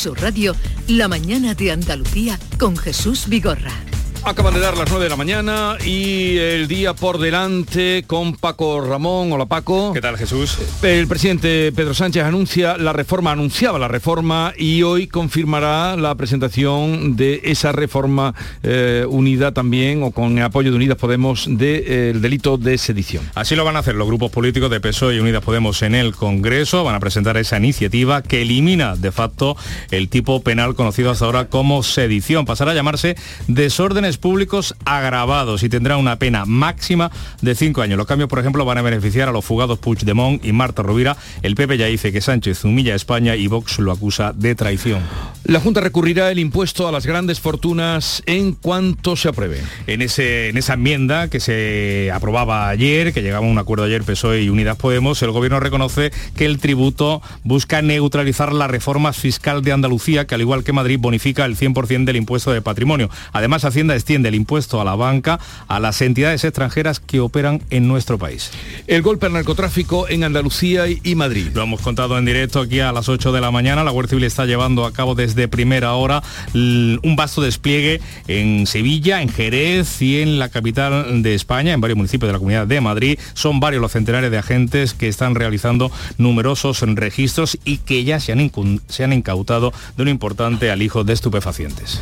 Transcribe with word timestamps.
Su 0.00 0.14
radio, 0.14 0.56
La 0.88 1.08
mañana 1.08 1.52
de 1.52 1.72
Andalucía 1.72 2.38
con 2.58 2.74
Jesús 2.74 3.28
Vigorra. 3.28 3.89
Acaban 4.22 4.52
de 4.52 4.60
dar 4.60 4.76
las 4.76 4.88
9 4.90 5.04
de 5.04 5.08
la 5.08 5.16
mañana 5.16 5.78
y 5.84 6.36
el 6.36 6.68
día 6.68 6.92
por 6.92 7.18
delante 7.18 8.04
con 8.06 8.34
Paco 8.34 8.82
Ramón. 8.82 9.32
Hola 9.32 9.46
Paco. 9.46 9.94
¿Qué 9.94 10.02
tal 10.02 10.18
Jesús? 10.18 10.58
El 10.82 11.08
presidente 11.08 11.72
Pedro 11.72 11.94
Sánchez 11.94 12.24
anuncia 12.24 12.76
la 12.76 12.92
reforma, 12.92 13.32
anunciaba 13.32 13.78
la 13.78 13.88
reforma 13.88 14.52
y 14.58 14.82
hoy 14.82 15.06
confirmará 15.06 15.96
la 15.96 16.14
presentación 16.16 17.16
de 17.16 17.40
esa 17.44 17.72
reforma 17.72 18.34
eh, 18.62 19.06
unida 19.08 19.52
también 19.52 20.02
o 20.02 20.10
con 20.10 20.36
el 20.36 20.44
apoyo 20.44 20.70
de 20.70 20.76
Unidas 20.76 20.98
Podemos 20.98 21.46
del 21.46 21.58
de, 21.58 22.10
eh, 22.10 22.12
delito 22.12 22.58
de 22.58 22.76
sedición. 22.76 23.24
Así 23.34 23.56
lo 23.56 23.64
van 23.64 23.76
a 23.76 23.78
hacer 23.78 23.94
los 23.94 24.06
grupos 24.06 24.30
políticos 24.30 24.70
de 24.70 24.80
PSOE 24.80 25.16
y 25.16 25.20
Unidas 25.20 25.42
Podemos 25.42 25.80
en 25.80 25.94
el 25.94 26.14
Congreso. 26.14 26.84
Van 26.84 26.94
a 26.94 27.00
presentar 27.00 27.38
esa 27.38 27.56
iniciativa 27.56 28.22
que 28.22 28.42
elimina 28.42 28.96
de 28.96 29.12
facto 29.12 29.56
el 29.90 30.10
tipo 30.10 30.42
penal 30.42 30.74
conocido 30.74 31.10
hasta 31.10 31.24
ahora 31.24 31.48
como 31.48 31.82
sedición. 31.82 32.44
Pasará 32.44 32.72
a 32.72 32.74
llamarse 32.74 33.16
desórdenes 33.48 34.09
públicos 34.18 34.74
agravados 34.84 35.62
y 35.62 35.68
tendrá 35.68 35.96
una 35.96 36.18
pena 36.18 36.44
máxima 36.44 37.10
de 37.40 37.54
cinco 37.54 37.82
años. 37.82 37.98
Los 37.98 38.06
cambios, 38.06 38.28
por 38.28 38.38
ejemplo, 38.38 38.64
van 38.64 38.78
a 38.78 38.82
beneficiar 38.82 39.28
a 39.28 39.32
los 39.32 39.44
fugados 39.44 39.78
Puigdemont 39.78 40.44
y 40.44 40.52
Marta 40.52 40.82
Rovira. 40.82 41.16
El 41.42 41.54
PP 41.54 41.78
ya 41.78 41.86
dice 41.86 42.12
que 42.12 42.20
Sánchez 42.20 42.64
humilla 42.64 42.92
a 42.92 42.96
España 42.96 43.36
y 43.36 43.46
Vox 43.46 43.78
lo 43.78 43.92
acusa 43.92 44.32
de 44.32 44.54
traición. 44.54 45.02
La 45.44 45.60
Junta 45.60 45.80
recurrirá 45.80 46.30
el 46.30 46.38
impuesto 46.38 46.86
a 46.86 46.92
las 46.92 47.06
grandes 47.06 47.40
fortunas 47.40 48.22
en 48.26 48.52
cuanto 48.52 49.16
se 49.16 49.28
apruebe. 49.28 49.62
En, 49.86 50.02
ese, 50.02 50.48
en 50.48 50.56
esa 50.56 50.74
enmienda 50.74 51.28
que 51.28 51.40
se 51.40 52.10
aprobaba 52.12 52.68
ayer, 52.68 53.12
que 53.12 53.22
llegaba 53.22 53.46
a 53.46 53.50
un 53.50 53.58
acuerdo 53.58 53.84
ayer 53.84 54.02
PSOE 54.02 54.42
y 54.42 54.48
Unidas 54.48 54.76
Podemos, 54.76 55.22
el 55.22 55.30
Gobierno 55.30 55.60
reconoce 55.60 56.12
que 56.36 56.46
el 56.46 56.58
tributo 56.58 57.22
busca 57.44 57.82
neutralizar 57.82 58.52
las 58.52 58.70
reformas 58.70 59.16
fiscal 59.16 59.62
de 59.62 59.72
Andalucía, 59.72 60.26
que 60.26 60.34
al 60.34 60.40
igual 60.40 60.64
que 60.64 60.72
Madrid 60.72 60.98
bonifica 61.00 61.44
el 61.44 61.56
100% 61.56 62.04
del 62.04 62.16
impuesto 62.16 62.52
de 62.52 62.62
patrimonio. 62.62 63.10
Además, 63.32 63.64
Hacienda 63.64 63.94
extiende 64.00 64.28
el 64.28 64.34
impuesto 64.34 64.80
a 64.80 64.84
la 64.84 64.94
banca 64.94 65.38
a 65.68 65.80
las 65.80 66.00
entidades 66.02 66.44
extranjeras 66.44 67.00
que 67.00 67.20
operan 67.20 67.62
en 67.70 67.88
nuestro 67.88 68.18
país. 68.18 68.50
El 68.86 69.02
golpe 69.02 69.26
al 69.26 69.32
narcotráfico 69.32 70.08
en 70.08 70.24
Andalucía 70.24 70.84
y 70.88 71.14
Madrid. 71.14 71.48
Lo 71.54 71.62
hemos 71.62 71.80
contado 71.80 72.18
en 72.18 72.24
directo 72.24 72.60
aquí 72.60 72.80
a 72.80 72.92
las 72.92 73.08
8 73.08 73.32
de 73.32 73.40
la 73.40 73.50
mañana. 73.50 73.84
La 73.84 73.90
Guardia 73.90 74.10
Civil 74.10 74.24
está 74.24 74.46
llevando 74.46 74.84
a 74.84 74.92
cabo 74.92 75.14
desde 75.14 75.48
primera 75.48 75.94
hora 75.94 76.22
un 76.54 77.14
vasto 77.16 77.42
despliegue 77.42 78.00
en 78.28 78.66
Sevilla, 78.66 79.22
en 79.22 79.28
Jerez 79.28 80.00
y 80.02 80.20
en 80.20 80.38
la 80.38 80.48
capital 80.48 81.22
de 81.22 81.34
España, 81.34 81.72
en 81.72 81.80
varios 81.80 81.96
municipios 81.96 82.28
de 82.28 82.32
la 82.32 82.38
Comunidad 82.38 82.66
de 82.66 82.80
Madrid. 82.80 83.18
Son 83.34 83.60
varios 83.60 83.82
los 83.82 83.92
centenares 83.92 84.30
de 84.30 84.38
agentes 84.38 84.94
que 84.94 85.08
están 85.08 85.34
realizando 85.34 85.90
numerosos 86.18 86.80
registros 86.80 87.58
y 87.64 87.78
que 87.78 88.04
ya 88.04 88.20
se 88.20 88.32
han, 88.32 88.50
se 88.88 89.04
han 89.04 89.12
incautado 89.12 89.72
de 89.96 90.02
un 90.02 90.08
importante 90.08 90.70
alijo 90.70 91.04
de 91.04 91.12
estupefacientes. 91.12 92.00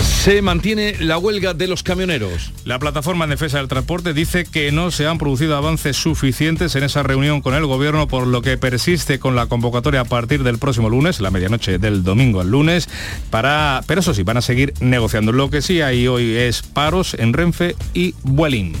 Se 0.00 0.40
mantiene 0.40 0.96
la 1.00 1.18
huelga 1.18 1.52
de 1.52 1.66
los 1.66 1.82
camioneros. 1.82 2.52
La 2.64 2.78
plataforma 2.78 3.24
en 3.24 3.30
defensa 3.30 3.58
del 3.58 3.68
transporte 3.68 4.14
dice 4.14 4.44
que 4.44 4.72
no 4.72 4.90
se 4.90 5.06
han 5.06 5.18
producido 5.18 5.54
avances 5.54 5.98
suficientes 5.98 6.74
en 6.76 6.82
esa 6.82 7.02
reunión 7.02 7.42
con 7.42 7.54
el 7.54 7.66
gobierno, 7.66 8.08
por 8.08 8.26
lo 8.26 8.40
que 8.40 8.56
persiste 8.56 9.18
con 9.18 9.36
la 9.36 9.46
convocatoria 9.46 10.00
a 10.00 10.04
partir 10.04 10.42
del 10.42 10.58
próximo 10.58 10.88
lunes, 10.88 11.20
la 11.20 11.30
medianoche 11.30 11.78
del 11.78 12.02
domingo 12.04 12.40
al 12.40 12.50
lunes, 12.50 12.88
para, 13.28 13.82
pero 13.86 14.00
eso 14.00 14.14
sí, 14.14 14.22
van 14.22 14.38
a 14.38 14.40
seguir 14.40 14.72
negociando. 14.80 15.30
Lo 15.32 15.50
que 15.50 15.60
sí 15.60 15.82
hay 15.82 16.08
hoy 16.08 16.34
es 16.34 16.62
paros 16.62 17.14
en 17.14 17.34
Renfe 17.34 17.76
y 17.92 18.14
Vueling. 18.22 18.72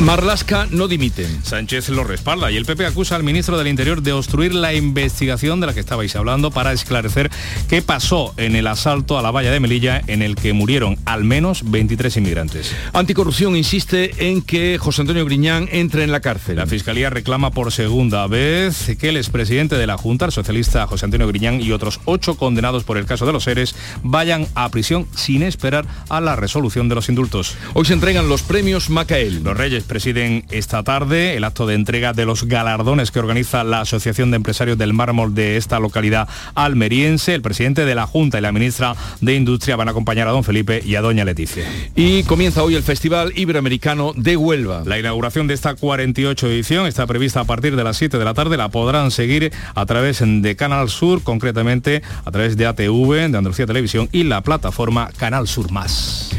Marlasca 0.00 0.66
no 0.70 0.88
dimite. 0.88 1.26
Sánchez 1.42 1.90
lo 1.90 2.04
respalda 2.04 2.50
y 2.50 2.56
el 2.56 2.64
PP 2.64 2.86
acusa 2.86 3.16
al 3.16 3.22
ministro 3.22 3.58
del 3.58 3.66
Interior 3.66 4.00
de 4.00 4.14
obstruir 4.14 4.54
la 4.54 4.72
investigación 4.72 5.60
de 5.60 5.66
la 5.66 5.74
que 5.74 5.80
estabais 5.80 6.16
hablando 6.16 6.50
para 6.50 6.72
esclarecer 6.72 7.30
qué 7.68 7.82
pasó 7.82 8.32
en 8.38 8.56
el 8.56 8.66
asalto 8.66 9.18
a 9.18 9.22
la 9.22 9.30
valla 9.30 9.50
de 9.50 9.60
Melilla 9.60 10.00
en 10.06 10.22
el 10.22 10.36
que 10.36 10.54
murieron 10.54 10.96
al 11.04 11.24
menos 11.24 11.70
23 11.70 12.16
inmigrantes. 12.16 12.74
Anticorrupción 12.94 13.56
insiste 13.56 14.28
en 14.30 14.40
que 14.40 14.78
José 14.78 15.02
Antonio 15.02 15.26
Griñán 15.26 15.68
entre 15.70 16.02
en 16.02 16.12
la 16.12 16.20
cárcel. 16.20 16.56
La 16.56 16.66
Fiscalía 16.66 17.10
reclama 17.10 17.50
por 17.50 17.70
segunda 17.70 18.26
vez 18.26 18.96
que 18.98 19.10
el 19.10 19.18
expresidente 19.18 19.76
de 19.76 19.86
la 19.86 19.98
Junta, 19.98 20.24
el 20.24 20.32
socialista 20.32 20.86
José 20.86 21.04
Antonio 21.04 21.28
Griñán 21.28 21.60
y 21.60 21.72
otros 21.72 22.00
ocho 22.06 22.36
condenados 22.36 22.84
por 22.84 22.96
el 22.96 23.04
caso 23.04 23.26
de 23.26 23.34
los 23.34 23.44
seres 23.44 23.74
vayan 24.02 24.46
a 24.54 24.70
prisión 24.70 25.06
sin 25.14 25.42
esperar 25.42 25.84
a 26.08 26.22
la 26.22 26.36
resolución 26.36 26.88
de 26.88 26.94
los 26.94 27.10
indultos. 27.10 27.54
Hoy 27.74 27.84
se 27.84 27.92
entregan 27.92 28.30
los 28.30 28.42
premios 28.42 28.88
Macael. 28.88 29.42
Los 29.42 29.56
Reyes 29.56 29.89
presiden 29.90 30.44
esta 30.52 30.84
tarde 30.84 31.36
el 31.36 31.42
acto 31.42 31.66
de 31.66 31.74
entrega 31.74 32.12
de 32.12 32.24
los 32.24 32.44
galardones 32.44 33.10
que 33.10 33.18
organiza 33.18 33.64
la 33.64 33.80
Asociación 33.80 34.30
de 34.30 34.36
Empresarios 34.36 34.78
del 34.78 34.92
Mármol 34.92 35.34
de 35.34 35.56
esta 35.56 35.80
localidad 35.80 36.28
almeriense. 36.54 37.34
El 37.34 37.42
presidente 37.42 37.84
de 37.84 37.96
la 37.96 38.06
Junta 38.06 38.38
y 38.38 38.40
la 38.40 38.52
ministra 38.52 38.94
de 39.20 39.34
Industria 39.34 39.74
van 39.74 39.88
a 39.88 39.90
acompañar 39.90 40.28
a 40.28 40.30
don 40.30 40.44
Felipe 40.44 40.80
y 40.86 40.94
a 40.94 41.00
doña 41.00 41.24
Leticia. 41.24 41.64
Y 41.96 42.22
comienza 42.22 42.62
hoy 42.62 42.76
el 42.76 42.84
Festival 42.84 43.32
Iberoamericano 43.34 44.12
de 44.14 44.36
Huelva. 44.36 44.84
La 44.86 44.96
inauguración 44.96 45.48
de 45.48 45.54
esta 45.54 45.74
48 45.74 46.46
edición 46.46 46.86
está 46.86 47.04
prevista 47.08 47.40
a 47.40 47.44
partir 47.44 47.74
de 47.74 47.82
las 47.82 47.96
7 47.96 48.16
de 48.16 48.24
la 48.24 48.34
tarde. 48.34 48.56
La 48.56 48.68
podrán 48.68 49.10
seguir 49.10 49.52
a 49.74 49.86
través 49.86 50.22
de 50.24 50.54
Canal 50.54 50.88
Sur, 50.88 51.24
concretamente 51.24 52.02
a 52.24 52.30
través 52.30 52.56
de 52.56 52.66
ATV, 52.66 53.12
de 53.12 53.24
Andalucía 53.24 53.66
Televisión 53.66 54.08
y 54.12 54.22
la 54.22 54.42
plataforma 54.42 55.10
Canal 55.18 55.48
Sur 55.48 55.72
Más. 55.72 56.30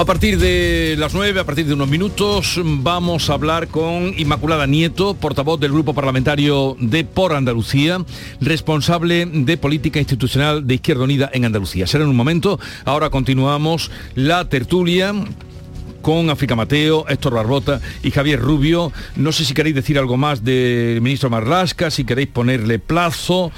A 0.00 0.06
partir 0.06 0.38
de 0.38 0.96
las 0.98 1.12
9, 1.12 1.40
a 1.40 1.44
partir 1.44 1.66
de 1.66 1.74
unos 1.74 1.86
minutos, 1.86 2.58
vamos 2.64 3.28
a 3.28 3.34
hablar 3.34 3.68
con 3.68 4.14
Inmaculada 4.16 4.66
Nieto, 4.66 5.12
portavoz 5.12 5.60
del 5.60 5.72
Grupo 5.72 5.92
Parlamentario 5.92 6.74
de 6.80 7.04
Por 7.04 7.34
Andalucía, 7.34 8.02
responsable 8.40 9.26
de 9.26 9.58
política 9.58 9.98
institucional 9.98 10.66
de 10.66 10.76
Izquierda 10.76 11.04
Unida 11.04 11.30
en 11.34 11.44
Andalucía. 11.44 11.86
Será 11.86 12.04
en 12.04 12.08
un 12.10 12.16
momento. 12.16 12.58
Ahora 12.86 13.10
continuamos 13.10 13.90
la 14.14 14.48
tertulia 14.48 15.12
con 16.00 16.30
África 16.30 16.56
Mateo, 16.56 17.04
Héctor 17.06 17.34
Barbota 17.34 17.82
y 18.02 18.10
Javier 18.10 18.40
Rubio. 18.40 18.94
No 19.16 19.32
sé 19.32 19.44
si 19.44 19.52
queréis 19.52 19.74
decir 19.74 19.98
algo 19.98 20.16
más 20.16 20.42
del 20.42 21.02
ministro 21.02 21.28
Marlasca, 21.28 21.90
si 21.90 22.04
queréis 22.04 22.28
ponerle 22.28 22.78
plazo. 22.78 23.52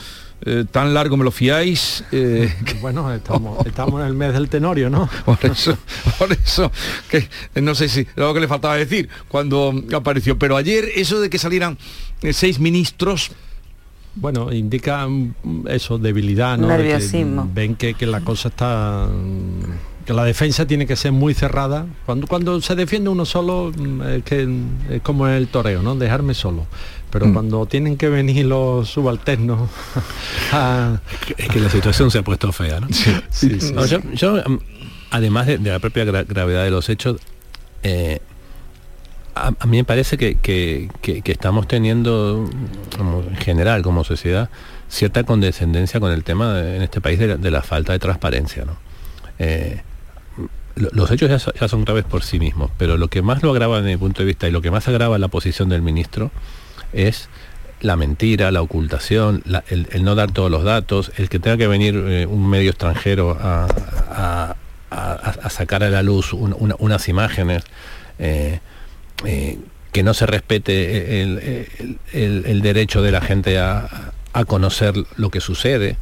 Eh, 0.44 0.64
tan 0.70 0.92
largo 0.92 1.16
me 1.16 1.24
lo 1.24 1.30
fiáis. 1.30 2.04
Eh, 2.10 2.52
bueno, 2.80 3.12
estamos, 3.12 3.64
estamos 3.64 4.00
en 4.00 4.08
el 4.08 4.14
mes 4.14 4.32
del 4.32 4.48
tenorio, 4.48 4.90
¿no? 4.90 5.08
Por 5.24 5.38
eso, 5.44 5.78
por 6.18 6.32
eso, 6.32 6.72
que 7.08 7.28
no 7.60 7.74
sé 7.74 7.88
si 7.88 8.06
lo 8.16 8.34
que 8.34 8.40
le 8.40 8.48
faltaba 8.48 8.76
decir 8.76 9.08
cuando 9.28 9.72
apareció. 9.94 10.38
Pero 10.38 10.56
ayer 10.56 10.88
eso 10.96 11.20
de 11.20 11.30
que 11.30 11.38
salieran 11.38 11.78
eh, 12.22 12.32
seis 12.32 12.58
ministros. 12.58 13.30
Bueno, 14.14 14.52
indica 14.52 15.06
mm, 15.06 15.68
eso, 15.68 15.98
debilidad, 15.98 16.58
¿no? 16.58 16.66
Nerviosismo. 16.66 17.48
ven 17.52 17.76
que, 17.76 17.94
que 17.94 18.06
la 18.06 18.20
cosa 18.20 18.48
está 18.48 19.08
la 20.12 20.24
defensa 20.24 20.66
tiene 20.66 20.86
que 20.86 20.96
ser 20.96 21.12
muy 21.12 21.34
cerrada. 21.34 21.86
Cuando, 22.06 22.26
cuando 22.26 22.60
se 22.60 22.74
defiende 22.74 23.10
uno 23.10 23.24
solo, 23.24 23.72
mm, 23.76 24.02
es, 24.02 24.22
que, 24.24 24.48
es 24.90 25.02
como 25.02 25.28
el 25.28 25.48
toreo, 25.48 25.82
¿no? 25.82 25.94
Dejarme 25.94 26.34
solo 26.34 26.66
pero 27.12 27.26
mm. 27.26 27.32
cuando 27.34 27.66
tienen 27.66 27.96
que 27.96 28.08
venir 28.08 28.46
los 28.46 28.88
subalternos 28.88 29.68
a... 30.52 30.98
es 31.36 31.48
que 31.48 31.60
la 31.60 31.68
situación 31.68 32.10
se 32.10 32.18
ha 32.18 32.22
puesto 32.22 32.50
fea 32.52 32.80
¿no? 32.80 32.88
Sí, 32.90 33.14
sí, 33.30 33.60
sí, 33.60 33.72
no, 33.72 33.84
yo, 33.84 34.00
yo, 34.14 34.36
mm, 34.36 34.58
además 35.10 35.46
de, 35.46 35.58
de, 35.58 35.70
la 35.70 35.78
propia 35.78 36.04
gra 36.04 36.24
gravedad 36.24 36.64
de 36.64 36.70
los 36.70 36.88
hechos 36.88 37.20
eh, 37.82 38.20
a, 39.34 39.52
a, 39.58 39.66
mí 39.66 39.76
me 39.76 39.84
parece 39.84 40.16
que, 40.16 40.36
que, 40.36 40.88
que, 41.02 41.20
que 41.20 41.32
estamos 41.32 41.68
teniendo 41.68 42.48
como, 42.96 43.22
en 43.22 43.36
general 43.36 43.82
como 43.82 44.04
sociedad 44.04 44.48
cierta 44.88 45.24
condescendencia 45.24 46.00
con 46.00 46.12
el 46.12 46.24
tema 46.24 46.54
de, 46.54 46.76
en 46.76 46.82
este 46.82 47.02
país 47.02 47.18
de 47.18 47.26
la, 47.28 47.36
de 47.36 47.50
la, 47.50 47.62
falta 47.62 47.92
de 47.92 47.98
transparencia 47.98 48.64
¿no? 48.64 48.76
eh, 49.38 49.82
los 50.76 51.10
hechos 51.10 51.28
ya, 51.28 51.52
ya, 51.60 51.68
son 51.68 51.84
graves 51.84 52.04
por 52.04 52.22
sí 52.22 52.38
mismos, 52.38 52.70
pero 52.78 52.96
lo 52.96 53.08
que 53.08 53.22
más 53.22 53.42
lo 53.42 53.50
agrava 53.50 53.78
desde 53.78 53.90
mi 53.90 53.96
punto 53.96 54.22
de 54.22 54.26
vista 54.26 54.48
y 54.48 54.50
lo 54.50 54.62
que 54.62 54.70
más 54.70 54.88
agrava 54.88 55.18
la 55.18 55.28
posición 55.28 55.68
del 55.68 55.82
ministro 55.82 56.30
es 56.92 57.28
la 57.82 57.96
mentira, 57.96 58.50
la 58.52 58.62
ocultación, 58.62 59.42
el, 59.68 60.04
no 60.04 60.14
dar 60.14 60.30
todos 60.30 60.50
los 60.50 60.62
datos, 60.62 61.12
el 61.16 61.28
que 61.28 61.38
tenga 61.38 61.56
que 61.56 61.66
venir 61.66 61.96
eh, 61.96 62.26
un 62.26 62.48
medio 62.48 62.70
extranjero 62.70 63.36
a, 63.40 64.54
sacar 65.50 65.82
a 65.82 65.90
la 65.90 66.02
luz 66.02 66.32
un, 66.32 66.54
una, 66.58 66.76
unas 66.78 67.08
imágenes, 67.08 67.64
eh, 68.18 68.60
eh, 69.24 69.58
que 69.90 70.02
no 70.02 70.14
se 70.14 70.26
respete 70.26 71.22
el, 71.22 72.62
derecho 72.62 73.02
de 73.02 73.10
la 73.10 73.20
gente 73.20 73.58
a, 73.58 74.12
conocer 74.46 74.94
lo 75.16 75.30
que 75.30 75.40
sucede. 75.40 75.96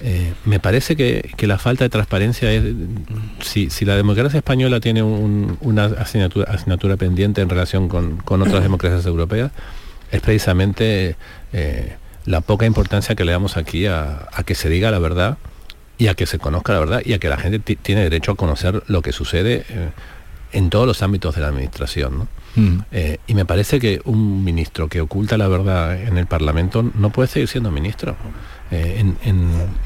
Eh, 0.00 0.34
me 0.44 0.60
parece 0.60 0.96
que, 0.96 1.32
que, 1.36 1.46
la 1.46 1.58
falta 1.58 1.84
de 1.84 1.90
transparencia 1.90 2.52
es, 2.52 2.64
si, 3.40 3.70
si 3.70 3.84
la 3.84 3.96
democracia 3.96 4.38
española 4.38 4.80
tiene 4.80 5.02
un, 5.02 5.56
una 5.60 5.84
asignatura, 5.84 6.50
asignatura, 6.50 6.96
pendiente 6.96 7.40
en 7.40 7.48
relación 7.48 7.88
con, 7.88 8.16
con 8.18 8.42
otras 8.42 8.62
democracias 8.62 9.06
europeas, 9.06 9.52
es 10.10 10.20
precisamente 10.20 11.16
eh, 11.52 11.96
la 12.26 12.40
poca 12.40 12.66
importancia 12.66 13.14
que 13.14 13.24
le 13.24 13.32
damos 13.32 13.56
aquí 13.56 13.86
a, 13.86 14.28
a, 14.32 14.42
que 14.42 14.54
se 14.54 14.68
diga 14.68 14.90
la 14.90 14.98
verdad 14.98 15.38
y 15.96 16.08
a 16.08 16.14
que 16.14 16.26
se 16.26 16.38
conozca 16.38 16.72
la 16.72 16.80
verdad 16.80 17.02
y 17.04 17.12
a 17.12 17.18
que 17.18 17.28
la 17.28 17.36
gente 17.36 17.58
tiene 17.76 18.02
derecho 18.02 18.32
a 18.32 18.36
conocer 18.36 18.82
lo 18.88 19.00
que 19.00 19.12
sucede 19.12 19.64
eh, 19.68 19.90
en 20.52 20.70
todos 20.70 20.86
los 20.86 21.02
ámbitos 21.02 21.34
de 21.34 21.40
la 21.40 21.48
administración. 21.48 22.18
¿no? 22.18 22.28
Mm. 22.56 22.78
Y 23.26 23.34
me 23.34 23.44
parece 23.44 23.80
que 23.80 24.00
un 24.04 24.44
ministro 24.44 24.88
que 24.88 25.00
oculta 25.00 25.36
la 25.36 25.48
verdad 25.48 26.00
en 26.00 26.16
el 26.16 26.26
Parlamento 26.26 26.88
no 26.94 27.10
puede 27.10 27.28
seguir 27.28 27.48
siendo 27.48 27.72
ministro. 27.72 28.16
Eh, 28.70 29.04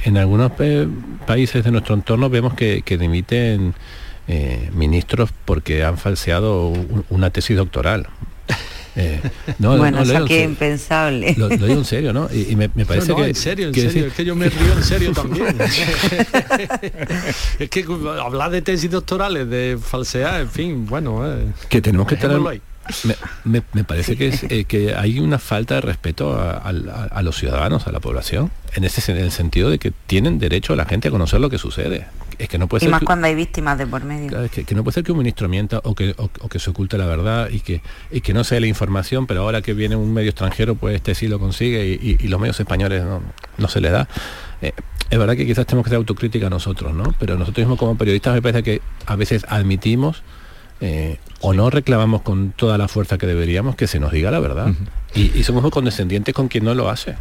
en, 0.05 0.17
algunos 0.17 0.53
países 1.27 1.65
de 1.65 1.71
nuestro 1.71 1.95
entorno 1.95 2.31
vemos 2.31 2.55
que, 2.55 2.83
que 2.83 2.99
dimiten 2.99 3.75
ministros 4.75 5.31
porque 5.47 5.85
han 5.85 5.97
falseado 5.97 6.75
una 7.09 7.31
tesis 7.31 7.57
doctoral. 7.57 8.09
Eh, 8.99 9.21
no, 9.61 9.77
bueno, 9.79 10.03
eso 10.03 10.25
que 10.25 10.43
impensable. 10.43 11.35
Lo, 11.37 11.49
digo 11.49 11.67
en 11.67 11.85
serio, 11.85 12.13
¿no? 12.13 12.29
Y, 12.33 12.57
me, 12.57 12.69
parece 12.69 13.15
que... 13.15 13.29
En 13.29 13.35
serio, 13.35 13.69
en 13.69 13.75
serio, 13.75 14.07
es 14.07 14.13
que 14.13 14.25
yo 14.25 14.35
me 14.35 14.49
río 14.49 14.73
en 14.73 14.83
serio 14.83 15.13
también. 15.15 15.57
es 17.61 17.71
que 17.71 17.87
hablar 18.21 18.51
de 18.51 18.61
tesis 18.63 18.91
doctorales, 18.91 19.49
de 19.49 19.79
falsear, 19.81 20.41
en 20.41 20.51
fin, 20.51 20.87
bueno... 20.87 21.25
Eh, 21.25 21.47
que 21.69 21.81
tenemos 21.81 22.09
que 22.09 22.17
tener... 22.17 22.61
Me, 23.45 23.85
parece 23.85 24.17
que, 24.17 24.29
es, 24.29 24.45
eh, 24.45 24.65
que 24.65 24.95
hay 24.95 25.19
una 25.19 25.39
falta 25.39 25.77
de 25.77 25.81
respeto 25.83 26.39
a, 26.41 27.23
los 27.23 27.37
ciudadanos, 27.37 27.87
a 27.87 27.93
la 27.93 28.01
población, 28.01 28.51
en, 28.75 28.85
ese, 28.85 29.13
en 29.13 29.19
el 29.19 29.31
sentido 29.31 29.71
de 29.71 29.79
que 29.79 29.93
tienen 30.07 30.39
derecho 30.39 30.73
a 30.73 30.77
la 30.77 30.85
gente 30.85 31.09
a 31.09 31.11
conocer 31.11 31.41
lo 31.41 31.51
que 31.51 31.59
sucede. 31.59 32.07
Es 32.39 32.49
que 32.49 32.59
no 32.59 32.69
puede 32.69 32.85
y 32.85 32.87
ser 32.87 32.91
más 32.93 33.03
cuando 33.03 33.27
hay 33.27 33.35
víctimas 33.35 33.77
de 33.79 33.87
por 33.87 34.05
medio. 34.05 34.43
es 34.43 34.51
que, 34.51 34.75
no 34.75 34.85
puede 34.85 34.95
ser 34.95 35.05
que 35.05 35.13
un 35.13 35.19
ministro 35.19 35.49
mienta 35.49 35.81
o 35.83 35.95
que, 35.95 36.15
o, 36.17 36.49
que 36.49 36.59
se 36.59 36.71
oculte 36.71 36.97
la 36.97 37.07
verdad 37.07 37.49
y 37.51 37.61
que, 37.61 37.83
y 38.11 38.21
que 38.21 38.33
no 38.33 38.45
sea 38.45 38.61
la 38.61 38.69
información, 38.69 39.27
pero 39.27 39.43
ahora 39.43 39.61
que 39.61 39.75
viene 39.75 39.97
un 39.97 40.13
medio 40.13 40.31
extranjero, 40.31 40.77
pues 40.77 40.95
este 40.95 41.15
sí 41.15 41.27
lo 41.27 41.39
consigue 41.39 41.85
y, 41.87 42.29
los 42.29 42.41
medios 42.41 42.61
españoles 42.61 43.03
no, 43.57 43.69
se 43.69 43.81
le 43.81 43.91
da. 43.91 44.09
Eh, 44.63 44.73
es 45.11 45.19
verdad 45.19 45.37
que 45.37 45.47
quizás 45.47 45.67
tenemos 45.67 45.85
que 45.85 45.91
ser 45.91 45.97
autocrítica 45.97 46.51
nosotros, 46.51 46.95
¿no? 46.95 47.15
Pero 47.19 47.37
nosotros 47.37 47.65
mismos 47.65 47.79
como 47.79 47.97
periodistas 47.97 48.35
me 48.35 48.43
parece 48.43 48.63
que 48.63 48.83
a 49.07 49.17
veces 49.17 49.45
admitimos 49.49 50.23
eh, 50.81 51.19
o 51.41 51.53
no 51.55 51.71
reclamamos 51.71 52.23
con 52.23 52.53
toda 52.53 52.79
la 52.79 52.89
fuerza 52.89 53.19
que 53.19 53.27
deberíamos 53.27 53.77
que 53.77 53.87
se 53.87 54.01
nos 54.01 54.13
diga 54.13 54.31
la 54.31 54.41
verdad. 54.41 54.73
y, 55.15 55.43
somos 55.43 55.63
muy 55.63 55.71
condescendientes 55.71 56.35
con 56.35 56.49
quien 56.49 56.65
no 56.65 56.75
lo 56.75 56.89
hace. 56.89 57.17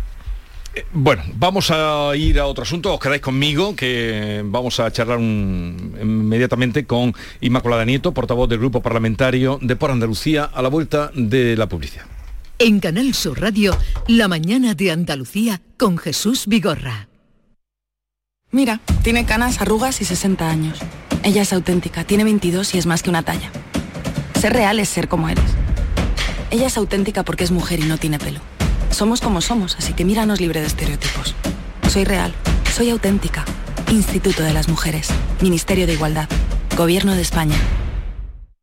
Eh, 0.76 0.86
bueno, 0.94 1.24
vamos 1.34 1.72
a 1.72 2.16
ir 2.16 2.40
a 2.40 2.46
otro 2.46 2.64
asunto, 2.64 2.94
os 2.94 3.00
quedáis 3.00 3.22
conmigo, 3.22 3.76
que 3.76 4.44
vamos 4.46 4.80
a 4.80 4.92
charlar 4.92 5.20
inmediatamente 5.20 6.86
con 6.86 7.14
Inmaculada 7.42 7.86
Nieto, 7.86 8.14
portavoz 8.14 8.48
del 8.48 8.60
Grupo 8.60 8.82
Parlamentario 8.82 9.60
de 9.62 9.76
Por 9.76 9.92
Andalucía, 9.92 10.44
a 10.44 10.62
la 10.62 10.70
vuelta 10.70 11.12
de 11.16 11.58
la 11.58 11.68
publicidad. 11.68 12.06
En 12.60 12.80
Canal 12.80 13.14
Sur 13.14 13.40
Radio, 13.40 13.78
La 14.08 14.28
Mañana 14.28 14.74
de 14.74 14.92
Andalucía, 14.92 15.62
con 15.78 15.98
Jesús 15.98 16.48
Vigorra. 16.48 17.08
Mira, 18.50 18.80
tiene 19.04 19.26
canas, 19.26 19.60
arrugas 19.60 20.00
y 20.00 20.06
60 20.06 20.50
años. 20.50 20.80
Ella 21.24 21.42
es 21.42 21.52
auténtica, 21.52 22.06
tiene 22.06 22.24
22 22.24 22.76
y 22.76 22.78
es 22.78 22.86
más 22.86 23.04
que 23.04 23.10
una 23.10 23.22
talla. 23.22 23.52
Ser 24.40 24.54
real 24.54 24.80
es 24.80 24.88
ser 24.88 25.10
como 25.10 25.28
eres. 25.28 25.44
Ella 26.50 26.68
es 26.68 26.78
auténtica 26.78 27.24
porque 27.24 27.44
es 27.44 27.52
mujer 27.52 27.82
y 27.82 27.84
no 27.84 27.98
tiene 27.98 28.20
pelo. 28.20 28.40
Somos 28.90 29.20
como 29.20 29.42
somos, 29.42 29.76
así 29.76 29.92
que 29.92 30.06
míranos 30.06 30.40
libre 30.40 30.62
de 30.62 30.68
estereotipos. 30.68 31.36
Soy 31.90 32.06
real, 32.06 32.34
soy 32.74 32.90
auténtica. 32.90 33.44
Instituto 33.92 34.44
de 34.44 34.54
las 34.54 34.70
Mujeres, 34.70 35.10
Ministerio 35.42 35.86
de 35.86 35.94
Igualdad, 35.94 36.30
Gobierno 36.78 37.16
de 37.16 37.24
España. 37.24 37.58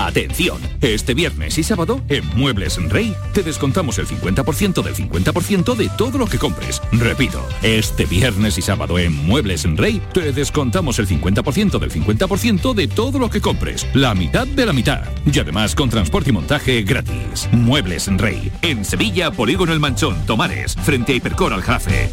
Atención, 0.00 0.58
este 0.80 1.12
viernes 1.12 1.58
y 1.58 1.62
sábado 1.62 2.00
en 2.08 2.26
Muebles 2.34 2.82
Rey 2.88 3.14
te 3.34 3.42
descontamos 3.42 3.98
el 3.98 4.06
50% 4.06 4.82
del 4.82 4.94
50% 4.94 5.76
de 5.76 5.90
todo 5.90 6.16
lo 6.16 6.26
que 6.26 6.38
compres. 6.38 6.80
Repito, 6.90 7.46
este 7.62 8.06
viernes 8.06 8.56
y 8.56 8.62
sábado 8.62 8.98
en 8.98 9.14
Muebles 9.26 9.64
Rey 9.76 10.00
te 10.14 10.32
descontamos 10.32 10.98
el 10.98 11.06
50% 11.06 11.78
del 11.78 11.92
50% 11.92 12.72
de 12.72 12.88
todo 12.88 13.18
lo 13.18 13.28
que 13.28 13.42
compres. 13.42 13.86
La 13.92 14.14
mitad 14.14 14.46
de 14.46 14.64
la 14.64 14.72
mitad. 14.72 15.02
Y 15.30 15.38
además 15.38 15.74
con 15.74 15.90
transporte 15.90 16.30
y 16.30 16.32
montaje 16.32 16.82
gratis. 16.82 17.50
Muebles 17.52 18.06
Rey. 18.16 18.50
En 18.62 18.86
Sevilla, 18.86 19.30
Polígono 19.30 19.74
El 19.74 19.80
Manchón, 19.80 20.16
Tomares, 20.24 20.76
frente 20.76 21.12
a 21.12 21.16
Hipercor 21.16 21.52
al 21.52 21.60
Jafe. 21.60 22.08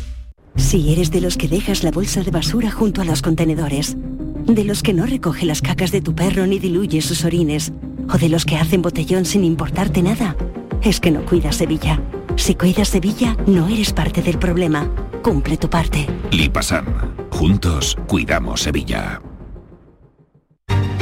Si 0.58 0.92
eres 0.92 1.10
de 1.10 1.22
los 1.22 1.38
que 1.38 1.48
dejas 1.48 1.84
la 1.84 1.92
bolsa 1.92 2.22
de 2.22 2.32
basura 2.32 2.70
junto 2.70 3.02
a 3.02 3.06
los 3.06 3.22
contenedores 3.22 3.96
de 4.48 4.64
los 4.64 4.82
que 4.82 4.94
no 4.94 5.06
recoge 5.06 5.46
las 5.46 5.62
cacas 5.62 5.92
de 5.92 6.02
tu 6.02 6.16
perro 6.16 6.48
ni 6.48 6.60
diluye 6.60 7.02
sus 7.02 7.26
orines, 7.26 7.74
o 8.12 8.18
de 8.18 8.30
los 8.30 8.46
que 8.46 8.56
hacen 8.56 8.82
botellón 8.82 9.26
sin 9.26 9.44
importarte 9.44 10.02
nada, 10.02 10.36
es 10.82 11.00
que 11.00 11.12
no 11.12 11.26
cuidas 11.26 11.58
Sevilla. 11.58 12.02
Si 12.38 12.56
cuidas 12.56 12.90
Sevilla, 12.90 13.36
no 13.46 13.68
eres 13.68 13.92
parte 13.94 14.22
del 14.22 14.40
problema. 14.40 14.90
Cumple 15.22 15.58
tu 15.58 15.70
parte. 15.70 16.08
Lipasan. 16.32 16.86
Juntos 17.30 17.98
cuidamos 18.08 18.62
Sevilla. 18.62 19.22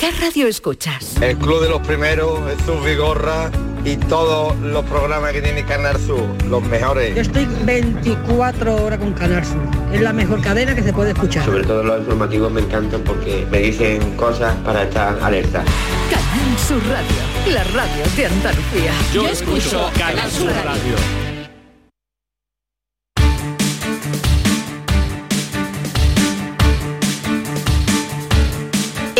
¿Qué 0.00 0.12
radio 0.12 0.46
escuchas? 0.46 1.20
El 1.20 1.36
Club 1.38 1.60
de 1.60 1.68
los 1.70 1.84
Primeros, 1.84 2.38
Jesús 2.48 2.84
Vigorra 2.84 3.50
y 3.84 3.96
todos 3.96 4.56
los 4.58 4.84
programas 4.84 5.32
que 5.32 5.42
tiene 5.42 5.64
Canal 5.64 5.98
Sur, 5.98 6.22
los 6.48 6.62
mejores. 6.62 7.16
Yo 7.16 7.22
estoy 7.22 7.48
24 7.64 8.76
horas 8.76 9.00
con 9.00 9.12
Canal 9.14 9.44
Sur. 9.44 9.60
Es 9.92 10.00
la 10.00 10.12
mejor 10.12 10.40
cadena 10.40 10.72
que 10.76 10.84
se 10.84 10.92
puede 10.92 11.10
escuchar. 11.10 11.44
Sobre 11.44 11.64
todo 11.64 11.82
los 11.82 11.98
informativos 11.98 12.52
me 12.52 12.60
encantan 12.60 13.02
porque 13.02 13.44
me 13.50 13.58
dicen 13.58 14.14
cosas 14.14 14.54
para 14.58 14.84
estar 14.84 15.18
alerta. 15.20 15.64
Canal 16.08 16.58
Sur 16.60 16.80
Radio, 16.86 17.52
la 17.52 17.64
radio 17.64 18.04
de 18.16 18.26
Andalucía. 18.26 18.92
Yo, 19.12 19.26
escucho 19.26 19.90
Canal 19.98 20.30
Sur 20.30 20.52
radio. 20.64 21.27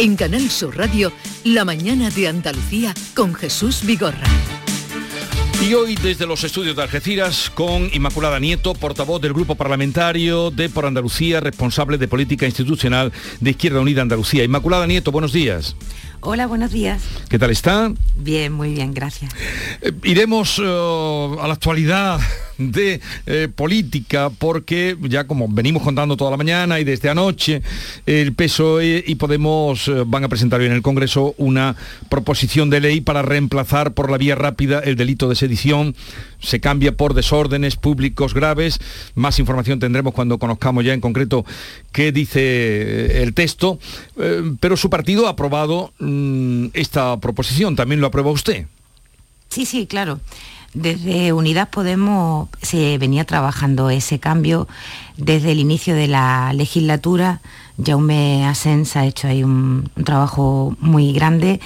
En 0.00 0.14
Canal 0.14 0.49
Sur 0.49 0.76
Radio, 0.76 1.11
La 1.43 1.64
mañana 1.64 2.09
de 2.09 2.28
Andalucía 2.28 2.95
con 3.17 3.35
Jesús 3.35 3.81
Vigorra. 3.85 4.28
Y 5.61 5.75
hoy 5.75 5.97
desde 5.97 6.25
los 6.25 6.45
estudios 6.45 6.76
de 6.76 6.83
Algeciras 6.85 7.50
con 7.50 7.90
Inmaculada 7.93 8.38
Nieto, 8.38 8.75
portavoz 8.75 9.21
del 9.21 9.33
Grupo 9.33 9.57
Parlamentario 9.57 10.52
de 10.52 10.69
Por 10.69 10.87
Andalucía, 10.87 11.40
responsable 11.40 11.99
de 11.99 12.07
Política 12.07 12.47
Institucional 12.47 13.12
de 13.40 13.50
Izquierda 13.50 13.81
Unida 13.81 14.02
Andalucía. 14.02 14.45
Inmaculada 14.45 14.87
Nieto, 14.87 15.11
buenos 15.11 15.33
días. 15.33 15.75
Hola, 16.21 16.47
buenos 16.47 16.71
días. 16.71 17.02
¿Qué 17.28 17.40
tal 17.40 17.50
está? 17.50 17.93
Bien, 18.14 18.52
muy 18.52 18.75
bien, 18.75 18.95
gracias. 18.95 19.35
Eh, 19.83 19.90
iremos 20.05 20.61
eh, 20.61 20.62
a 20.64 21.49
la 21.49 21.55
actualidad 21.55 22.21
de 22.59 23.00
eh, 23.27 23.49
política 23.55 24.31
porque 24.31 24.97
ya 25.03 25.27
como 25.27 25.49
venimos 25.49 25.83
contando 25.83 26.17
toda 26.17 26.33
la 26.33 26.37
mañana 26.37 26.81
y 26.81 26.85
desde 26.85 27.09
anoche 27.09 27.62
el 28.07 28.35
PSOE 28.35 29.05
y 29.07 29.15
Podemos 29.15 29.88
eh, 29.88 30.05
van 30.07 30.25
a 30.25 30.29
presentar 30.29 30.61
hoy 30.61 30.67
en 30.67 30.73
el 30.73 30.83
Congreso 30.83 31.35
una 31.38 31.77
proposición 32.09 32.71
de 32.71 32.81
ley 32.81 33.00
para 33.00 33.23
reemplazar 33.23 33.95
por 33.95 34.11
la 34.11 34.19
vía 34.19 34.35
rápida 34.35 34.81
el 34.81 34.97
delito 34.97 35.29
de 35.29 35.35
sedición. 35.35 35.95
Se 36.41 36.61
cambia 36.61 36.97
por 36.97 37.15
desórdenes 37.15 37.77
públicos 37.77 38.35
graves. 38.35 38.79
Más 39.15 39.38
información 39.38 39.81
tendremos 39.81 40.15
cuando 40.15 40.38
conozcamos 40.38 40.85
ya 40.85 40.95
en 40.95 41.00
concreto 41.00 41.45
qué 41.93 42.12
dice 42.12 42.41
eh, 42.41 43.23
el 43.23 43.35
texto. 43.35 43.79
pero 44.61 44.77
su 44.77 44.91
partido 44.91 45.27
ha 45.27 45.31
aprobado 45.31 45.93
mm, 45.99 46.67
esta 46.73 47.19
proposición. 47.21 47.77
¿También 47.77 48.00
lo 48.00 48.07
aprueba 48.07 48.31
usted? 48.31 48.67
Sí, 49.49 49.67
sí, 49.67 49.87
claro. 49.87 50.21
Desde 50.75 51.32
Unidas 51.32 51.68
Podemos 51.68 52.48
se 52.60 52.98
venía 52.98 53.25
trabajando 53.25 53.88
ese 53.90 54.18
cambio 54.18 54.68
desde 55.16 55.52
el 55.52 55.60
inicio 55.60 55.94
de 55.94 56.08
la 56.08 56.52
legislatura. 56.52 57.40
Jaume 57.82 58.46
Asens 58.46 58.96
ha 58.96 59.06
hecho 59.06 59.28
ahí 59.28 59.42
un, 59.42 59.90
trabajo 60.04 60.76
muy 60.80 61.12
grande 61.12 61.60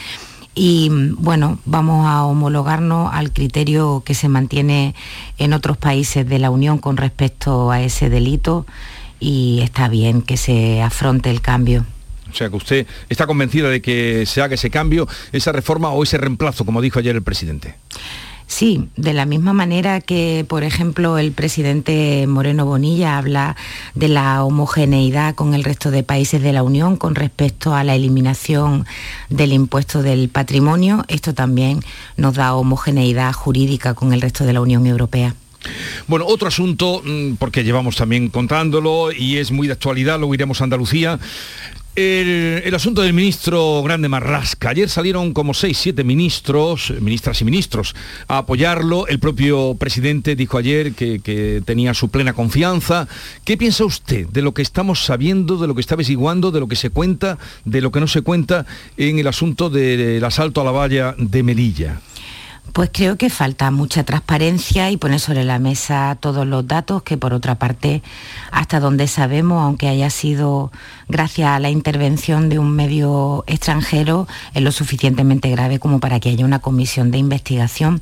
y 0.55 0.91
bueno, 0.91 1.59
vamos 1.65 2.07
a 2.07 2.25
homologarnos 2.25 3.13
al 3.13 3.33
criterio 3.33 4.03
que 4.05 4.15
se 4.15 4.29
mantiene 4.29 4.95
en 5.39 5.53
otros 5.53 5.79
países 5.79 6.29
de 6.29 6.39
la 6.39 6.51
Unión 6.51 6.79
con 6.79 6.97
respecto 6.97 7.71
a 7.71 7.81
ese 7.81 8.09
delito 8.09 8.67
y 9.19 9.61
está 9.63 9.89
bien 9.89 10.23
que 10.23 10.37
se 10.37 10.81
afronte 10.81 11.31
el 11.31 11.41
cambio. 11.41 11.87
O 12.31 12.35
sea 12.35 12.49
que 12.49 12.57
usted 12.57 12.87
está 13.09 13.27
convencida 13.27 13.69
de 13.69 13.83
que 13.83 14.27
se 14.27 14.43
haga 14.43 14.55
ese 14.55 14.71
cambio, 14.71 15.09
esa 15.33 15.53
reforma 15.53 15.91
o 15.91 16.03
ese 16.03 16.19
reemplazo, 16.19 16.65
como 16.65 16.81
dijo 16.81 16.99
ayer 16.99 17.17
el 17.17 17.23
presidente. 17.23 17.75
Sí, 18.55 18.91
de 18.97 19.15
la 19.15 19.25
misma 19.25 19.55
manera 19.55 20.03
que, 20.03 20.45
por 20.47 20.63
ejemplo, 20.63 21.17
el 21.17 21.33
presidente 21.33 22.27
Moreno 22.27 22.67
Bonilla 22.67 23.17
habla 23.17 23.57
de 23.95 24.09
la 24.09 24.45
homogeneidad 24.45 25.35
con 25.35 25.55
el 25.55 25.65
resto 25.65 25.91
de 25.91 26.03
países 26.03 26.43
de 26.43 26.53
la 26.53 26.63
Unión 26.63 26.99
con 26.99 27.15
respecto 27.15 27.75
a 27.75 27.83
la 27.83 27.95
eliminación 27.95 28.85
del 29.31 29.55
impuesto 29.55 30.03
del 30.03 30.29
patrimonio, 30.29 31.03
esto 31.09 31.33
también 31.33 31.81
nos 32.19 32.35
da 32.35 32.55
homogeneidad 32.55 33.33
jurídica 33.33 33.95
con 33.95 34.13
el 34.13 34.21
resto 34.21 34.45
de 34.45 34.53
la 34.53 34.61
Unión 34.61 34.87
Europea. 34.87 35.35
Bueno, 36.07 36.27
otro 36.27 36.47
asunto, 36.47 37.01
mm, 37.03 37.37
porque 37.37 37.65
llevamos 37.65 37.97
también 37.97 38.29
contándolo 38.29 39.13
y 39.13 39.39
es 39.39 39.51
muy 39.51 39.67
de 39.67 39.73
actualidad, 39.73 40.19
luego 40.19 40.35
iremos 40.35 40.61
a 40.61 40.65
Andalucía. 40.65 41.19
El, 41.95 42.75
asunto 42.75 43.03
del 43.03 43.13
ministro 43.13 43.83
Grande 43.83 44.09
Marrasca. 44.09 44.71
Ayer 44.71 44.89
salieron 44.89 45.35
como 45.35 45.53
seis, 45.53 45.77
siete 45.77 46.05
ministros, 46.05 46.91
ministras 47.01 47.43
y 47.43 47.45
ministros, 47.45 47.95
a 48.29 48.39
apoyarlo. 48.39 49.07
El 49.09 49.19
propio 49.19 49.75
presidente 49.75 50.35
dijo 50.35 50.57
ayer 50.57 50.95
que, 50.95 51.63
tenía 51.67 51.93
su 51.93 52.09
plena 52.09 52.33
confianza. 52.33 53.09
¿Qué 53.45 53.59
piensa 53.59 53.85
usted 53.85 54.27
de 54.29 54.41
lo 54.41 54.55
que 54.55 54.63
estamos 54.63 55.05
sabiendo, 55.05 55.59
de 55.59 55.67
lo 55.67 55.75
que 55.75 55.83
está 55.83 55.95
averiguando, 55.95 56.51
de 56.51 56.61
lo 56.61 56.69
que 56.69 56.77
se 56.77 56.89
cuenta, 56.89 57.37
de 57.67 57.83
lo 57.83 57.93
que 57.93 58.01
no 58.01 58.07
se 58.09 58.23
cuenta 58.23 58.65
en 58.97 59.19
el 59.19 59.27
asunto 59.27 59.69
del 59.69 60.25
asalto 60.25 60.63
a 60.63 60.65
la 60.65 60.71
valla 60.71 61.15
de 61.19 61.43
Melilla? 61.43 62.01
Pues 62.73 62.89
creo 62.91 63.19
que 63.19 63.29
falta 63.29 63.71
mucha 63.71 64.03
transparencia 64.03 64.91
y 64.91 64.97
poner 64.97 65.21
sobre 65.21 65.45
la 65.45 65.59
mesa 65.59 66.17
todos 66.19 66.47
los 66.47 66.67
datos 66.67 67.03
que 67.03 67.19
por 67.19 67.35
otra 67.35 67.57
parte, 67.57 68.03
hasta 68.51 68.81
donde 68.81 69.09
sabemos, 69.09 69.63
aunque 69.63 69.89
haya 69.89 70.09
sido 70.09 70.73
gracias 71.07 71.51
a 71.51 71.59
la 71.59 71.69
intervención 71.69 72.49
de 72.49 72.59
un 72.59 72.71
medio 72.75 73.45
extranjero, 73.47 74.27
es 74.55 74.63
lo 74.63 74.73
suficientemente 74.73 75.51
grave 75.51 75.81
como 75.81 76.01
para 76.01 76.19
que 76.19 76.31
haya 76.31 76.47
una 76.47 76.61
comisión 76.61 77.11
de 77.11 77.19
investigación 77.19 78.01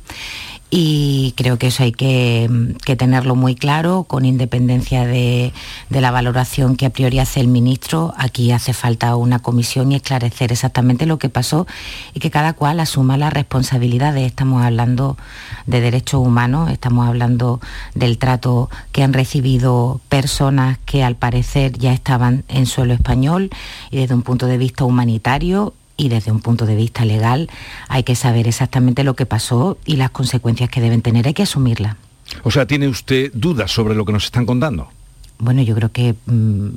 y 0.73 1.33
creo 1.35 1.59
que 1.59 1.67
eso 1.67 1.83
hay 1.83 1.91
que, 1.91 2.49
tenerlo 2.97 3.35
muy 3.35 3.55
claro, 3.55 4.05
con 4.05 4.23
independencia 4.23 5.05
de, 5.05 5.51
la 5.89 6.11
valoración 6.11 6.77
que 6.77 6.85
a 6.85 6.89
priori 6.91 7.19
hace 7.19 7.41
el 7.41 7.49
ministro. 7.49 8.13
Aquí 8.17 8.53
hace 8.53 8.71
falta 8.71 9.17
una 9.17 9.39
comisión 9.39 9.91
y 9.91 9.95
esclarecer 9.95 10.53
exactamente 10.53 11.05
lo 11.05 11.19
que 11.19 11.27
pasó 11.27 11.67
y 12.13 12.21
que 12.21 12.31
cada 12.31 12.53
cual 12.53 12.79
asuma 12.79 13.17
las 13.17 13.33
responsabilidades. 13.33 14.25
Estamos 14.25 14.63
hablando 14.63 15.17
de 15.65 15.81
derechos 15.81 16.25
humanos, 16.25 16.71
estamos 16.71 17.05
hablando 17.05 17.59
del 17.93 18.17
trato 18.17 18.69
que 18.93 19.03
han 19.03 19.11
recibido 19.11 19.99
personas 20.07 20.77
que 20.85 21.03
al 21.03 21.17
parecer 21.17 21.77
ya 21.77 21.91
estaban 21.91 22.45
en 22.47 22.65
suelo 22.65 22.93
español 22.93 23.49
y 23.89 23.97
desde 23.97 24.15
un 24.15 24.21
punto 24.21 24.47
de 24.47 24.57
vista 24.57 24.85
humanitario 24.85 25.73
y 26.01 26.09
desde 26.09 26.31
un 26.31 26.39
punto 26.39 26.65
de 26.65 26.75
vista 26.75 27.05
legal 27.05 27.47
hay 27.87 28.01
que 28.01 28.15
saber 28.15 28.47
exactamente 28.47 29.03
lo 29.03 29.13
que 29.13 29.27
pasó 29.27 29.77
y 29.85 29.97
las 29.97 30.09
consecuencias 30.09 30.67
que 30.69 30.81
deben 30.81 31.03
tener, 31.03 31.27
hay 31.27 31.35
que 31.35 31.43
asumirlas. 31.43 31.95
O 32.43 32.49
sea, 32.49 32.65
¿tiene 32.65 32.87
usted 32.87 33.31
dudas 33.33 33.71
sobre 33.71 33.93
lo 33.93 34.03
que 34.03 34.11
nos 34.11 34.25
están 34.25 34.47
contando? 34.47 34.89
Bueno, 35.37 35.61
yo 35.61 35.75
creo 35.75 35.91
que 35.91 36.15
mm, 36.25 36.69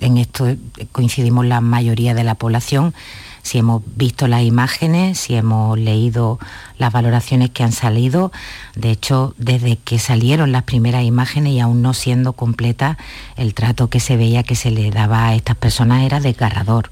en 0.00 0.16
esto 0.16 0.46
coincidimos 0.90 1.44
la 1.44 1.60
mayoría 1.60 2.14
de 2.14 2.24
la 2.24 2.34
población. 2.34 2.94
Si 3.42 3.58
hemos 3.58 3.82
visto 3.96 4.26
las 4.26 4.42
imágenes, 4.42 5.18
si 5.18 5.34
hemos 5.34 5.78
leído 5.78 6.38
las 6.78 6.92
valoraciones 6.92 7.50
que 7.50 7.64
han 7.64 7.72
salido, 7.72 8.32
de 8.74 8.90
hecho, 8.90 9.34
desde 9.36 9.76
que 9.76 9.98
salieron 9.98 10.52
las 10.52 10.62
primeras 10.62 11.04
imágenes 11.04 11.52
y 11.52 11.60
aún 11.60 11.82
no 11.82 11.92
siendo 11.92 12.32
completa, 12.32 12.96
el 13.36 13.52
trato 13.52 13.90
que 13.90 14.00
se 14.00 14.16
veía 14.16 14.44
que 14.44 14.54
se 14.54 14.70
le 14.70 14.90
daba 14.90 15.26
a 15.26 15.34
estas 15.34 15.56
personas 15.56 16.04
era 16.04 16.20
desgarrador. 16.20 16.90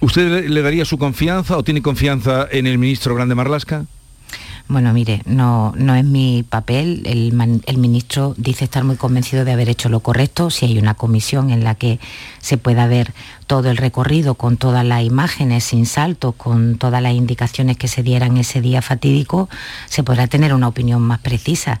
¿Usted 0.00 0.48
le 0.48 0.62
daría 0.62 0.84
su 0.84 0.98
confianza 0.98 1.56
o 1.56 1.62
tiene 1.62 1.82
confianza 1.82 2.46
en 2.50 2.66
el 2.66 2.78
ministro 2.78 3.14
Grande 3.14 3.34
Marlasca? 3.34 3.86
Bueno, 4.70 4.92
mire, 4.92 5.22
no, 5.26 5.72
no 5.76 5.96
es 5.96 6.04
mi 6.04 6.44
papel. 6.48 7.02
El, 7.04 7.32
ministro 7.78 8.34
dice 8.36 8.62
estar 8.66 8.84
muy 8.84 8.94
convencido 8.94 9.44
de 9.44 9.50
haber 9.50 9.68
hecho 9.68 9.88
lo 9.88 9.98
correcto. 9.98 10.48
Si 10.48 10.64
hay 10.64 10.78
una 10.78 10.94
comisión 10.94 11.50
en 11.50 11.64
la 11.64 11.74
que 11.74 11.98
se 12.38 12.56
pueda 12.56 12.86
ver 12.86 13.12
todo 13.48 13.68
el 13.68 13.76
recorrido 13.76 14.36
con 14.36 14.58
todas 14.58 14.84
las 14.84 15.02
imágenes, 15.02 15.64
sin 15.64 15.86
salto, 15.86 16.30
con 16.30 16.78
todas 16.78 17.02
las 17.02 17.14
indicaciones 17.14 17.78
que 17.78 17.88
se 17.88 18.04
dieran 18.04 18.36
ese 18.36 18.60
día 18.60 18.80
fatídico, 18.80 19.48
se 19.86 20.04
podrá 20.04 20.28
tener 20.28 20.54
una 20.54 20.68
opinión 20.68 21.02
más 21.02 21.18
precisa. 21.18 21.80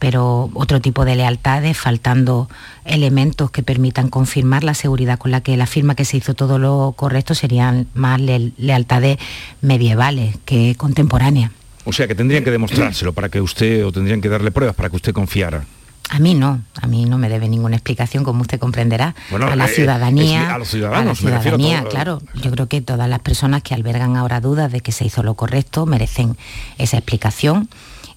Pero 0.00 0.50
otro 0.54 0.80
tipo 0.80 1.04
de 1.04 1.14
lealtades, 1.14 1.78
faltando 1.78 2.48
elementos 2.84 3.52
que 3.52 3.62
permitan 3.62 4.08
confirmar 4.08 4.64
la 4.64 4.74
seguridad 4.74 5.18
con 5.18 5.30
la 5.30 5.42
que 5.42 5.56
la 5.56 5.66
firma 5.66 5.94
que 5.94 6.04
se 6.04 6.16
hizo 6.16 6.34
todo 6.34 6.58
lo 6.58 6.94
correcto, 6.96 7.36
serían 7.36 7.86
más 7.94 8.20
lealtades 8.20 9.18
medievales 9.60 10.36
que 10.44 10.74
contemporáneas. 10.74 11.52
O 11.84 11.92
sea, 11.92 12.08
que 12.08 12.16
tendrían 12.16 12.42
que 12.42 12.50
demostrárselo 12.50 13.12
para 13.12 13.28
que 13.28 13.40
usted, 13.40 13.86
o 13.86 13.92
tendrían 13.92 14.20
que 14.20 14.28
darle 14.28 14.50
pruebas 14.50 14.74
para 14.74 14.90
que 14.90 14.96
usted 14.96 15.12
confiara. 15.12 15.64
A 16.10 16.18
mí 16.18 16.34
no, 16.34 16.60
a 16.80 16.86
mí 16.88 17.04
no 17.04 17.18
me 17.18 17.28
debe 17.28 17.48
ninguna 17.48 17.76
explicación, 17.76 18.24
como 18.24 18.40
usted 18.40 18.58
comprenderá. 18.58 19.14
a 19.30 19.54
la 19.54 19.66
eh, 19.66 19.68
ciudadanía, 19.68 20.54
a 20.54 20.58
los 20.58 20.68
ciudadanos, 20.68 21.24
a 21.24 21.30
la 21.30 21.40
ciudadanía, 21.40 21.84
claro. 21.84 22.20
Yo 22.34 22.50
creo 22.50 22.66
que 22.66 22.80
todas 22.80 23.08
las 23.08 23.20
personas 23.20 23.62
que 23.62 23.74
albergan 23.74 24.16
ahora 24.16 24.40
dudas 24.40 24.72
de 24.72 24.80
que 24.80 24.90
se 24.90 25.04
hizo 25.04 25.22
lo 25.22 25.34
correcto 25.34 25.86
merecen 25.86 26.36
esa 26.78 26.96
explicación 26.96 27.68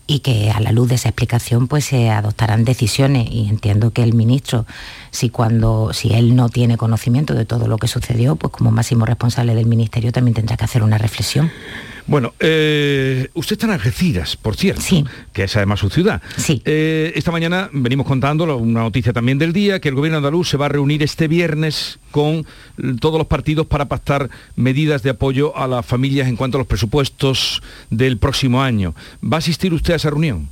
y 0.06 0.20
que 0.20 0.52
a 0.52 0.60
la 0.60 0.72
luz 0.72 0.90
de 0.90 0.96
esa 0.96 1.10
explicación 1.10 1.68
pues 1.68 1.86
se 1.86 2.10
adoptarán 2.10 2.66
decisiones. 2.66 3.28
Y 3.32 3.48
entiendo 3.48 3.92
que 3.92 4.04
el 4.04 4.14
ministro 4.14 4.66
si 5.12 5.30
cuando 5.30 5.94
si 5.94 6.14
él 6.14 6.36
no 6.36 6.50
tiene 6.50 6.78
conocimiento 6.78 7.34
de 7.34 7.46
todo 7.46 7.68
lo 7.68 7.78
que 7.78 7.88
sucedió 7.88 8.36
pues 8.36 8.52
como 8.52 8.72
máximo 8.72 9.06
responsable 9.06 9.56
del 9.56 9.66
ministerio 9.66 10.12
también 10.12 10.36
tendrá 10.36 10.58
que 10.58 10.66
hacer 10.66 10.84
una 10.84 10.98
reflexión 10.98 11.52
Bueno, 12.06 12.34
eh, 12.40 13.30
usted 13.34 13.54
está 13.54 13.66
en 13.68 13.74
Algeciras, 13.74 14.36
por 14.36 14.56
cierto, 14.56 14.82
sí. 14.82 15.06
que 15.32 15.44
es 15.44 15.56
además 15.56 15.80
su 15.80 15.90
ciudad. 15.90 16.22
Sí. 16.38 16.62
Eh, 16.66 17.14
esta 17.16 17.32
mañana 17.32 17.70
venimos 17.72 18.06
contando 18.06 18.58
una 18.58 18.82
noticia 18.82 19.14
también 19.14 19.38
del 19.38 19.54
día, 19.54 19.80
que 19.80 19.90
el 19.90 19.96
gobierno 19.96 20.18
andaluz 20.18 20.50
se 20.50 20.58
va 20.58 20.66
a 20.66 20.70
reunir 20.70 21.02
este 21.02 21.28
viernes 21.28 22.00
con 22.12 22.46
todos 23.00 23.18
los 23.18 23.28
partidos 23.28 23.68
para 23.68 23.86
pactar 23.86 24.30
medidas 24.56 25.02
de 25.04 25.12
apoyo 25.12 25.56
a 25.58 25.68
las 25.68 25.86
familias 25.86 26.28
en 26.28 26.36
cuanto 26.36 26.58
a 26.58 26.60
los 26.60 26.68
presupuestos 26.68 27.62
del 27.90 28.18
próximo 28.18 28.62
año. 28.62 28.94
¿Va 29.24 29.38
a 29.38 29.40
asistir 29.40 29.74
usted 29.74 29.94
a 29.94 29.96
esa 29.98 30.10
reunión? 30.10 30.50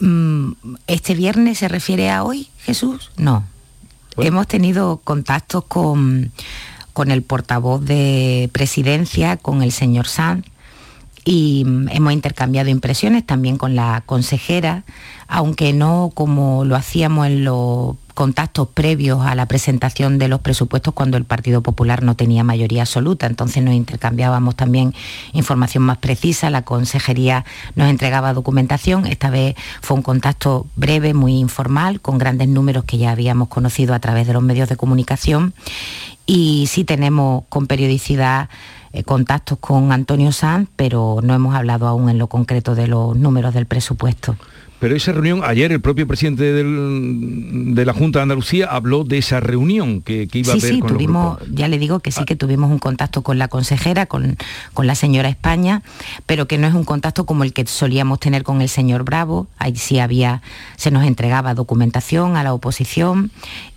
Mm, 0.00 0.52
¿Este 0.86 1.14
viernes 1.14 1.58
se 1.58 1.68
refiere 1.68 2.10
a 2.10 2.24
hoy, 2.24 2.48
Jesús? 2.58 3.10
No. 3.16 3.46
Hemos 4.18 4.46
tenido 4.46 5.00
contactos 5.02 5.64
con 5.64 6.32
con 6.92 7.10
el 7.10 7.22
portavoz 7.22 7.84
de 7.84 8.50
presidencia, 8.52 9.36
con 9.36 9.62
el 9.62 9.72
señor 9.72 10.06
Sanz, 10.06 10.46
y 11.24 11.64
mm, 11.64 11.88
hemos 11.90 12.12
intercambiado 12.12 12.68
impresiones 12.68 13.24
también 13.24 13.56
con 13.56 13.74
la 13.74 14.02
consejera, 14.06 14.84
aunque 15.28 15.72
no 15.72 16.10
como 16.14 16.64
lo 16.64 16.76
hacíamos 16.76 17.26
en 17.26 17.44
los 17.44 17.96
contactos 18.14 18.68
previos 18.68 19.24
a 19.24 19.34
la 19.34 19.46
presentación 19.46 20.18
de 20.18 20.28
los 20.28 20.40
presupuestos 20.40 20.94
cuando 20.94 21.16
el 21.16 21.24
Partido 21.24 21.62
Popular 21.62 22.02
no 22.02 22.14
tenía 22.14 22.44
mayoría 22.44 22.82
absoluta. 22.82 23.26
Entonces 23.26 23.62
nos 23.62 23.74
intercambiábamos 23.74 24.56
también 24.56 24.94
información 25.32 25.82
más 25.82 25.98
precisa, 25.98 26.50
la 26.50 26.62
consejería 26.62 27.44
nos 27.74 27.88
entregaba 27.88 28.32
documentación. 28.32 29.06
Esta 29.06 29.30
vez 29.30 29.56
fue 29.80 29.96
un 29.96 30.02
contacto 30.02 30.66
breve, 30.76 31.14
muy 31.14 31.38
informal, 31.38 32.00
con 32.00 32.18
grandes 32.18 32.48
números 32.48 32.84
que 32.84 32.98
ya 32.98 33.10
habíamos 33.10 33.48
conocido 33.48 33.94
a 33.94 34.00
través 34.00 34.26
de 34.26 34.32
los 34.32 34.42
medios 34.42 34.68
de 34.68 34.76
comunicación 34.76 35.54
y 36.26 36.66
sí 36.68 36.84
tenemos 36.84 37.44
con 37.48 37.66
periodicidad 37.66 38.48
eh, 38.92 39.04
contactos 39.04 39.58
con 39.58 39.90
Antonio 39.90 40.32
Sanz, 40.32 40.68
pero 40.76 41.20
no 41.22 41.34
hemos 41.34 41.54
hablado 41.54 41.86
aún 41.86 42.08
en 42.10 42.18
lo 42.18 42.26
concreto 42.26 42.74
de 42.74 42.86
los 42.86 43.16
números 43.16 43.54
del 43.54 43.66
presupuesto. 43.66 44.36
Pero 44.82 44.96
esa 44.96 45.12
reunión, 45.12 45.42
ayer 45.44 45.70
el 45.70 45.80
propio 45.80 46.08
presidente 46.08 46.42
de 46.42 47.84
la 47.84 47.92
Junta 47.92 48.18
de 48.18 48.24
Andalucía 48.24 48.66
habló 48.66 49.04
de 49.04 49.18
esa 49.18 49.38
reunión 49.38 50.02
que, 50.02 50.28
iba 50.32 50.54
a 50.54 50.56
haber 50.56 50.72
sí, 50.72 50.80
tuvimos, 50.80 51.38
ya 51.52 51.68
le 51.68 51.78
digo 51.78 52.00
que 52.00 52.10
sí 52.10 52.22
ah. 52.22 52.24
que 52.24 52.34
tuvimos 52.34 52.68
un 52.68 52.80
contacto 52.80 53.22
con 53.22 53.38
la 53.38 53.46
consejera, 53.46 54.06
con, 54.06 54.36
con, 54.74 54.88
la 54.88 54.96
señora 54.96 55.28
España, 55.28 55.82
pero 56.26 56.48
que 56.48 56.58
no 56.58 56.66
es 56.66 56.74
un 56.74 56.82
contacto 56.82 57.26
como 57.26 57.44
el 57.44 57.52
que 57.52 57.64
solíamos 57.64 58.18
tener 58.18 58.42
con 58.42 58.60
el 58.60 58.68
señor 58.68 59.04
Bravo. 59.04 59.46
Ahí 59.56 59.76
sí 59.76 60.00
había, 60.00 60.42
se 60.74 60.90
nos 60.90 61.04
entregaba 61.06 61.54
documentación 61.54 62.36
a 62.36 62.42
la 62.42 62.52
oposición 62.52 63.30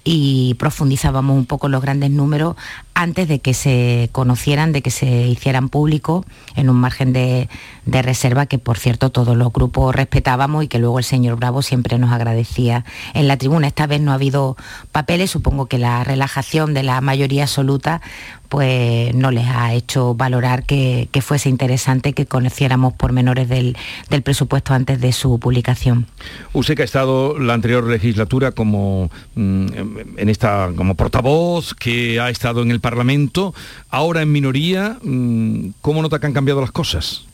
y 0.07 0.53
profundizábamos 0.53 1.35
un 1.35 1.47
poco 1.47 1.67
los 1.67 1.81
grandes 1.81 2.11
números 2.11 2.55
antes 2.93 3.27
de 3.27 3.39
que 3.39 3.55
se 3.55 4.09
conocieran, 4.11 4.71
de 4.71 4.83
que 4.83 4.91
se 4.91 5.27
hicieran 5.27 5.67
públicos 5.67 6.23
en 6.55 6.69
un 6.69 6.77
margen 6.77 7.11
de, 7.11 7.49
reserva 7.85 8.45
que, 8.45 8.59
por 8.59 8.77
cierto, 8.77 9.09
todos 9.09 9.35
los 9.35 9.51
grupos 9.51 9.95
respetábamos 9.95 10.63
y 10.63 10.67
que 10.67 10.77
luego 10.77 10.99
el 10.99 11.05
señor 11.05 11.37
Bravo 11.37 11.63
siempre 11.63 11.97
nos 11.97 12.11
agradecía 12.11 12.85
en 13.15 13.27
la 13.27 13.37
tribuna. 13.37 13.67
Esta 13.67 13.87
vez 13.87 13.99
no 13.99 14.11
ha 14.11 14.15
habido 14.15 14.55
papeles, 14.91 15.31
supongo 15.31 15.65
que 15.65 15.79
la 15.79 16.03
relajación 16.03 16.75
de 16.75 16.83
la 16.83 17.01
mayoría 17.01 17.43
absoluta 17.43 18.01
pues 18.49 19.13
no 19.13 19.31
les 19.31 19.47
ha 19.47 19.73
hecho 19.73 20.13
valorar 20.15 20.63
que, 20.65 21.09
fuese 21.21 21.49
interesante 21.49 22.13
que 22.13 22.25
conociéramos 22.25 22.93
pormenores 22.93 23.49
del, 23.49 23.77
del 24.09 24.21
presupuesto 24.21 24.73
antes 24.73 24.99
de 25.01 25.11
su 25.11 25.39
publicación. 25.39 26.07
Usted 26.53 26.75
que 26.75 26.83
ha 26.83 26.85
estado 26.85 27.39
la 27.39 27.53
anterior 27.53 27.87
legislatura 27.87 28.51
como 28.51 29.09
mm, 29.35 29.67
en 30.17 30.29
esta 30.29 30.71
como 30.75 30.95
portavoz, 30.95 31.73
que 31.73 32.19
ha 32.19 32.29
estado 32.29 32.61
en 32.61 32.71
el 32.71 32.79
Parlamento, 32.79 33.53
ahora 33.89 34.21
en 34.21 34.31
minoría, 34.31 34.97
mm, 35.01 35.69
¿cómo 35.81 36.01
nota 36.01 36.19
que 36.19 36.27
han 36.27 36.33
cambiado 36.33 36.61
las 36.61 36.71
cosas? 36.71 37.25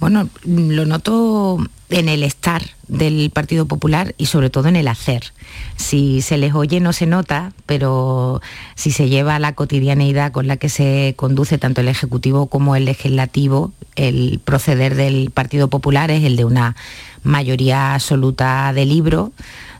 Bueno, 0.00 0.28
lo 0.44 0.86
noto 0.86 1.58
en 1.90 2.08
el 2.08 2.22
estar 2.22 2.62
del 2.86 3.30
Partido 3.30 3.66
Popular 3.66 4.14
y 4.18 4.26
sobre 4.26 4.50
todo 4.50 4.68
en 4.68 4.76
el 4.76 4.88
hacer. 4.88 5.32
Si 5.76 6.22
se 6.22 6.38
les 6.38 6.54
oye 6.54 6.80
no 6.80 6.92
se 6.92 7.06
nota, 7.06 7.52
pero 7.66 8.40
si 8.74 8.90
se 8.90 9.08
lleva 9.08 9.38
la 9.38 9.54
cotidianeidad 9.54 10.32
con 10.32 10.46
la 10.46 10.56
que 10.56 10.68
se 10.68 11.14
conduce 11.16 11.58
tanto 11.58 11.80
el 11.80 11.88
Ejecutivo 11.88 12.46
como 12.46 12.76
el 12.76 12.84
Legislativo, 12.84 13.72
el 13.96 14.40
proceder 14.44 14.94
del 14.94 15.30
Partido 15.30 15.68
Popular 15.68 16.10
es 16.10 16.24
el 16.24 16.36
de 16.36 16.44
una 16.44 16.76
mayoría 17.22 17.94
absoluta 17.94 18.72
de 18.72 18.84
libro, 18.84 19.32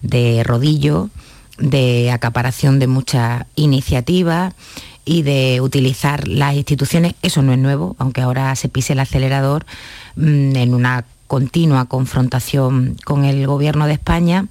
de 0.02 0.42
rodillo, 0.44 1.10
de 1.58 2.10
acaparación 2.10 2.78
de 2.78 2.86
muchas 2.86 3.44
iniciativas 3.56 4.54
y 5.08 5.22
de 5.22 5.62
utilizar 5.62 6.28
las 6.28 6.54
instituciones, 6.54 7.14
eso 7.22 7.40
no 7.40 7.54
es 7.54 7.58
nuevo, 7.58 7.96
aunque 7.98 8.20
ahora 8.20 8.54
se 8.56 8.68
pise 8.68 8.92
el 8.92 9.00
acelerador 9.00 9.64
mm, 10.16 10.54
en 10.54 10.74
una 10.74 11.06
continua 11.26 11.86
confrontación 11.86 12.96
con 13.06 13.24
el 13.24 13.46
gobierno 13.46 13.86
de 13.86 13.94
España 13.94 14.48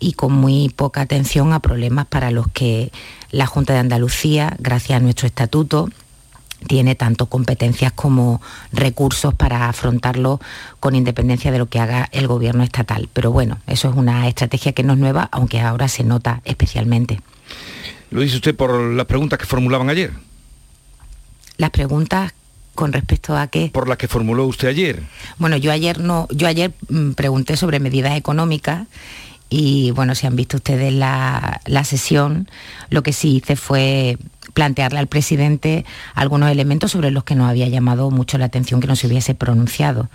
y 0.00 0.14
con 0.14 0.32
muy 0.32 0.70
poca 0.70 1.02
atención 1.02 1.52
a 1.52 1.60
problemas 1.60 2.06
para 2.06 2.30
los 2.30 2.48
que 2.48 2.90
la 3.30 3.44
Junta 3.44 3.74
de 3.74 3.80
Andalucía, 3.80 4.56
gracias 4.58 4.96
a 4.96 5.00
nuestro 5.00 5.26
estatuto, 5.26 5.90
tiene 6.66 6.94
tanto 6.94 7.26
competencias 7.26 7.92
como 7.92 8.40
recursos 8.72 9.34
para 9.34 9.68
afrontarlo 9.68 10.40
con 10.80 10.94
independencia 10.94 11.52
de 11.52 11.58
lo 11.58 11.66
que 11.66 11.80
haga 11.80 12.08
el 12.12 12.26
gobierno 12.28 12.62
estatal. 12.62 13.10
Pero 13.12 13.30
bueno, 13.30 13.58
eso 13.66 13.90
es 13.90 13.94
una 13.94 14.26
estrategia 14.26 14.72
que 14.72 14.84
no 14.84 14.94
es 14.94 14.98
nueva, 14.98 15.28
aunque 15.32 15.60
ahora 15.60 15.86
se 15.88 16.02
nota 16.02 16.40
especialmente. 16.46 17.20
Lo 18.10 18.20
dice 18.20 18.36
usted 18.36 18.54
por 18.54 18.80
las 18.80 19.06
preguntas 19.06 19.38
que 19.38 19.46
formulaban 19.46 19.90
ayer. 19.90 20.12
Las 21.56 21.70
preguntas 21.70 22.32
con 22.74 22.92
respecto 22.92 23.36
a 23.36 23.48
qué. 23.48 23.70
Por 23.72 23.88
las 23.88 23.98
que 23.98 24.06
formuló 24.08 24.46
usted 24.46 24.68
ayer. 24.68 25.02
Bueno, 25.38 25.56
yo 25.56 25.72
ayer 25.72 25.98
no, 25.98 26.28
yo 26.30 26.46
ayer 26.46 26.72
mm, 26.88 27.12
pregunté 27.12 27.56
sobre 27.56 27.80
medidas 27.80 28.16
económicas 28.16 28.86
y 29.50 29.90
bueno, 29.92 30.14
si 30.14 30.26
han 30.26 30.36
visto 30.36 30.58
ustedes 30.58 30.92
la, 30.92 31.60
la 31.66 31.84
sesión, 31.84 32.48
lo 32.90 33.02
que 33.02 33.12
sí 33.12 33.36
hice 33.36 33.56
fue 33.56 34.18
plantearle 34.54 34.98
al 34.98 35.06
presidente 35.06 35.84
algunos 36.14 36.50
elementos 36.50 36.92
sobre 36.92 37.10
los 37.10 37.24
que 37.24 37.34
nos 37.34 37.50
había 37.50 37.68
llamado 37.68 38.10
mucho 38.10 38.38
la 38.38 38.46
atención 38.46 38.80
que 38.80 38.86
no 38.86 38.96
se 38.96 39.06
hubiese 39.06 39.34
pronunciado. 39.34 40.08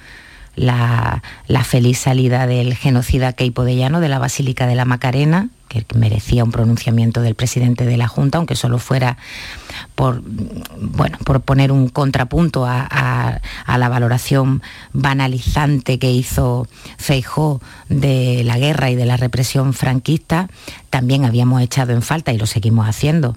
La, 0.56 1.24
la 1.48 1.64
feliz 1.64 1.98
salida 1.98 2.46
del 2.46 2.76
genocida 2.76 3.34
Keipo 3.34 3.64
de 3.64 3.76
Llano 3.76 4.00
de 4.00 4.10
la 4.10 4.20
Basílica 4.20 4.68
de 4.68 4.76
la 4.76 4.86
Macarena, 4.86 5.50
que 5.68 5.86
merecía 5.96 6.44
un 6.44 6.52
pronunciamiento 6.52 7.22
del 7.22 7.36
presidente 7.36 7.86
de 7.86 7.98
la 7.98 8.08
Junta, 8.08 8.38
aunque 8.38 8.56
solo 8.56 8.78
fuera 8.78 9.18
por, 9.96 10.22
bueno, 10.22 11.18
por 11.26 11.42
poner 11.42 11.72
un 11.72 11.90
contrapunto 11.90 12.66
a, 12.66 13.42
la 13.68 13.90
valoración 13.90 14.62
banalizante 14.92 15.98
que 15.98 16.12
hizo 16.12 16.68
Feijó 16.98 17.62
de 17.90 18.44
la 18.44 18.58
guerra 18.58 18.92
y 18.92 18.96
de 18.96 19.06
la 19.06 19.18
represión 19.18 19.74
franquista, 19.74 20.48
también 20.90 21.26
habíamos 21.26 21.62
echado 21.62 21.94
en 21.94 22.02
falta, 22.02 22.32
y 22.32 22.38
lo 22.38 22.46
seguimos 22.46 22.88
haciendo, 22.88 23.36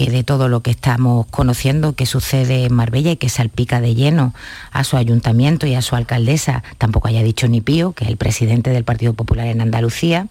que 0.00 0.10
de 0.10 0.24
todo 0.24 0.48
lo 0.48 0.62
que 0.62 0.70
estamos 0.70 1.26
conociendo 1.26 1.94
que 1.94 2.06
sucede 2.06 2.64
en 2.64 2.72
Marbella 2.72 3.10
y 3.10 3.16
que 3.18 3.28
salpica 3.28 3.82
de 3.82 3.94
lleno 3.94 4.32
a 4.72 4.82
su 4.82 4.96
ayuntamiento 4.96 5.66
y 5.66 5.74
a 5.74 5.82
su 5.82 5.94
alcaldesa, 5.94 6.62
tampoco 6.78 7.08
haya 7.08 7.22
dicho 7.22 7.48
ni 7.48 7.60
Pío, 7.60 7.92
que 7.92 8.04
es 8.04 8.10
el 8.10 8.16
presidente 8.16 8.70
del 8.70 8.82
Partido 8.82 9.12
Popular 9.12 9.48
en 9.48 9.60
Andalucía, 9.60 10.28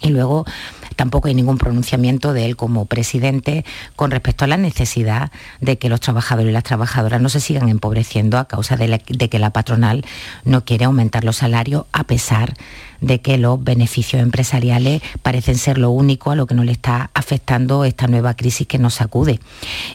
y 0.00 0.10
luego 0.10 0.44
tampoco 0.94 1.26
hay 1.26 1.34
ningún 1.34 1.58
pronunciamiento 1.58 2.32
de 2.32 2.46
él 2.46 2.54
como 2.54 2.86
presidente 2.86 3.64
con 3.96 4.12
respecto 4.12 4.44
a 4.44 4.48
la 4.48 4.56
necesidad 4.56 5.32
de 5.60 5.78
que 5.78 5.88
los 5.88 5.98
trabajadores 5.98 6.50
y 6.50 6.52
las 6.52 6.62
trabajadoras 6.62 7.20
no 7.20 7.28
se 7.28 7.40
sigan 7.40 7.68
empobreciendo 7.70 8.38
a 8.38 8.46
causa 8.46 8.76
de, 8.76 9.00
que 9.00 9.38
la 9.40 9.50
patronal 9.50 10.04
no 10.44 10.64
quiere 10.64 10.84
aumentar 10.84 11.24
los 11.24 11.38
salarios 11.38 11.86
a 11.92 12.04
pesar 12.04 12.54
de 12.54 12.56
que 13.20 13.38
los 13.38 13.62
beneficios 13.62 14.22
empresariales 14.22 15.02
parecen 15.22 15.58
ser 15.58 15.78
lo 15.78 15.90
único 15.90 16.30
a 16.30 16.36
lo 16.36 16.46
que 16.46 16.54
no 16.54 16.64
le 16.64 16.72
está 16.72 17.10
afectando 17.14 17.84
esta 17.84 18.06
nueva 18.06 18.34
crisis 18.34 18.66
que 18.66 18.78
nos 18.78 18.94
sacude. 18.94 19.40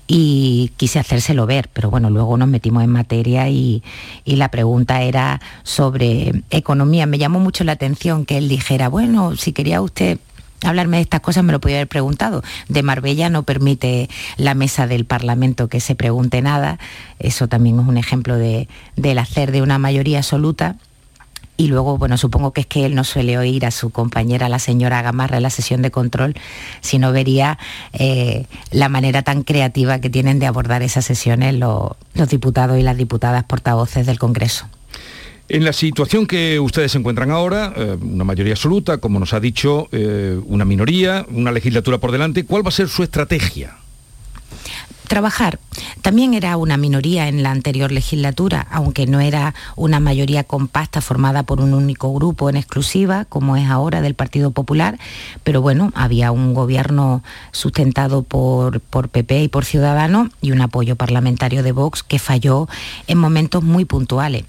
Y 0.08 0.72
quise 0.78 1.00
hacérselo 1.00 1.46
ver, 1.46 1.70
pero 1.74 1.90
bueno, 1.90 2.10
luego 2.10 2.38
nos 2.38 2.48
metimos 2.48 2.84
en 2.84 2.92
materia 2.92 3.50
y, 3.50 3.84
y 4.26 4.36
la 4.36 4.50
pregunta 4.50 5.02
era 5.02 5.42
sobre 5.64 6.44
economía. 6.50 7.06
Me 7.06 7.18
llamó 7.18 7.40
mucho 7.40 7.64
la 7.64 7.74
atención 7.74 8.26
que 8.26 8.38
él 8.38 8.50
dijera, 8.50 8.90
bueno, 8.90 9.36
si 9.36 9.54
quería 9.54 9.82
usted 9.82 10.20
hablarme 10.64 10.98
de 10.98 11.04
estas 11.04 11.22
cosas 11.22 11.44
me 11.44 11.52
lo 11.52 11.60
podía 11.60 11.78
haber 11.78 11.88
preguntado. 11.88 12.44
De 12.68 12.84
Marbella 12.84 13.30
no 13.30 13.44
permite 13.44 14.10
la 14.38 14.56
mesa 14.56 14.88
del 14.88 15.06
Parlamento 15.06 15.68
que 15.68 15.80
se 15.80 15.96
pregunte 15.96 16.42
nada. 16.42 16.80
Eso 17.20 17.48
también 17.48 17.80
es 17.80 17.88
un 17.88 17.98
ejemplo 17.98 18.38
de, 18.38 18.68
del 18.96 19.20
hacer 19.20 19.52
de 19.52 19.62
una 19.62 19.78
mayoría 19.80 20.20
absoluta. 20.20 20.76
Y 21.58 21.68
luego, 21.68 21.98
bueno, 21.98 22.18
supongo 22.18 22.54
que 22.54 22.62
es 22.62 22.68
que 22.68 22.86
él 22.86 22.94
no 22.94 23.04
suele 23.04 23.38
oír 23.38 23.66
a 23.66 23.72
su 23.72 23.90
compañera, 23.90 24.48
la 24.48 24.60
señora 24.60 25.02
Gamarra, 25.02 25.38
en 25.38 25.44
la 25.44 25.50
sesión 25.50 25.82
de 25.82 25.90
control, 25.90 26.36
sino 26.82 27.12
vería 27.12 27.58
eh, 27.94 28.46
la 28.72 28.90
manera 28.90 29.24
tan 29.24 29.42
creativa 29.42 30.00
que 30.00 30.12
tienen 30.12 30.38
de 30.38 30.46
abordar 30.46 30.84
esas 30.84 31.06
sesiones 31.06 31.56
los 31.56 31.96
diputados 32.30 32.78
y 32.78 32.84
las 32.84 32.96
diputadas 32.96 33.44
portavoces 33.44 34.06
del 34.06 34.20
Congreso. 34.20 34.68
En 35.50 35.64
la 35.64 35.72
situación 35.72 36.28
que 36.28 36.60
ustedes 36.60 36.92
se 36.92 36.98
encuentran 36.98 37.32
ahora, 37.32 37.74
eh, 37.76 37.98
una 38.02 38.26
mayoría 38.26 38.54
absoluta, 38.54 38.98
como 38.98 39.18
nos 39.18 39.34
ha 39.34 39.40
dicho, 39.40 39.88
eh, 39.94 40.40
una 40.46 40.66
minoría, 40.66 41.26
una 41.30 41.54
legislatura 41.54 42.00
por 42.00 42.12
delante, 42.12 42.44
¿cuál 42.44 42.66
va 42.66 42.70
a 42.70 42.74
ser 42.74 42.90
su 42.90 43.02
estrategia? 43.02 43.78
Trabajar. 45.08 45.60
También 46.02 46.34
era 46.34 46.58
una 46.58 46.78
minoría 46.78 47.28
en 47.28 47.44
la 47.44 47.52
anterior 47.52 47.92
legislatura, 47.92 48.68
aunque 48.72 49.06
no 49.08 49.20
era 49.20 49.54
una 49.76 50.00
mayoría 50.00 50.44
compacta 50.44 51.02
formada 51.02 51.44
por 51.44 51.62
un 51.62 51.74
único 51.74 52.14
grupo 52.14 52.50
en 52.50 52.58
exclusiva, 52.58 53.26
como 53.26 53.56
es 53.58 53.70
ahora 53.70 54.02
del 54.02 54.16
Partido 54.16 54.52
Popular, 54.52 54.98
pero 55.44 55.62
bueno, 55.62 55.92
había 55.96 56.32
un 56.32 56.54
gobierno 56.54 57.24
sustentado 57.52 58.24
por, 58.24 58.80
por 58.80 59.10
PP 59.10 59.44
y 59.44 59.48
por 59.48 59.66
Ciudadanos 59.66 60.30
y 60.42 60.52
un 60.52 60.62
apoyo 60.62 60.96
parlamentario 60.96 61.64
de 61.64 61.72
Vox 61.72 62.04
que 62.04 62.20
falló 62.20 62.68
en 63.08 63.18
momentos 63.18 63.64
muy 63.64 63.86
puntuales. 63.86 64.44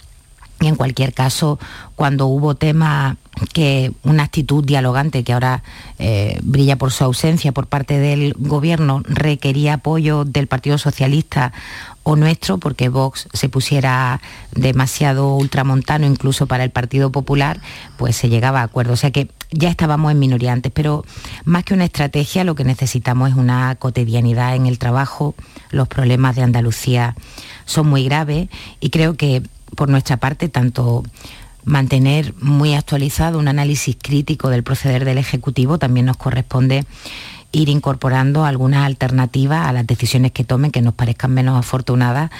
Y 0.61 0.67
en 0.67 0.75
cualquier 0.75 1.15
caso, 1.15 1.59
cuando 1.95 2.27
hubo 2.27 2.57
tema 2.57 3.17
que 3.53 3.93
una 4.03 4.25
actitud 4.25 4.65
dialogante 4.65 5.23
que 5.23 5.33
ahora 5.33 5.63
eh, 6.01 6.41
brilla 6.43 6.77
por 6.77 6.91
su 6.91 7.05
ausencia 7.05 7.53
por 7.53 7.69
parte 7.69 7.99
del 7.99 8.35
gobierno 8.37 9.03
requería 9.05 9.75
apoyo 9.75 10.25
del 10.25 10.49
Partido 10.49 10.77
Socialista 10.77 11.53
o 12.03 12.17
nuestro, 12.17 12.59
porque 12.59 12.89
Vox 12.89 13.29
se 13.33 13.49
pusiera 13.49 14.21
demasiado 14.53 15.37
ultramontano 15.37 16.07
incluso 16.07 16.47
para 16.47 16.65
el 16.65 16.71
Partido 16.71 17.13
Popular, 17.13 17.61
pues 17.97 18.17
se 18.17 18.29
llegaba 18.29 18.61
a 18.61 18.65
acuerdo. 18.65 18.95
O 18.95 18.97
sea 18.97 19.11
que 19.11 19.29
ya 19.51 19.69
estábamos 19.69 20.11
en 20.11 20.19
minoría 20.19 20.53
antes, 20.53 20.73
pero 20.73 21.05
más 21.45 21.65
que 21.65 21.75
una 21.75 21.85
estrategia 21.85 22.45
lo 22.45 22.55
que 22.55 22.65
necesitamos 22.65 23.31
es 23.31 23.37
una 23.37 23.75
cotidianidad 23.77 24.57
en 24.57 24.67
el 24.67 24.79
trabajo. 24.79 25.35
Los 25.71 25.87
problemas 25.87 26.35
de 26.35 26.43
Andalucía 26.43 27.15
son 27.67 27.89
muy 27.89 28.05
graves 28.05 28.49
y 28.81 28.91
creo 28.91 29.15
que 29.17 29.43
por 29.75 29.89
nuestra 29.89 30.17
parte, 30.17 30.49
tanto 30.49 31.03
mantener 31.65 32.35
muy 32.41 32.75
actualizado 32.75 33.39
un 33.39 33.49
análisis 33.49 33.97
crítico 34.01 34.49
del 34.49 34.63
proceder 34.63 35.05
del 35.05 35.19
Ejecutivo, 35.19 35.79
también 35.79 36.07
nos 36.07 36.17
corresponde 36.17 36.85
ir 37.51 37.69
incorporando 37.69 38.45
algunas 38.45 38.85
alternativas 38.85 39.67
a 39.67 39.73
las 39.73 39.87
decisiones 39.87 40.33
que 40.33 40.45
tomen 40.45 40.71
que 40.71 40.83
nos 40.83 40.95
parezcan 40.95 41.33
menos 41.33 41.59
afortunadas 41.59 42.31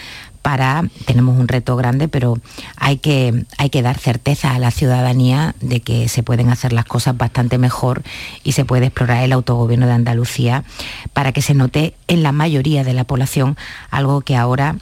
para, 0.43 0.85
tenemos 1.07 1.39
un 1.39 1.49
reto 1.49 1.77
grande, 1.77 2.09
pero 2.09 2.39
hay 2.77 2.99
que, 2.99 3.45
hay 3.59 3.71
que 3.71 3.83
dar 3.83 3.99
certeza 3.99 4.55
a 4.55 4.59
la 4.59 4.71
ciudadanía 4.71 5.55
de 5.61 5.81
que 5.81 6.09
se 6.09 6.23
pueden 6.23 6.51
hacer 6.51 6.73
las 6.73 6.85
cosas 6.85 7.17
bastante 7.17 7.59
mejor 7.59 8.03
y 8.45 8.53
se 8.53 8.65
puede 8.65 8.87
explorar 8.87 9.23
el 9.25 9.33
autogobierno 9.33 9.87
de 9.87 9.93
Andalucía 9.93 10.65
para 11.13 11.33
que 11.33 11.43
se 11.43 11.55
note 11.55 11.95
en 12.07 12.23
la 12.23 12.33
mayoría 12.33 12.85
de 12.85 12.95
la 12.95 13.05
población 13.05 13.57
algo 13.91 14.21
que 14.21 14.37
ahora 14.37 14.77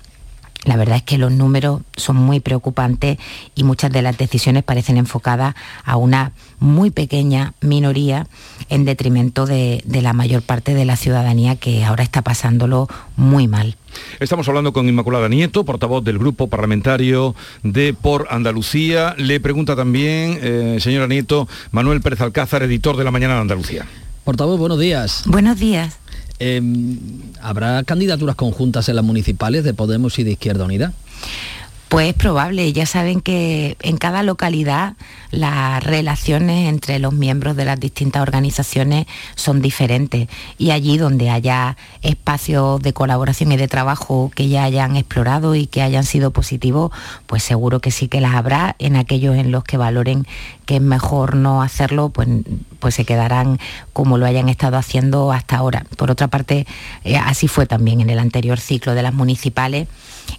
la 0.67 0.77
verdad 0.77 0.97
es 0.97 1.03
que 1.03 1.17
los 1.17 1.33
números 1.33 1.81
son 1.97 2.17
muy 2.17 2.41
preocupantes 2.41 3.19
y 3.55 3.63
muchas 3.63 3.91
de 3.93 4.03
las 4.03 4.19
decisiones 4.19 4.65
parecen 4.65 4.97
enfocadas 4.97 5.55
a 5.85 5.97
una 5.97 6.33
muy 6.59 6.91
pequeña 6.91 7.55
minoría 7.61 8.27
en 8.69 8.85
detrimento 8.85 9.47
de, 9.47 9.83
la 9.87 10.13
mayor 10.13 10.43
parte 10.43 10.75
de 10.75 10.85
la 10.85 10.97
ciudadanía 10.97 11.57
que 11.57 11.85
ahora 11.85 12.03
está 12.03 12.23
pasándolo 12.23 12.89
muy 13.17 13.47
mal. 13.47 13.77
Estamos 14.19 14.49
hablando 14.49 14.73
con 14.73 14.89
Inmaculada 14.89 15.29
Nieto, 15.29 15.65
portavoz 15.65 16.05
del 16.05 16.19
Grupo 16.19 16.49
Parlamentario 16.49 17.35
de 17.63 17.95
Por 17.95 18.27
Andalucía. 18.31 19.15
Le 19.17 19.39
pregunta 19.39 19.77
también, 19.77 20.39
eh, 20.43 20.79
señora 20.81 21.07
Nieto, 21.07 21.49
Manuel 21.71 22.03
Pérez 22.03 22.21
Alcázar, 22.21 22.65
editor 22.65 22.97
de 22.97 23.05
La 23.05 23.13
Mañana 23.13 23.35
de 23.35 23.41
Andalucía. 23.43 23.87
Portavoz, 24.25 24.59
buenos 24.59 24.81
días. 24.81 25.23
Buenos 25.27 25.61
días. 25.61 26.01
Em, 26.39 26.99
¿Habrá 27.41 27.83
candidaturas 27.85 28.37
conjuntas 28.37 28.89
en 28.89 28.97
las 28.97 29.05
municipales 29.05 29.65
de 29.65 29.75
Podemos 29.75 30.19
y 30.19 30.25
de 30.25 30.33
Izquierda 30.33 30.65
Unida? 30.65 30.93
Pues 31.89 32.09
es 32.09 32.15
probable, 32.15 32.73
ya 32.73 32.85
saben 32.85 33.21
que 33.21 33.77
en 33.81 33.97
cada 33.97 34.25
localidad 34.25 34.95
las 35.31 35.85
relaciones 35.85 36.69
entre 36.69 36.99
los 36.99 37.13
miembros 37.13 37.55
de 37.55 37.65
las 37.65 37.79
distintas 37.79 38.23
organizaciones 38.23 39.07
son 39.37 39.63
diferentes 39.63 40.29
y 40.59 40.73
allí 40.73 40.99
donde 40.99 41.31
haya 41.31 41.77
espacios 42.03 42.83
de 42.83 42.93
colaboración 42.93 43.53
y 43.53 43.57
de 43.57 43.69
trabajo 43.69 44.33
que 44.35 44.49
ya 44.49 44.65
hayan 44.65 44.97
explorado 44.97 45.55
y 45.55 45.69
que 45.69 45.81
hayan 45.81 46.03
sido 46.03 46.33
positivos, 46.33 46.91
pues 47.27 47.45
seguro 47.45 47.79
que 47.79 47.93
sí 47.93 48.09
que 48.09 48.21
las 48.21 48.35
habrá. 48.35 48.75
En 48.81 48.97
aquellos 48.97 49.37
en 49.37 49.53
los 49.53 49.63
que 49.63 49.77
valoren 49.77 50.27
que 50.65 50.77
es 50.77 50.83
mejor 50.83 51.37
no 51.37 51.63
hacerlo, 51.63 52.09
pues, 52.09 52.29
pues 52.81 52.97
se 52.97 53.05
quedarán 53.05 53.61
como 53.93 54.19
lo 54.19 54.27
hayan 54.27 54.49
estado 54.49 54.77
haciendo 54.77 55.31
hasta 55.31 55.59
ahora. 55.59 55.87
Por 55.97 56.11
otra 56.11 56.27
parte, 56.27 56.67
eh, 57.05 57.17
así 57.17 57.47
fue 57.47 57.67
también 57.67 58.01
en 58.01 58.11
el 58.11 58.19
anterior 58.19 58.59
ciclo 58.59 58.95
de 58.95 59.05
las 59.05 59.15
municipales 59.15 59.87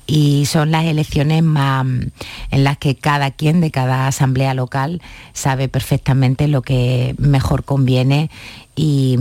y 0.06 0.46
son 0.46 0.72
las 0.72 0.86
elecciones 0.86 1.44
más 1.44 1.86
en 1.86 2.64
las 2.64 2.78
que 2.78 2.96
cada 2.96 3.32
quien 3.32 3.62
de 3.62 3.72
cada 3.72 4.08
asamblea 4.08 4.54
local 4.54 5.02
sabe 5.34 5.68
perfectamente 5.68 6.48
lo 6.48 6.62
que 6.62 7.16
mejor 7.18 7.64
conviene 7.64 8.30
y, 8.76 9.18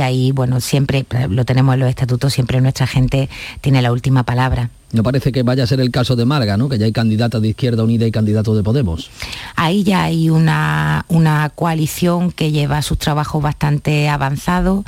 ahí, 0.00 0.32
bueno, 0.32 0.60
siempre, 0.60 1.06
lo 1.28 1.44
tenemos 1.44 1.74
en 1.74 1.80
los 1.80 1.88
estatutos, 1.88 2.32
siempre 2.32 2.60
nuestra 2.60 2.88
gente 2.88 3.28
tiene 3.60 3.80
la 3.80 3.92
última 3.92 4.24
palabra. 4.24 4.70
No 4.92 5.02
parece 5.02 5.32
que 5.32 5.42
vaya 5.42 5.64
a 5.64 5.66
ser 5.66 5.80
el 5.80 5.90
caso 5.90 6.16
de 6.16 6.24
Marga, 6.24 6.56
¿no? 6.56 6.68
Que 6.68 6.78
ya 6.78 6.86
hay 6.86 6.92
candidatos 6.92 7.40
de 7.40 7.48
Izquierda 7.48 7.82
Unida 7.82 8.06
y 8.06 8.10
candidatos 8.10 8.56
de 8.56 8.62
Podemos. 8.62 9.10
Ahí 9.56 9.84
ya 9.84 10.04
hay 10.04 10.30
una, 10.30 11.04
una 11.08 11.50
coalición 11.50 12.30
que 12.30 12.52
lleva 12.52 12.82
sus 12.82 12.98
trabajos 12.98 13.42
bastante 13.42 14.08
avanzados 14.08 14.84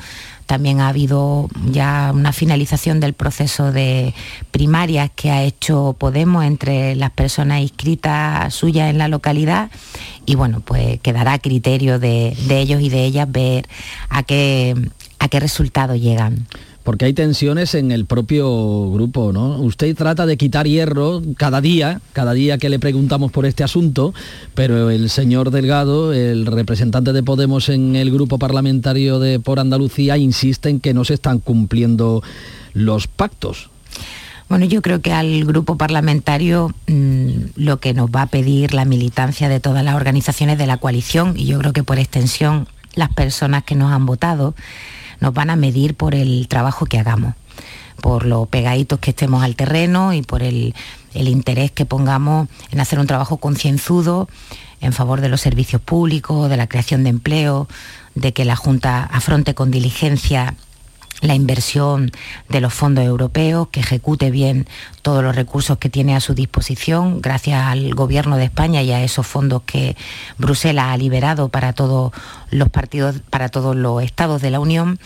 también 0.47 0.81
ha 0.81 0.89
habido 0.89 1.49
ya 1.71 2.13
una 2.15 2.33
finalización 2.33 3.01
del 3.01 3.15
proceso 3.15 3.73
de 3.73 4.15
primarias 4.51 5.11
que 5.15 5.31
ha 5.31 5.43
hecho 5.43 5.97
Podemos 5.99 6.45
entre 6.45 6.95
las 6.97 7.11
personas 7.11 7.63
inscritas 7.63 8.53
suyas 8.53 8.91
en 8.91 8.99
la 8.99 9.09
localidad 9.09 9.71
y 10.27 10.35
bueno, 10.35 10.61
pues 10.61 11.01
quedará 11.01 11.35
a 11.35 11.39
criterio 11.39 11.99
de, 11.99 12.37
ellos 12.51 12.83
y 12.83 12.91
de 12.91 13.05
ellas 13.05 13.31
ver 13.31 13.67
a 14.11 14.23
qué, 14.23 14.75
a 15.19 15.29
qué 15.29 15.41
resultado 15.41 15.95
llegan 15.95 16.47
porque 16.85 17.07
hay 17.07 17.15
tensiones 17.15 17.75
en 17.75 17.91
el 17.91 18.05
propio 18.05 18.91
grupo, 18.91 19.33
¿no? 19.33 19.59
Usted 19.59 19.97
trata 19.97 20.27
de 20.27 20.37
quitar 20.37 20.69
hierro 20.69 21.23
cada 21.37 21.63
día, 21.63 22.01
cada 22.13 22.35
día 22.35 22.59
que 22.59 22.69
le 22.69 22.79
preguntamos 22.79 23.33
por 23.33 23.47
este 23.47 23.65
asunto, 23.65 24.13
pero 24.55 24.91
el 24.91 25.09
señor 25.09 25.51
Delgado, 25.51 26.13
el 26.13 26.45
representante 26.45 27.15
de 27.15 27.23
Podemos 27.23 27.71
en 27.71 27.97
el 27.97 28.13
grupo 28.13 28.39
parlamentario 28.39 29.19
de 29.19 29.41
por 29.41 29.61
Andalucía, 29.61 30.19
insiste 30.19 30.69
en 30.69 30.79
que 30.79 30.93
no 30.93 31.05
se 31.05 31.15
están 31.15 31.39
cumpliendo 31.39 32.23
los 32.75 33.07
pactos. 33.07 33.71
Bueno, 34.51 34.67
yo 34.67 34.83
creo 34.83 35.01
que 35.01 35.13
al 35.13 35.47
grupo 35.47 35.79
parlamentario 35.79 36.71
mm, 36.87 37.31
lo 37.57 37.79
que 37.81 37.95
nos 37.95 38.11
va 38.11 38.23
a 38.23 38.27
pedir 38.27 38.75
la 38.75 38.85
militancia 38.85 39.49
de 39.49 39.59
todas 39.59 39.83
las 39.85 39.95
organizaciones 39.95 40.59
de 40.59 40.67
la 40.67 40.77
coalición 40.77 41.33
y 41.35 41.47
yo 41.47 41.59
creo 41.59 41.73
que 41.73 41.83
por 41.83 41.99
extensión 41.99 42.69
las 42.95 43.09
personas 43.09 43.65
que 43.65 43.75
nos 43.75 43.91
han 43.91 44.05
votado 44.05 44.55
nos 45.25 45.33
van 45.33 45.49
a 45.49 45.57
medir 45.57 45.95
por 45.95 46.15
el 46.15 46.47
trabajo 46.49 46.85
que 46.85 46.99
hagamos, 46.99 47.33
por 48.03 48.27
lo 48.27 48.45
pegaditos 48.45 48.99
que 48.99 49.11
estemos 49.11 49.43
al 49.43 49.57
terreno 49.57 50.13
y 50.13 50.21
por 50.21 50.43
el, 50.43 50.75
interés 51.15 51.71
que 51.71 51.87
pongamos 51.87 52.49
en 52.71 52.81
hacer 52.81 52.99
un 52.99 53.07
trabajo 53.07 53.39
concienzudo 53.39 54.29
en 54.83 54.93
favor 54.93 55.23
de 55.23 55.31
los 55.31 55.41
servicios 55.41 55.81
públicos, 55.81 56.51
de 56.51 56.59
la 56.59 56.67
creación 56.67 57.05
de 57.05 57.11
empleo, 57.11 57.69
de 58.15 58.35
que 58.35 58.45
la 58.45 58.55
Junta 58.55 59.05
afronte 59.05 59.55
con 59.55 59.71
diligencia 59.71 60.57
la 61.25 61.35
inversión 61.35 62.13
de 62.49 62.61
los 62.61 62.73
fondos 62.73 63.05
europeos, 63.05 63.69
que 63.69 63.81
ejecute 63.81 64.31
bien 64.31 64.67
todos 65.03 65.23
los 65.25 65.35
recursos 65.35 65.79
que 65.79 65.89
tiene 65.89 66.15
a 66.15 66.21
su 66.21 66.35
disposición, 66.35 67.21
gracias 67.21 67.63
al 67.67 67.95
Gobierno 67.95 68.37
de 68.37 68.45
España 68.45 68.83
y 68.83 68.93
a 68.93 69.03
esos 69.03 69.27
fondos 69.27 69.63
que 69.65 69.97
Bruselas 70.39 70.87
ha 70.89 70.97
liberado 70.97 71.49
para 71.49 71.73
todos 71.73 72.13
los 72.51 72.69
partidos, 72.69 73.17
para 73.31 73.49
todos 73.49 73.75
los 73.75 74.03
estados 74.03 74.43
de 74.43 74.51
la 74.51 74.61
Unión. 74.61 74.99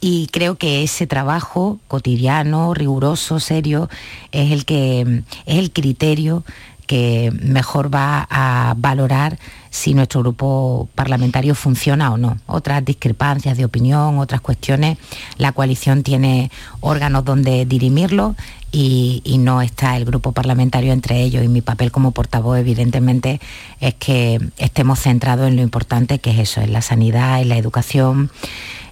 Y 0.00 0.28
creo 0.32 0.56
que 0.56 0.82
ese 0.82 1.06
trabajo 1.06 1.78
cotidiano, 1.86 2.74
riguroso, 2.74 3.38
serio, 3.38 3.88
es 4.32 4.50
el 4.50 4.64
que 4.64 5.22
es 5.46 5.58
el 5.58 5.72
criterio 5.72 6.42
que 6.86 7.32
mejor 7.40 7.94
va 7.94 8.26
a 8.30 8.74
valorar 8.76 9.38
si 9.70 9.94
nuestro 9.94 10.20
grupo 10.20 10.88
parlamentario 10.94 11.54
funciona 11.54 12.12
o 12.12 12.16
no. 12.16 12.36
Otras 12.46 12.84
discrepancias 12.84 13.56
de 13.56 13.64
opinión, 13.64 14.18
otras 14.18 14.40
cuestiones, 14.40 14.98
la 15.38 15.52
coalición 15.52 16.02
tiene 16.02 16.50
órganos 16.80 17.24
donde 17.24 17.64
dirimirlo 17.64 18.34
y, 18.72 19.22
no 19.40 19.62
está 19.62 19.96
el 19.96 20.04
grupo 20.04 20.32
parlamentario 20.32 20.92
entre 20.92 21.22
ellos 21.22 21.42
y 21.42 21.48
mi 21.48 21.62
papel 21.62 21.90
como 21.90 22.10
portavoz 22.10 22.58
evidentemente 22.58 23.40
es 23.80 23.94
que 23.94 24.38
estemos 24.58 25.00
centrados 25.00 25.48
en 25.48 25.56
lo 25.56 25.62
importante 25.62 26.18
que 26.18 26.30
es 26.30 26.38
eso, 26.38 26.60
en 26.60 26.72
la 26.72 26.82
sanidad, 26.82 27.40
en 27.40 27.48
la 27.48 27.56
educación 27.56 28.30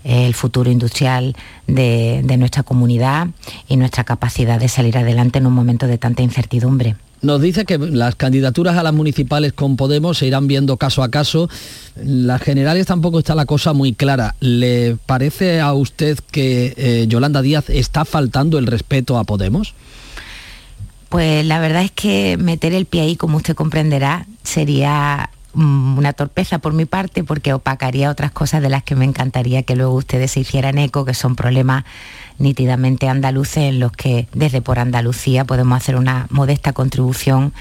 el 0.04 0.32
futuro 0.34 0.70
industrial 0.70 1.36
de, 1.66 2.22
nuestra 2.38 2.62
comunidad 2.62 3.28
y 3.68 3.76
nuestra 3.76 4.04
capacidad 4.04 4.58
de 4.58 4.68
salir 4.68 4.96
adelante 4.96 5.38
en 5.38 5.46
un 5.46 5.52
momento 5.52 5.86
de 5.86 5.98
tanta 5.98 6.22
incertidumbre. 6.22 6.96
Nos 7.20 7.40
dice 7.40 7.64
que 7.64 7.78
las 7.78 8.14
candidaturas 8.14 8.76
a 8.76 8.82
las 8.82 8.94
municipales 8.94 9.52
con 9.52 9.76
Podemos 9.76 10.18
se 10.18 10.26
irán 10.26 10.46
viendo 10.46 10.76
caso 10.76 11.02
a 11.02 11.10
caso. 11.10 11.50
Las 11.96 12.40
generales 12.40 12.86
tampoco 12.86 13.18
está 13.18 13.34
la 13.34 13.46
cosa 13.46 13.72
muy 13.72 13.92
clara. 13.92 14.36
¿Le 14.40 14.96
parece 15.06 15.60
a 15.60 15.72
usted 15.72 16.18
que 16.30 16.74
eh, 16.76 17.06
Yolanda 17.08 17.42
Díaz 17.42 17.70
está 17.70 18.04
faltando 18.04 18.58
el 18.58 18.66
respeto 18.66 19.18
a 19.18 19.24
Podemos? 19.24 19.74
Pues 21.08 21.44
la 21.44 21.58
verdad 21.58 21.82
es 21.82 21.90
que 21.90 22.36
meter 22.36 22.72
el 22.72 22.86
pie 22.86 23.00
ahí, 23.00 23.16
como 23.16 23.38
usted 23.38 23.56
comprenderá, 23.56 24.26
sería 24.44 25.30
mm, 25.54 25.98
una 25.98 26.12
torpeza 26.12 26.58
por 26.58 26.72
mi 26.72 26.84
parte 26.84 27.24
porque 27.24 27.52
opacaría 27.52 28.10
otras 28.10 28.30
cosas 28.30 28.62
de 28.62 28.68
las 28.68 28.84
que 28.84 28.94
me 28.94 29.06
encantaría 29.06 29.62
que 29.62 29.74
luego 29.74 29.94
ustedes 29.94 30.32
se 30.32 30.40
hicieran 30.40 30.78
eco, 30.78 31.04
que 31.04 31.14
son 31.14 31.34
problemas 31.34 31.84
nítidamente 32.38 33.08
andaluces 33.08 33.64
en 33.64 33.80
los 33.80 33.92
que 33.92 34.28
desde 34.32 34.62
por 34.62 34.78
Andalucía 34.78 35.44
podemos 35.44 35.76
hacer 35.76 35.96
una 35.96 36.26
modesta 36.30 36.72
contribución 36.72 37.52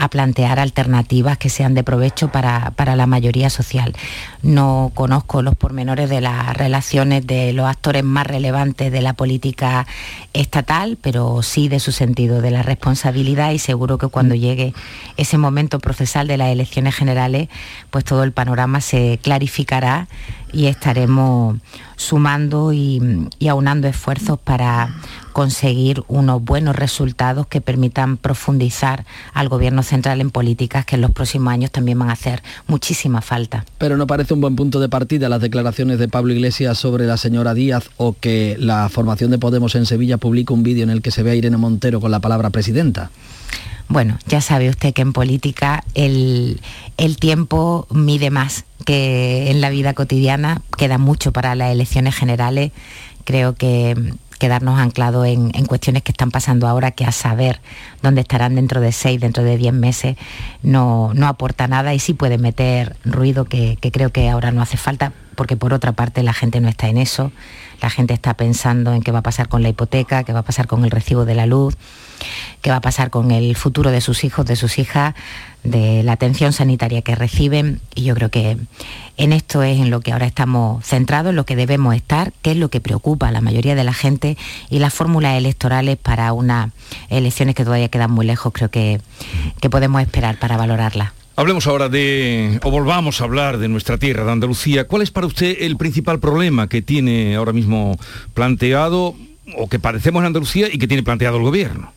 a 0.00 0.08
plantear 0.08 0.58
alternativas 0.58 1.36
que 1.36 1.50
sean 1.50 1.74
de 1.74 1.84
provecho 1.84 2.28
para, 2.28 2.96
la 2.96 3.06
mayoría 3.06 3.50
social. 3.50 3.94
No 4.42 4.92
conozco 4.94 5.42
los 5.42 5.56
pormenores 5.56 6.08
de 6.08 6.22
las 6.22 6.56
relaciones 6.56 7.26
de 7.26 7.52
los 7.52 7.66
actores 7.66 8.02
más 8.02 8.26
relevantes 8.26 8.90
de 8.90 9.02
la 9.02 9.12
política 9.12 9.86
estatal, 10.32 10.96
pero 11.00 11.42
sí 11.42 11.68
de 11.68 11.80
su 11.80 11.92
sentido 11.92 12.40
de 12.40 12.50
la 12.50 12.62
responsabilidad 12.62 13.50
y 13.50 13.58
seguro 13.58 13.98
que 13.98 14.08
cuando 14.08 14.34
llegue 14.34 14.72
ese 15.18 15.36
momento 15.36 15.78
procesal 15.80 16.26
de 16.28 16.38
las 16.38 16.48
elecciones 16.48 16.94
generales, 16.94 17.50
pues 17.90 18.04
todo 18.04 18.24
el 18.24 18.32
panorama 18.32 18.80
se 18.80 19.18
clarificará 19.22 20.08
y 20.52 20.66
estaremos 20.66 21.58
sumando 21.96 22.72
y, 22.72 23.28
aunando 23.48 23.88
esfuerzos 23.88 24.38
para 24.38 24.94
conseguir 25.32 26.02
unos 26.08 26.42
buenos 26.42 26.74
resultados 26.74 27.46
que 27.46 27.60
permitan 27.60 28.16
profundizar 28.16 29.04
al 29.32 29.48
Gobierno 29.48 29.82
central 29.82 30.20
en 30.20 30.30
políticas 30.30 30.84
que 30.84 30.96
en 30.96 31.02
los 31.02 31.10
próximos 31.12 31.52
años 31.52 31.70
también 31.70 31.98
van 31.98 32.10
a 32.10 32.14
hacer 32.14 32.42
muchísima 32.66 33.20
falta. 33.20 33.64
Pero 33.78 33.96
no 33.96 34.06
parece 34.06 34.34
un 34.34 34.40
buen 34.40 34.56
punto 34.56 34.80
de 34.80 34.88
partida 34.88 35.28
las 35.28 35.40
declaraciones 35.40 35.98
de 35.98 36.08
Pablo 36.08 36.32
Iglesias 36.32 36.78
sobre 36.78 37.06
la 37.06 37.16
señora 37.16 37.54
Díaz 37.54 37.90
o 37.96 38.16
que 38.18 38.56
la 38.58 38.88
formación 38.88 39.30
de 39.30 39.38
Podemos 39.38 39.74
en 39.74 39.86
Sevilla 39.86 40.16
publica 40.16 40.54
un 40.54 40.62
vídeo 40.62 40.82
en 40.82 40.90
el 40.90 41.02
que 41.02 41.10
se 41.10 41.22
ve 41.22 41.32
a 41.32 41.34
Irene 41.34 41.56
Montero 41.56 42.00
con 42.00 42.10
la 42.10 42.20
palabra 42.20 42.50
presidenta. 42.50 43.10
Bueno, 43.90 44.20
ya 44.28 44.40
sabe 44.40 44.70
usted 44.70 44.94
que 44.94 45.02
en 45.02 45.12
política 45.12 45.82
el, 45.94 46.60
tiempo 47.18 47.88
mide 47.90 48.30
más 48.30 48.64
que 48.84 49.50
en 49.50 49.60
la 49.60 49.70
vida 49.70 49.94
cotidiana, 49.94 50.62
queda 50.76 50.98
mucho 50.98 51.32
para 51.32 51.54
las 51.54 51.72
elecciones 51.72 52.14
generales. 52.14 52.72
Creo 53.24 53.54
que 53.54 53.94
quedarnos 54.40 54.80
anclados 54.80 55.26
en, 55.26 55.50
cuestiones 55.66 56.02
que 56.02 56.12
están 56.12 56.30
pasando 56.30 56.66
ahora, 56.66 56.90
que 56.92 57.04
a 57.04 57.12
saber 57.12 57.60
dónde 58.02 58.22
estarán 58.22 58.54
dentro 58.54 58.80
de 58.80 58.92
seis, 58.92 59.20
dentro 59.20 59.44
de 59.44 59.56
diez 59.56 59.72
meses, 59.72 60.16
no, 60.62 61.12
aporta 61.24 61.68
nada 61.68 61.94
y 61.94 61.98
sí 61.98 62.14
puede 62.14 62.38
meter 62.38 62.96
ruido 63.04 63.44
que 63.44 63.78
creo 63.92 64.10
que 64.10 64.28
ahora 64.28 64.52
no 64.52 64.62
hace 64.62 64.76
falta, 64.76 65.12
porque 65.34 65.56
por 65.56 65.72
otra 65.72 65.92
parte 65.92 66.22
la 66.22 66.32
gente 66.32 66.60
no 66.60 66.68
está 66.68 66.88
en 66.88 66.98
eso, 66.98 67.32
la 67.80 67.90
gente 67.90 68.12
está 68.12 68.34
pensando 68.34 68.92
en 68.92 69.02
qué 69.02 69.10
va 69.10 69.20
a 69.20 69.22
pasar 69.22 69.48
con 69.48 69.62
la 69.62 69.68
hipoteca, 69.68 70.24
qué 70.24 70.32
va 70.32 70.40
a 70.40 70.44
pasar 70.44 70.66
con 70.66 70.84
el 70.84 70.90
recibo 70.90 71.24
de 71.24 71.34
la 71.34 71.46
luz 71.46 71.76
qué 72.62 72.70
va 72.70 72.76
a 72.76 72.80
pasar 72.80 73.10
con 73.10 73.30
el 73.30 73.56
futuro 73.56 73.90
de 73.90 74.00
sus 74.00 74.24
hijos, 74.24 74.46
de 74.46 74.56
sus 74.56 74.78
hijas, 74.78 75.14
de 75.62 76.02
la 76.02 76.12
atención 76.12 76.52
sanitaria 76.52 77.02
que 77.02 77.14
reciben. 77.14 77.80
Y 77.94 78.04
yo 78.04 78.14
creo 78.14 78.30
que 78.30 78.56
en 79.16 79.32
esto 79.32 79.62
es 79.62 79.78
en 79.78 79.90
lo 79.90 80.00
que 80.00 80.12
ahora 80.12 80.26
estamos 80.26 80.84
centrados, 80.84 81.30
en 81.30 81.36
lo 81.36 81.44
que 81.44 81.56
debemos 81.56 81.94
estar, 81.94 82.32
que 82.42 82.52
es 82.52 82.56
lo 82.56 82.68
que 82.68 82.80
preocupa 82.80 83.28
a 83.28 83.32
la 83.32 83.40
mayoría 83.40 83.74
de 83.74 83.84
la 83.84 83.92
gente 83.92 84.36
y 84.68 84.78
las 84.78 84.94
fórmulas 84.94 85.36
electorales 85.36 85.96
para 85.96 86.32
unas 86.32 86.70
elecciones 87.08 87.54
que 87.54 87.64
todavía 87.64 87.88
quedan 87.90 88.10
muy 88.10 88.26
lejos, 88.26 88.52
creo 88.52 88.70
que, 88.70 89.00
que 89.60 89.70
podemos 89.70 90.00
esperar 90.00 90.38
para 90.38 90.56
valorarlas. 90.56 91.12
Hablemos 91.40 91.66
ahora 91.66 91.88
de, 91.88 92.60
o 92.64 92.70
volvamos 92.70 93.20
a 93.20 93.24
hablar 93.24 93.56
de 93.56 93.68
nuestra 93.68 93.96
tierra, 93.96 94.24
de 94.24 94.32
Andalucía. 94.32 94.86
¿Cuál 94.86 95.00
es 95.00 95.10
para 95.10 95.26
usted 95.26 95.56
el 95.60 95.78
principal 95.78 96.20
problema 96.20 96.68
que 96.68 96.82
tiene 96.82 97.34
ahora 97.34 97.54
mismo 97.54 97.96
planteado 98.34 99.14
o 99.56 99.68
que 99.68 99.78
padecemos 99.78 100.20
en 100.20 100.26
Andalucía 100.26 100.68
y 100.70 100.78
que 100.78 100.86
tiene 100.86 101.02
planteado 101.02 101.38
el 101.38 101.42
gobierno? 101.44 101.92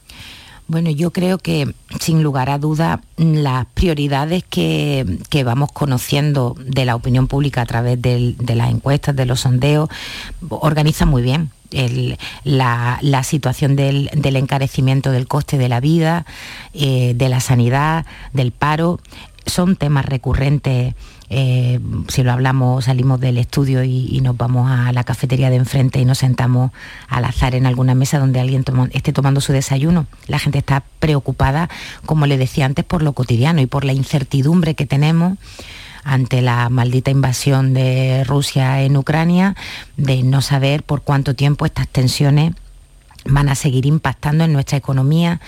Bueno, 0.68 0.90
yo 0.92 1.12
creo 1.12 1.40
que 1.40 1.74
sin 2.00 2.24
lugar 2.24 2.50
a 2.50 2.58
duda 2.58 3.02
las 3.18 3.66
prioridades 3.74 4.46
que, 4.50 5.20
vamos 5.44 5.72
conociendo 5.74 6.56
de 6.58 6.86
la 6.86 6.96
opinión 6.96 7.28
pública 7.28 7.62
a 7.62 7.66
través 7.66 8.02
de 8.02 8.56
las 8.56 8.72
encuestas, 8.72 9.14
de 9.16 9.26
los 9.26 9.42
sondeos, 9.42 9.90
organizan 10.50 11.10
muy 11.10 11.22
bien. 11.22 11.52
La, 12.44 13.24
situación 13.24 13.76
del, 13.76 14.10
encarecimiento 14.14 15.12
del 15.12 15.28
coste 15.28 15.58
de 15.58 15.70
la 15.70 15.80
vida, 15.80 16.26
eh, 16.74 17.14
de 17.16 17.30
la 17.30 17.40
sanidad, 17.40 18.06
del 18.34 18.52
paro, 18.52 19.00
son 19.46 19.76
temas 19.76 20.06
recurrentes 20.06 20.96
eh, 21.36 21.80
si 22.10 22.22
lo 22.22 22.32
hablamos, 22.32 22.86
salimos 22.86 23.20
del 23.20 23.40
estudio 23.40 23.84
y, 23.84 24.22
nos 24.22 24.38
vamos 24.38 24.70
a 24.70 24.92
la 24.94 25.04
cafetería 25.04 25.50
de 25.50 25.56
enfrente 25.56 26.00
y 26.00 26.06
nos 26.06 26.20
sentamos 26.20 26.72
al 27.08 27.26
azar 27.26 27.56
en 27.56 27.66
alguna 27.66 27.96
mesa 27.96 28.20
donde 28.20 28.40
alguien 28.40 28.64
esté 28.92 29.14
tomando 29.14 29.42
su 29.42 29.52
desayuno. 29.52 30.06
La 30.28 30.38
gente 30.38 30.60
está 30.60 30.84
preocupada, 31.00 31.70
como 32.06 32.28
le 32.28 32.38
decía 32.38 32.68
antes, 32.68 32.86
por 32.86 33.02
lo 33.02 33.14
cotidiano 33.14 33.62
y 33.62 33.66
por 33.66 33.84
la 33.84 33.94
incertidumbre 33.94 34.76
que 34.76 34.86
tenemos 34.86 35.40
ante 36.04 36.42
la 36.42 36.70
maldita 36.70 37.12
invasión 37.12 37.74
de 37.74 38.24
Rusia 38.24 38.82
en 38.82 38.98
Ucrania, 38.98 39.56
de 39.98 40.24
no 40.24 40.42
saber 40.42 40.84
por 40.84 41.02
cuánto 41.02 41.36
tiempo 41.36 41.66
estas 41.66 41.88
tensiones 41.88 42.54
van 43.26 43.50
a 43.50 43.56
seguir 43.56 43.86
impactando 43.86 44.44
en 44.44 44.54
nuestra 44.54 44.78
economía, 44.78 45.40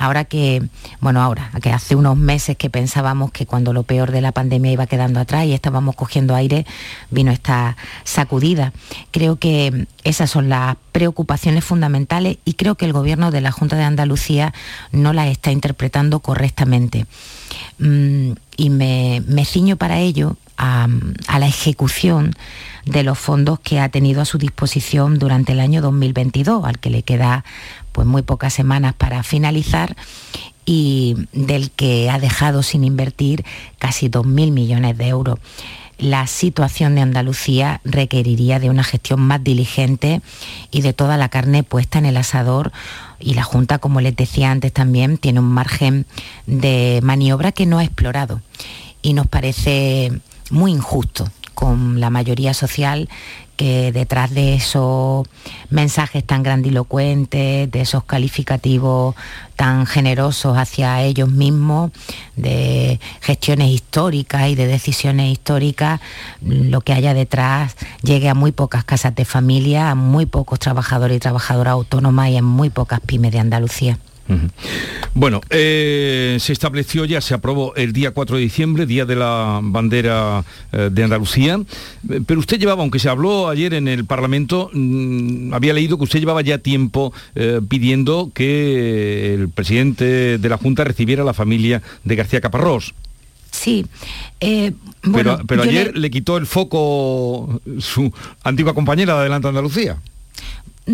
Ahora 0.00 0.24
que, 0.24 0.62
bueno, 1.02 1.20
ahora, 1.20 1.50
que 1.60 1.70
hace 1.70 1.94
unos 1.94 2.16
meses 2.16 2.56
que 2.56 2.70
pensábamos 2.70 3.32
que 3.32 3.44
cuando 3.44 3.74
lo 3.74 3.82
peor 3.82 4.12
de 4.12 4.22
la 4.22 4.32
pandemia 4.32 4.72
iba 4.72 4.86
quedando 4.86 5.20
atrás 5.20 5.44
y 5.44 5.52
estábamos 5.52 5.94
cogiendo 5.94 6.34
aire, 6.34 6.64
vino 7.10 7.30
esta 7.30 7.76
sacudida. 8.04 8.72
Creo 9.10 9.36
que 9.36 9.86
esas 10.02 10.30
son 10.30 10.48
las 10.48 10.78
preocupaciones 10.92 11.64
fundamentales 11.64 12.38
y 12.46 12.54
creo 12.54 12.76
que 12.76 12.86
el 12.86 12.94
gobierno 12.94 13.30
de 13.30 13.42
la 13.42 13.52
Junta 13.52 13.76
de 13.76 13.84
Andalucía 13.84 14.54
no 14.90 15.12
las 15.12 15.28
está 15.28 15.52
interpretando 15.52 16.20
correctamente. 16.20 17.04
Mm, 17.78 18.32
y 18.56 18.70
me, 18.70 19.44
ciño 19.44 19.76
para 19.76 19.98
ello 19.98 20.36
a, 20.56 20.88
la 21.38 21.46
ejecución 21.46 22.34
de 22.84 23.02
los 23.02 23.18
fondos 23.18 23.60
que 23.60 23.80
ha 23.80 23.88
tenido 23.88 24.20
a 24.20 24.24
su 24.24 24.38
disposición 24.38 25.18
durante 25.18 25.52
el 25.52 25.60
año 25.60 25.80
2022, 25.82 26.64
al 26.64 26.78
que 26.78 26.90
le 26.90 27.02
queda 27.02 27.44
pues 27.92 28.06
muy 28.06 28.22
pocas 28.22 28.52
semanas 28.52 28.94
para 28.94 29.22
finalizar 29.22 29.96
y 30.64 31.16
del 31.32 31.70
que 31.70 32.10
ha 32.10 32.18
dejado 32.18 32.62
sin 32.62 32.84
invertir 32.84 33.44
casi 33.78 34.08
2.000 34.08 34.52
millones 34.52 34.96
de 34.98 35.08
euros. 35.08 35.38
La 36.00 36.26
situación 36.26 36.94
de 36.94 37.02
Andalucía 37.02 37.82
requeriría 37.84 38.58
de 38.58 38.70
una 38.70 38.82
gestión 38.84 39.20
más 39.20 39.44
diligente 39.44 40.22
y 40.70 40.80
de 40.80 40.94
toda 40.94 41.18
la 41.18 41.28
carne 41.28 41.62
puesta 41.62 41.98
en 41.98 42.06
el 42.06 42.16
asador. 42.16 42.72
Y 43.18 43.34
la 43.34 43.42
Junta, 43.42 43.78
como 43.78 44.00
les 44.00 44.16
decía 44.16 44.50
antes 44.50 44.72
también, 44.72 45.18
tiene 45.18 45.40
un 45.40 45.52
margen 45.52 46.06
de 46.46 47.00
maniobra 47.02 47.52
que 47.52 47.66
no 47.66 47.78
ha 47.78 47.84
explorado. 47.84 48.40
Y 49.02 49.12
nos 49.12 49.26
parece 49.26 50.10
muy 50.50 50.72
injusto 50.72 51.30
con 51.52 52.00
la 52.00 52.08
mayoría 52.08 52.54
social 52.54 53.10
que 53.60 53.92
detrás 53.92 54.32
de 54.32 54.54
esos 54.54 55.28
mensajes 55.68 56.24
tan 56.24 56.42
grandilocuentes, 56.42 57.70
de 57.70 57.80
esos 57.82 58.04
calificativos 58.04 59.14
tan 59.54 59.84
generosos 59.84 60.56
hacia 60.56 61.02
ellos 61.02 61.30
mismos, 61.30 61.90
de 62.36 62.98
gestiones 63.20 63.68
históricas 63.68 64.48
y 64.48 64.54
de 64.54 64.66
decisiones 64.66 65.30
históricas, 65.30 66.00
lo 66.40 66.80
que 66.80 66.94
haya 66.94 67.12
detrás 67.12 67.76
llegue 68.02 68.30
a 68.30 68.34
muy 68.34 68.50
pocas 68.50 68.82
casas 68.82 69.14
de 69.14 69.26
familia, 69.26 69.90
a 69.90 69.94
muy 69.94 70.24
pocos 70.24 70.58
trabajadores 70.58 71.18
y 71.18 71.20
trabajadoras 71.20 71.72
autónomas 71.72 72.30
y 72.30 72.38
a 72.38 72.42
muy 72.42 72.70
pocas 72.70 73.00
pymes 73.00 73.32
de 73.32 73.40
Andalucía. 73.40 73.98
Bueno, 75.14 75.40
eh, 75.50 76.36
se 76.40 76.52
estableció 76.52 77.04
ya, 77.04 77.20
se 77.20 77.34
aprobó 77.34 77.74
el 77.74 77.92
día 77.92 78.12
4 78.12 78.36
de 78.36 78.42
diciembre, 78.42 78.86
Día 78.86 79.04
de 79.04 79.16
la 79.16 79.60
Bandera 79.62 80.44
eh, 80.72 80.88
de 80.92 81.04
Andalucía, 81.04 81.60
eh, 82.08 82.20
pero 82.26 82.40
usted 82.40 82.58
llevaba, 82.58 82.82
aunque 82.82 83.00
se 83.00 83.08
habló 83.08 83.48
ayer 83.48 83.74
en 83.74 83.88
el 83.88 84.04
Parlamento, 84.04 84.70
mm, 84.72 85.52
había 85.52 85.72
leído 85.72 85.98
que 85.98 86.04
usted 86.04 86.20
llevaba 86.20 86.42
ya 86.42 86.58
tiempo 86.58 87.12
pidiendo 87.68 88.30
que 88.34 89.34
el 89.34 89.48
presidente 89.48 90.38
de 90.38 90.48
la 90.48 90.58
Junta 90.58 90.84
recibiera 90.84 91.22
a 91.22 91.24
la 91.24 91.34
familia 91.34 91.82
de 92.04 92.16
García 92.16 92.40
Caparrós. 92.40 92.94
Sí. 93.50 93.86
pero, 95.12 95.40
pero 95.46 95.62
ayer 95.62 95.92
le... 95.94 96.00
le... 96.00 96.10
quitó 96.10 96.36
el 96.36 96.46
foco 96.46 97.60
su 97.78 98.12
antigua 98.44 98.74
compañera 98.74 99.14
de 99.14 99.20
Adelante 99.20 99.48
Andalucía 99.48 99.98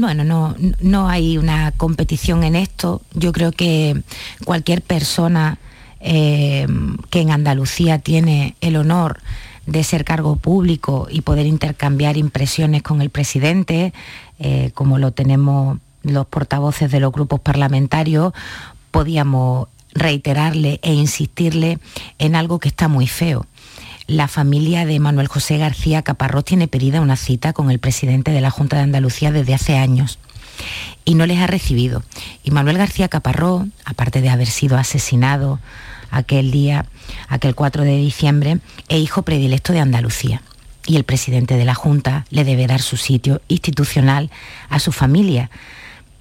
bueno, 0.00 0.24
no, 0.24 0.54
no 0.80 1.08
hay 1.08 1.38
una 1.38 1.72
competición 1.72 2.44
en 2.44 2.56
esto. 2.56 3.02
Yo 3.14 3.32
creo 3.32 3.52
que 3.52 4.02
cualquier 4.44 4.82
persona 4.82 5.58
eh, 6.00 6.66
que 7.10 7.20
en 7.20 7.30
Andalucía 7.30 7.98
tiene 7.98 8.56
el 8.60 8.76
honor 8.76 9.18
de 9.66 9.82
ser 9.82 10.04
cargo 10.04 10.36
público 10.36 11.08
y 11.10 11.22
poder 11.22 11.46
intercambiar 11.46 12.16
impresiones 12.16 12.82
con 12.82 13.02
el 13.02 13.10
presidente, 13.10 13.92
eh, 14.38 14.70
como 14.74 14.98
lo 14.98 15.12
tenemos 15.12 15.78
los 16.02 16.26
portavoces 16.26 16.90
de 16.90 17.00
los 17.00 17.12
grupos 17.12 17.40
parlamentarios, 17.40 18.32
podíamos 18.90 19.68
reiterarle 19.92 20.78
e 20.82 20.92
insistirle 20.92 21.78
en 22.18 22.36
algo 22.36 22.60
que 22.60 22.68
está 22.68 22.86
muy 22.86 23.06
feo 23.06 23.46
la 24.06 24.28
familia 24.28 24.86
de 24.86 25.00
Manuel 25.00 25.26
José 25.26 25.58
García 25.58 26.02
Caparrós 26.02 26.44
tiene 26.44 26.68
pedida 26.68 27.00
una 27.00 27.16
cita 27.16 27.52
con 27.52 27.70
el 27.70 27.80
presidente 27.80 28.30
de 28.30 28.40
la 28.40 28.50
Junta 28.50 28.76
de 28.76 28.82
Andalucía 28.82 29.32
desde 29.32 29.54
hace 29.54 29.76
años 29.76 30.18
y 31.04 31.14
no 31.14 31.26
les 31.26 31.38
ha 31.38 31.46
recibido. 31.46 32.02
Y 32.44 32.50
Manuel 32.50 32.78
García 32.78 33.08
Caparrós, 33.08 33.66
aparte 33.84 34.20
de 34.20 34.28
haber 34.28 34.46
sido 34.46 34.78
asesinado 34.78 35.58
aquel 36.10 36.50
día, 36.50 36.86
aquel 37.28 37.54
4 37.54 37.82
de 37.82 37.96
diciembre, 37.96 38.58
es 38.88 38.98
hijo 38.98 39.22
predilecto 39.22 39.72
de 39.72 39.80
Andalucía. 39.80 40.42
y 40.88 40.94
el 40.94 41.02
presidente 41.02 41.56
de 41.56 41.64
la 41.64 41.74
Junta 41.74 42.26
le 42.30 42.44
debe 42.44 42.68
dar 42.68 42.80
su 42.80 42.96
sitio 42.96 43.42
institucional 43.48 44.30
a 44.68 44.78
su 44.78 44.92
familia. 44.92 45.50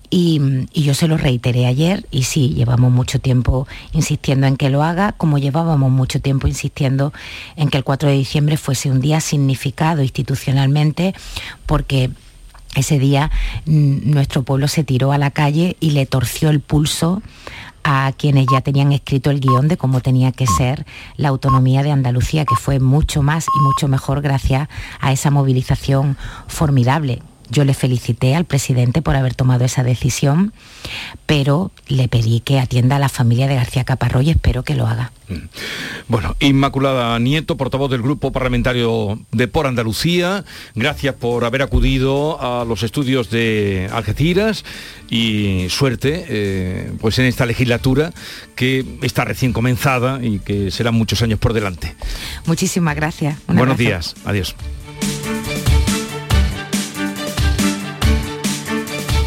Y, 0.09 0.39
yo 0.73 0.93
se 0.93 1.07
lo 1.07 1.17
reiteré 1.17 1.65
ayer 1.65 2.05
y 2.11 2.23
sí, 2.23 2.49
llevamos 2.49 2.91
mucho 2.91 3.19
tiempo 3.19 3.67
insistiendo 3.91 4.45
en 4.47 4.55
que 4.55 4.69
lo 4.69 4.83
haga, 4.83 5.13
como 5.13 5.37
llevábamos 5.37 5.91
mucho 5.91 6.21
tiempo 6.21 6.47
insistiendo 6.47 7.11
en 7.55 7.69
que 7.69 7.77
el 7.77 7.83
4 7.83 8.09
de 8.09 8.15
diciembre 8.15 8.57
fuese 8.57 8.91
un 8.91 9.01
día 9.01 9.19
significado 9.19 10.03
institucionalmente, 10.03 11.15
porque 11.65 12.11
ese 12.75 12.99
día 12.99 13.31
mm, 13.65 14.11
nuestro 14.11 14.43
pueblo 14.43 14.67
se 14.67 14.83
tiró 14.83 15.11
a 15.11 15.17
la 15.17 15.31
calle 15.31 15.77
y 15.79 15.91
le 15.91 16.05
torció 16.05 16.49
el 16.49 16.59
pulso 16.59 17.21
a 17.83 18.11
quienes 18.17 18.47
ya 18.51 18.61
tenían 18.61 18.91
escrito 18.91 19.29
el 19.29 19.39
guion 19.39 19.67
de 19.67 19.77
cómo 19.77 20.01
tenía 20.01 20.31
que 20.31 20.47
ser 20.47 20.85
la 21.17 21.29
autonomía 21.29 21.83
de 21.83 21.91
Andalucía, 21.91 22.43
que 22.43 22.55
fue 22.55 22.79
mucho 22.79 23.21
más 23.21 23.45
y 23.45 23.63
mucho 23.63 23.87
mejor 23.87 24.21
gracias 24.21 24.67
a 24.99 25.11
esa 25.11 25.29
movilización 25.29 26.17
formidable. 26.47 27.21
Yo 27.49 27.63
le 27.63 27.73
felicité 27.73 28.35
al 28.35 28.45
presidente 28.45 29.01
por 29.01 29.15
haber 29.15 29.35
tomado 29.35 29.65
esa 29.65 29.83
decisión, 29.83 30.53
pero 31.25 31.71
le 31.87 32.07
pedí 32.07 32.39
que 32.39 32.59
atienda 32.59 32.95
a 32.95 32.99
la 32.99 33.09
familia 33.09 33.47
de 33.47 33.55
García 33.55 33.83
Caparrós 33.83 34.25
y 34.25 34.31
espero 34.31 34.63
que 34.63 34.75
lo 34.75 34.87
haga. 34.87 35.11
Bueno, 36.07 36.35
Inmaculada 36.39 37.17
Nieto, 37.19 37.57
portavoz 37.57 37.89
del 37.89 38.01
Grupo 38.01 38.31
Parlamentario 38.31 39.19
de 39.31 39.47
Por 39.47 39.67
Andalucía, 39.67 40.43
gracias 40.75 41.15
por 41.15 41.45
haber 41.45 41.61
acudido 41.61 42.39
a 42.41 42.65
los 42.65 42.83
estudios 42.83 43.29
de 43.29 43.89
Algeciras 43.91 44.63
y 45.09 45.67
suerte 45.69 46.25
eh, 46.27 46.91
pues 46.99 47.17
en 47.19 47.25
esta 47.25 47.45
legislatura 47.45 48.11
que 48.55 48.85
está 49.01 49.25
recién 49.25 49.53
comenzada 49.53 50.19
y 50.23 50.39
que 50.39 50.71
serán 50.71 50.95
muchos 50.95 51.21
años 51.21 51.39
por 51.39 51.53
delante. 51.53 51.95
Muchísimas 52.45 52.95
gracias. 52.95 53.37
Un 53.47 53.57
Buenos 53.57 53.75
abrazo. 53.75 53.83
días, 53.83 54.15
adiós. 54.25 54.55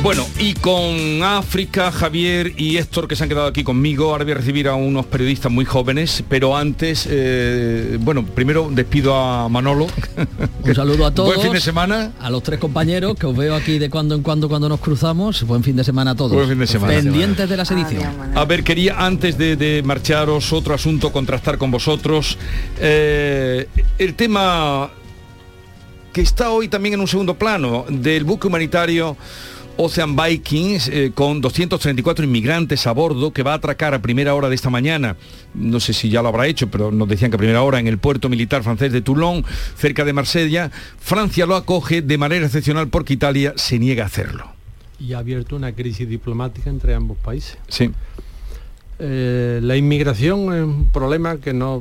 Bueno, 0.00 0.24
y 0.38 0.54
con 0.54 1.24
África, 1.24 1.90
Javier 1.90 2.52
y 2.56 2.76
Héctor 2.76 3.08
que 3.08 3.16
se 3.16 3.24
han 3.24 3.28
quedado 3.28 3.48
aquí 3.48 3.64
conmigo, 3.64 4.10
ahora 4.10 4.22
voy 4.22 4.32
a 4.32 4.36
recibir 4.36 4.68
a 4.68 4.76
unos 4.76 5.06
periodistas 5.06 5.50
muy 5.50 5.64
jóvenes, 5.64 6.22
pero 6.28 6.56
antes, 6.56 7.08
eh, 7.10 7.98
bueno, 8.00 8.24
primero 8.24 8.70
despido 8.70 9.16
a 9.16 9.48
Manolo. 9.48 9.88
Un 10.64 10.74
saludo 10.74 11.04
a 11.04 11.10
todos. 11.12 11.28
Buen 11.34 11.42
fin 11.42 11.52
de 11.52 11.60
semana. 11.60 12.12
A 12.20 12.30
los 12.30 12.44
tres 12.44 12.60
compañeros 12.60 13.16
que 13.18 13.26
os 13.26 13.36
veo 13.36 13.56
aquí 13.56 13.78
de 13.78 13.90
cuando 13.90 14.14
en 14.14 14.22
cuando 14.22 14.48
cuando 14.48 14.68
nos 14.68 14.78
cruzamos. 14.78 15.42
Buen 15.42 15.64
fin 15.64 15.74
de 15.74 15.82
semana 15.82 16.12
a 16.12 16.14
todos. 16.14 16.32
Buen 16.32 16.48
fin 16.48 16.58
de 16.58 16.66
semana. 16.68 16.94
Pendientes 16.94 17.48
de 17.48 17.56
la 17.56 17.64
sedición. 17.64 18.04
A 18.36 18.44
ver, 18.44 18.62
quería 18.62 19.04
antes 19.04 19.36
de, 19.36 19.56
de 19.56 19.82
marcharos 19.82 20.52
otro 20.52 20.74
asunto, 20.74 21.10
contrastar 21.10 21.58
con 21.58 21.72
vosotros. 21.72 22.38
Eh, 22.78 23.66
el 23.98 24.14
tema 24.14 24.90
que 26.12 26.20
está 26.20 26.50
hoy 26.50 26.68
también 26.68 26.94
en 26.94 27.00
un 27.00 27.08
segundo 27.08 27.34
plano 27.34 27.84
del 27.88 28.24
buque 28.24 28.46
humanitario 28.46 29.16
Ocean 29.80 30.16
Vikings 30.16 30.88
eh, 30.88 31.12
con 31.14 31.40
234 31.40 32.24
inmigrantes 32.24 32.84
a 32.88 32.92
bordo 32.92 33.32
que 33.32 33.44
va 33.44 33.52
a 33.52 33.54
atracar 33.54 33.94
a 33.94 34.02
primera 34.02 34.34
hora 34.34 34.48
de 34.48 34.56
esta 34.56 34.70
mañana. 34.70 35.14
No 35.54 35.78
sé 35.78 35.92
si 35.92 36.10
ya 36.10 36.20
lo 36.20 36.28
habrá 36.28 36.48
hecho, 36.48 36.68
pero 36.68 36.90
nos 36.90 37.08
decían 37.08 37.30
que 37.30 37.36
a 37.36 37.38
primera 37.38 37.62
hora 37.62 37.78
en 37.78 37.86
el 37.86 37.98
puerto 37.98 38.28
militar 38.28 38.64
francés 38.64 38.90
de 38.92 39.02
Toulon, 39.02 39.44
cerca 39.76 40.04
de 40.04 40.12
Marsella. 40.12 40.72
Francia 40.98 41.46
lo 41.46 41.54
acoge 41.54 42.02
de 42.02 42.18
manera 42.18 42.44
excepcional 42.44 42.88
porque 42.88 43.12
Italia 43.12 43.52
se 43.54 43.78
niega 43.78 44.02
a 44.02 44.06
hacerlo. 44.06 44.50
Y 44.98 45.12
ha 45.12 45.18
abierto 45.18 45.54
una 45.54 45.72
crisis 45.72 46.08
diplomática 46.08 46.70
entre 46.70 46.94
ambos 46.94 47.16
países. 47.18 47.56
Sí. 47.68 47.92
Eh, 48.98 49.60
la 49.62 49.76
inmigración 49.76 50.54
es 50.54 50.64
un 50.64 50.88
problema 50.92 51.36
que 51.36 51.52
no, 51.52 51.80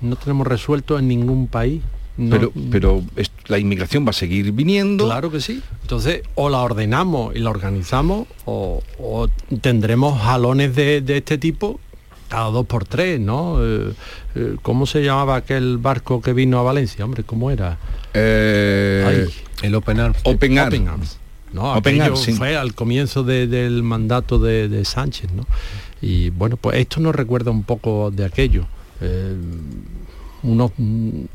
no 0.00 0.16
tenemos 0.16 0.46
resuelto 0.46 0.96
en 0.96 1.08
ningún 1.08 1.48
país. 1.48 1.82
No- 2.18 2.30
pero 2.36 2.52
pero 2.70 3.02
es- 3.16 3.30
la 3.46 3.58
inmigración 3.58 4.06
va 4.06 4.10
a 4.10 4.14
seguir 4.14 4.50
viniendo. 4.52 5.04
Claro 5.06 5.30
que 5.30 5.40
sí. 5.40 5.62
Entonces, 5.82 6.22
o 6.34 6.48
la 6.48 6.58
ordenamos 6.62 7.36
y 7.36 7.40
la 7.40 7.50
organizamos, 7.50 8.26
o, 8.46 8.82
o 8.98 9.28
tendremos 9.60 10.20
jalones 10.22 10.74
de, 10.74 11.00
de 11.02 11.18
este 11.18 11.36
tipo 11.38 11.78
cada 12.28 12.46
dos 12.50 12.66
por 12.66 12.84
tres, 12.84 13.20
¿no? 13.20 13.58
Eh, 13.62 13.92
eh, 14.34 14.56
¿Cómo 14.62 14.86
se 14.86 15.02
llamaba 15.04 15.36
aquel 15.36 15.78
barco 15.78 16.20
que 16.20 16.32
vino 16.32 16.58
a 16.58 16.62
Valencia? 16.62 17.04
Hombre, 17.04 17.22
¿cómo 17.22 17.50
era? 17.50 17.78
Ay. 18.14 19.28
el 19.62 19.74
Open 19.74 20.00
Arms. 20.00 20.18
Open 20.24 20.58
Arms. 20.58 20.74
Open 20.74 20.88
Arms. 20.88 21.18
No, 21.52 21.74
Open 21.74 22.02
Arms, 22.02 22.20
sí. 22.20 22.32
fue 22.32 22.56
al 22.56 22.74
comienzo 22.74 23.22
de- 23.22 23.46
del 23.46 23.82
mandato 23.82 24.38
de, 24.38 24.68
de 24.68 24.84
Sánchez, 24.84 25.30
¿no? 25.32 25.46
Y 26.02 26.30
bueno, 26.30 26.56
pues 26.56 26.78
esto 26.78 27.00
nos 27.00 27.14
recuerda 27.14 27.50
un 27.50 27.62
poco 27.62 28.10
de 28.10 28.24
aquello. 28.24 28.66
Eh, 29.00 29.36
unos 30.42 30.72
eh, 30.78 31.26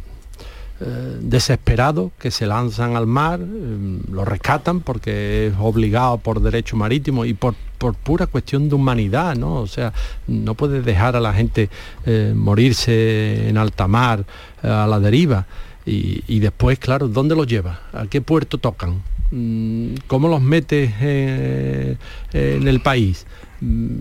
desesperados 1.21 2.11
que 2.17 2.31
se 2.31 2.45
lanzan 2.45 2.95
al 2.95 3.07
mar, 3.07 3.39
eh, 3.41 3.99
lo 4.11 4.25
rescatan 4.25 4.81
porque 4.81 5.47
es 5.47 5.53
obligado 5.59 6.17
por 6.17 6.41
derecho 6.41 6.75
marítimo 6.75 7.25
y 7.25 7.33
por, 7.33 7.55
por 7.77 7.95
pura 7.95 8.27
cuestión 8.27 8.69
de 8.69 8.75
humanidad, 8.75 9.35
¿no? 9.35 9.55
O 9.55 9.67
sea, 9.67 9.93
no 10.27 10.55
puedes 10.55 10.83
dejar 10.83 11.15
a 11.15 11.19
la 11.19 11.33
gente 11.33 11.69
eh, 12.05 12.33
morirse 12.35 13.49
en 13.49 13.57
alta 13.57 13.87
mar, 13.87 14.25
eh, 14.63 14.67
a 14.67 14.87
la 14.87 14.99
deriva. 14.99 15.45
Y, 15.85 16.23
y 16.27 16.39
después, 16.39 16.77
claro, 16.79 17.07
¿dónde 17.07 17.35
los 17.35 17.47
llevas? 17.47 17.79
¿A 17.93 18.05
qué 18.05 18.21
puerto 18.21 18.57
tocan? 18.57 19.01
Mm, 19.31 19.95
¿Cómo 20.07 20.27
los 20.27 20.41
metes 20.41 20.91
eh, 21.01 21.97
en 22.33 22.67
el 22.67 22.81
país? 22.81 23.25
Mm, 23.61 23.99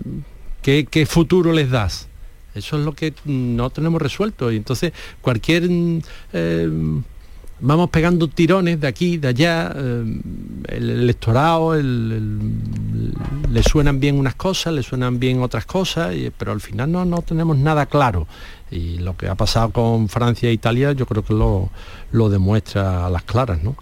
¿Qué, 0.61 0.85
qué 0.85 1.05
futuro 1.05 1.53
les 1.53 1.71
das? 1.71 2.07
Eso 2.55 2.77
es 2.79 2.85
lo 2.85 2.93
que 2.93 3.13
no 3.25 3.69
tenemos 3.69 4.01
resuelto. 4.01 4.51
Y 4.51 4.57
entonces 4.57 4.93
cualquier... 5.21 5.69
mm, 5.69 5.99
eh, 6.33 6.69
vamos 7.63 7.91
pegando 7.91 8.27
tirones 8.27 8.81
de 8.81 8.87
aquí, 8.87 9.17
de 9.17 9.27
allá, 9.27 9.71
eh, 9.75 10.03
el 10.69 10.89
electorado, 10.89 11.75
el- 11.75 12.11
el- 13.45 13.53
le 13.53 13.61
suenan 13.61 13.99
bien 13.99 14.17
unas 14.17 14.33
cosas, 14.33 14.73
le 14.73 14.81
suenan 14.81 15.19
bien 15.19 15.43
otras 15.43 15.65
cosas, 15.67 16.15
y- 16.15 16.31
pero 16.35 16.53
al 16.53 16.59
final 16.61 16.91
no, 16.91 17.05
no 17.05 17.21
tenemos 17.21 17.55
nada 17.59 17.85
claro. 17.85 18.27
Y 18.71 18.97
lo 18.97 19.15
que 19.15 19.27
ha 19.27 19.35
pasado 19.35 19.69
con 19.69 20.09
Francia 20.09 20.49
e 20.49 20.53
Italia 20.53 20.93
yo 20.93 21.05
creo 21.05 21.23
que 21.23 21.35
lo, 21.35 21.69
lo 22.11 22.29
demuestra 22.29 23.05
a 23.05 23.09
las 23.11 23.21
claras, 23.23 23.61
¿no? 23.61 23.75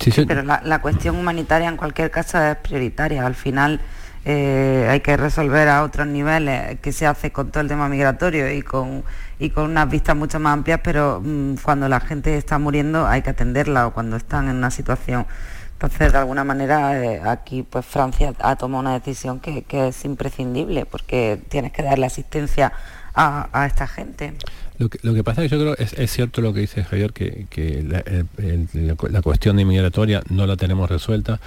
Sí, 0.00 0.10
pero 0.26 0.42
la, 0.42 0.60
la 0.64 0.80
cuestión 0.82 1.16
humanitaria 1.16 1.68
en 1.68 1.76
cualquier 1.76 2.10
caso 2.10 2.38
es 2.42 2.56
prioritaria. 2.56 3.24
Al 3.24 3.34
final 3.34 3.80
eh, 4.24 4.86
hay 4.90 5.00
que 5.00 5.16
resolver 5.16 5.68
a 5.68 5.82
otros 5.82 6.06
niveles 6.06 6.78
que 6.80 6.92
se 6.92 7.06
hace 7.06 7.30
con 7.30 7.50
todo 7.50 7.60
el 7.60 7.68
tema 7.68 7.88
migratorio 7.88 8.50
y 8.52 8.62
con, 8.62 9.04
y 9.38 9.50
con 9.50 9.70
unas 9.70 9.90
vistas 9.90 10.16
mucho 10.16 10.40
más 10.40 10.54
amplias, 10.54 10.80
pero 10.82 11.20
mm, 11.22 11.56
cuando 11.62 11.88
la 11.88 12.00
gente 12.00 12.36
está 12.36 12.58
muriendo 12.58 13.06
hay 13.06 13.22
que 13.22 13.30
atenderla 13.30 13.86
o 13.88 13.92
cuando 13.92 14.16
están 14.16 14.48
en 14.48 14.56
una 14.56 14.70
situación. 14.70 15.26
Entonces, 15.74 16.12
de 16.12 16.18
alguna 16.18 16.44
manera, 16.44 17.02
eh, 17.04 17.20
aquí 17.24 17.62
pues 17.68 17.84
Francia 17.84 18.32
ha 18.38 18.56
tomado 18.56 18.80
una 18.80 18.94
decisión 18.98 19.40
que, 19.40 19.62
que 19.62 19.88
es 19.88 20.04
imprescindible 20.04 20.86
porque 20.86 21.40
tienes 21.48 21.72
que 21.72 21.82
darle 21.82 22.06
asistencia 22.06 22.72
a, 23.14 23.66
esta 23.66 23.86
gente. 23.86 24.34
Lo 24.78 24.88
que, 25.14 25.22
pasa 25.22 25.44
es 25.44 25.50
que 25.50 25.56
yo 25.56 25.62
creo 25.62 25.76
es, 25.76 25.92
es 25.92 26.10
cierto 26.10 26.40
lo 26.40 26.52
que 26.52 26.60
dice 26.60 26.82
Javier, 26.82 27.12
que, 27.12 27.46
que 27.50 27.82
la, 27.82 27.98
el- 28.00 28.26
el- 28.72 29.22
cuestión 29.22 29.56
de 29.56 29.64
migratoria 29.64 30.22
no 30.30 30.46
la 30.46 30.56
tenemos 30.56 30.88
resuelta. 30.88 31.38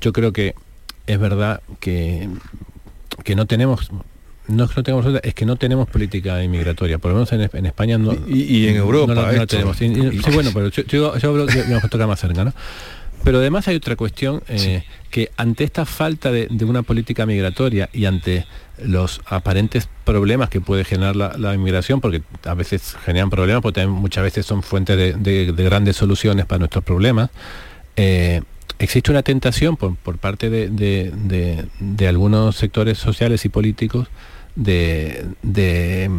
Yo 0.00 0.12
creo 0.12 0.32
que 0.32 0.54
es 1.06 1.18
verdad 1.18 1.60
que, 1.80 2.28
que 3.24 3.34
no 3.36 3.46
tenemos 3.46 3.90
no 4.48 4.64
es 4.64 4.70
que 4.70 4.76
no 4.76 4.82
tengamos 4.82 5.20
es 5.22 5.34
que 5.34 5.46
no 5.46 5.56
tenemos 5.56 5.88
política 5.88 6.42
inmigratoria, 6.42 6.98
por 6.98 7.10
lo 7.12 7.16
menos 7.18 7.32
en, 7.32 7.48
en 7.52 7.66
España 7.66 7.96
no. 7.96 8.12
Y- 8.26 8.42
y 8.42 8.68
en 8.68 8.76
Europa, 8.76 9.14
no 9.14 9.32
no 9.32 9.46
tenemos. 9.46 9.80
Y- 9.80 9.84
y- 9.86 10.18
sí, 10.22 10.30
bueno, 10.32 10.50
pero 10.52 10.68
yo, 10.68 10.82
yo, 10.82 11.16
yo 11.16 11.28
hablo 11.30 11.46
de, 11.46 11.68
nos 11.68 11.88
toca 11.88 12.06
más 12.08 12.18
cerca, 12.20 12.44
¿no? 12.44 12.52
Pero 13.22 13.38
además 13.38 13.68
hay 13.68 13.76
otra 13.76 13.94
cuestión 13.94 14.42
eh, 14.48 14.82
que 15.10 15.30
ante 15.36 15.62
esta 15.62 15.86
falta 15.86 16.32
de, 16.32 16.48
de 16.50 16.64
una 16.64 16.82
política 16.82 17.24
migratoria 17.24 17.88
y 17.92 18.06
ante 18.06 18.46
los 18.82 19.20
aparentes 19.26 19.88
problemas 20.02 20.48
que 20.50 20.60
puede 20.60 20.82
generar 20.84 21.14
la, 21.14 21.36
la 21.38 21.54
inmigración, 21.54 22.00
porque 22.00 22.22
a 22.44 22.54
veces 22.54 22.96
generan 23.04 23.30
problemas, 23.30 23.62
porque 23.62 23.80
también 23.80 24.00
muchas 24.00 24.24
veces 24.24 24.44
son 24.44 24.64
fuentes 24.64 24.96
de, 24.96 25.12
de- 25.12 25.52
de 25.52 25.64
grandes 25.64 25.94
soluciones 25.94 26.46
para 26.46 26.58
nuestros 26.58 26.82
problemas, 26.82 27.30
eh, 27.94 28.42
existe 28.82 29.10
una 29.10 29.22
tentación 29.22 29.76
por, 29.76 29.96
por 29.96 30.18
parte 30.18 30.50
de, 30.50 30.68
de- 30.68 31.12
de- 31.14 31.64
de 31.80 32.08
algunos 32.08 32.56
sectores 32.56 32.98
sociales 32.98 33.44
y 33.44 33.48
políticos 33.48 34.08
de, 34.56 35.24
de, 35.42 36.10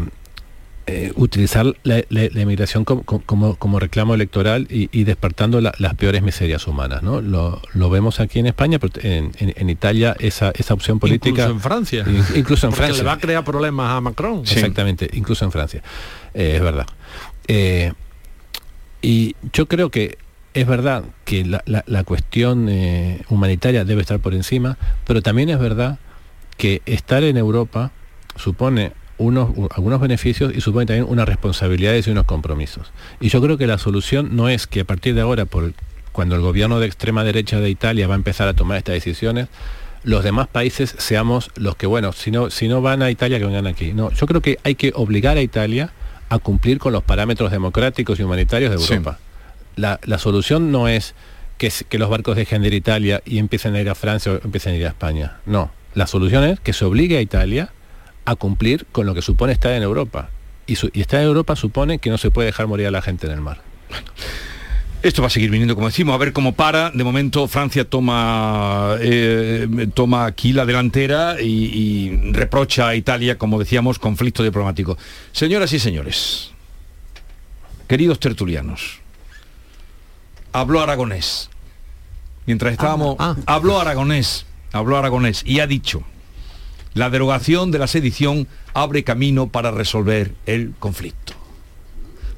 eh, 0.86 1.14
utilizar 1.16 1.66
la, 1.84 2.04
la- 2.10 2.28
la 2.32 2.42
inmigración 2.42 2.84
como, 2.84 3.04
como- 3.04 3.56
como 3.56 3.80
reclamo 3.80 4.16
electoral 4.16 4.68
y, 4.70 4.90
y 4.92 5.04
despertando 5.06 5.62
la- 5.62 5.74
las 5.78 5.94
peores 5.96 6.22
miserias 6.24 6.68
humanas. 6.68 7.04
¿no? 7.04 7.22
Lo, 7.22 7.62
lo 7.74 7.90
vemos 7.90 8.20
aquí 8.20 8.40
en 8.40 8.48
España, 8.48 8.80
pero 8.80 8.94
en, 9.02 9.32
en- 9.40 9.54
en 9.56 9.70
Italia 9.70 10.16
esa, 10.20 10.52
esa 10.56 10.74
opción 10.74 11.00
política... 11.00 11.30
Incluso 11.30 11.52
en 11.52 11.60
Francia. 11.62 12.04
In- 12.08 12.26
Incluso 12.40 12.68
en 12.68 12.72
Porque 12.72 12.84
Francia. 12.86 13.04
le 13.04 13.08
va 13.08 13.14
a 13.14 13.20
crear 13.20 13.44
problemas 13.46 13.92
a 13.92 14.02
Macron. 14.02 14.42
Exactamente, 14.42 15.10
incluso 15.14 15.46
en 15.46 15.52
Francia. 15.52 15.82
Eh, 16.34 16.54
es 16.58 16.62
verdad. 16.62 16.88
Eh, 17.48 17.94
y 19.02 19.36
yo 19.54 19.68
creo 19.68 19.90
que 19.90 20.18
es 20.54 20.68
verdad 20.68 21.04
que 21.26 21.46
la, 21.46 21.64
la- 21.66 21.84
la 21.88 22.04
cuestión 22.04 22.68
eh, 22.70 23.22
humanitaria 23.30 23.86
debe 23.86 24.02
estar 24.02 24.20
por 24.20 24.34
encima, 24.34 24.78
pero 25.06 25.22
también 25.22 25.50
es 25.50 25.60
verdad 25.60 25.98
que 26.58 26.82
estar 26.86 27.24
en 27.24 27.38
Europa 27.38 27.92
supone 28.36 28.92
unos, 29.18 29.50
algunos 29.76 30.00
beneficios 30.02 30.54
y 30.56 30.62
supone 30.62 30.86
también 30.86 31.06
unas 31.10 31.28
responsabilidades 31.28 32.08
y 32.08 32.12
unos 32.12 32.26
compromisos. 32.26 32.92
Y 33.20 33.30
yo 33.30 33.42
creo 33.42 33.58
que 33.58 33.68
la 33.68 33.78
solución 33.78 34.36
no 34.36 34.50
es 34.50 34.68
que 34.68 34.82
a 34.82 34.86
partir 34.86 35.16
de 35.16 35.22
ahora, 35.22 35.46
por, 35.46 35.74
cuando 36.12 36.36
el 36.36 36.42
gobierno 36.42 36.80
de 36.80 36.88
extrema 36.88 37.24
derecha 37.24 37.60
de 37.60 37.70
Italia 37.70 38.08
va 38.08 38.16
a 38.16 38.18
empezar 38.18 38.48
a 38.48 38.54
tomar 38.54 38.78
estas 38.78 38.94
decisiones, 38.96 39.48
los 40.04 40.24
demás 40.24 40.48
países 40.48 40.96
seamos 40.98 41.50
los 41.56 41.76
que, 41.76 41.88
bueno, 41.88 42.12
si 42.12 42.30
no, 42.32 42.50
si 42.50 42.68
no 42.68 42.82
van 42.82 43.02
a 43.02 43.10
Italia, 43.10 43.40
que 43.40 43.46
vengan 43.46 43.68
aquí. 43.68 43.94
No, 43.94 44.12
yo 44.12 44.26
creo 44.28 44.42
que 44.42 44.60
hay 44.64 44.76
que 44.76 44.92
obligar 44.96 45.38
a 45.38 45.42
Italia 45.42 45.92
a 46.30 46.40
cumplir 46.40 46.78
con 46.80 46.92
los 46.92 47.04
parámetros 47.04 47.52
democráticos 47.52 48.20
y 48.20 48.24
humanitarios 48.24 48.72
de 48.72 48.76
Europa. 48.76 49.20
La, 49.76 50.00
la, 50.04 50.18
solución 50.18 50.72
no 50.72 50.88
es 50.88 51.16
que, 51.58 51.72
que, 51.90 51.98
los 51.98 52.10
barcos 52.10 52.36
dejen 52.36 52.62
de 52.62 52.68
ir 52.68 52.74
a 52.74 52.78
Italia 52.78 53.22
y 53.26 53.40
empiecen 53.40 53.76
a 53.76 53.82
ir 53.82 53.90
a 53.90 53.96
Francia 53.96 54.32
o 54.32 54.36
empiecen 54.44 54.74
a 54.74 54.78
ir 54.78 54.86
a 54.86 54.90
España. 54.90 55.38
No, 55.46 55.72
la 55.94 56.08
solución 56.08 56.44
es 56.44 56.60
que 56.60 56.74
se 56.74 56.86
obligue 56.86 57.18
a 57.18 57.22
Italia 57.22 57.72
a 58.26 58.36
cumplir 58.36 58.86
con 58.92 59.06
lo 59.06 59.14
que 59.14 59.22
supone 59.22 59.54
estar 59.54 59.72
en 59.72 59.84
Europa. 59.84 60.30
Y, 60.66 60.76
su, 60.76 60.90
y 60.94 61.02
estar 61.02 61.20
en 61.20 61.28
Europa 61.28 61.56
supone 61.56 62.00
que 62.00 62.10
no 62.10 62.18
se 62.18 62.32
puede 62.32 62.48
dejar 62.48 62.68
morir 62.68 62.88
a 62.88 62.92
la 62.92 63.02
gente 63.02 63.28
en 63.28 63.34
el 63.34 63.42
mar. 63.42 63.62
Esto 65.04 65.22
va 65.22 65.28
a 65.28 65.30
seguir 65.30 65.50
viniendo, 65.52 65.76
como 65.76 65.88
decimos, 65.88 66.16
a 66.16 66.18
ver 66.18 66.32
cómo 66.32 66.54
para. 66.54 66.90
De 66.90 67.04
momento 67.04 67.50
Francia 67.50 67.84
toma, 67.84 68.96
eh, 69.02 69.68
toma 69.94 70.26
aquí 70.26 70.54
la 70.54 70.66
delantera 70.66 71.42
y, 71.42 71.46
y, 71.46 72.32
reprocha 72.32 72.88
a 72.88 72.96
Italia, 72.96 73.38
como 73.38 73.60
decíamos, 73.60 74.00
conflicto 74.00 74.44
diplomático. 74.44 74.98
Señoras 75.34 75.74
y 75.74 75.80
señores, 75.80 76.52
queridos 77.90 78.18
tertulianos, 78.22 79.02
habló 80.54 80.80
aragonés. 80.80 81.50
Mientras 82.46 82.72
estábamos, 82.72 83.18
ah, 83.20 83.36
ah. 83.38 83.44
habló 83.46 83.80
aragonés, 83.80 84.46
habló 84.72 84.98
aragonés 84.98 85.44
y 85.46 85.60
ha 85.60 85.68
dicho, 85.68 86.04
la 86.94 87.10
derogación 87.10 87.72
de 87.72 87.80
la 87.80 87.88
sedición 87.88 88.48
abre 88.74 89.04
camino 89.04 89.48
para 89.48 89.72
resolver 89.72 90.36
el 90.46 90.74
conflicto. 90.80 91.34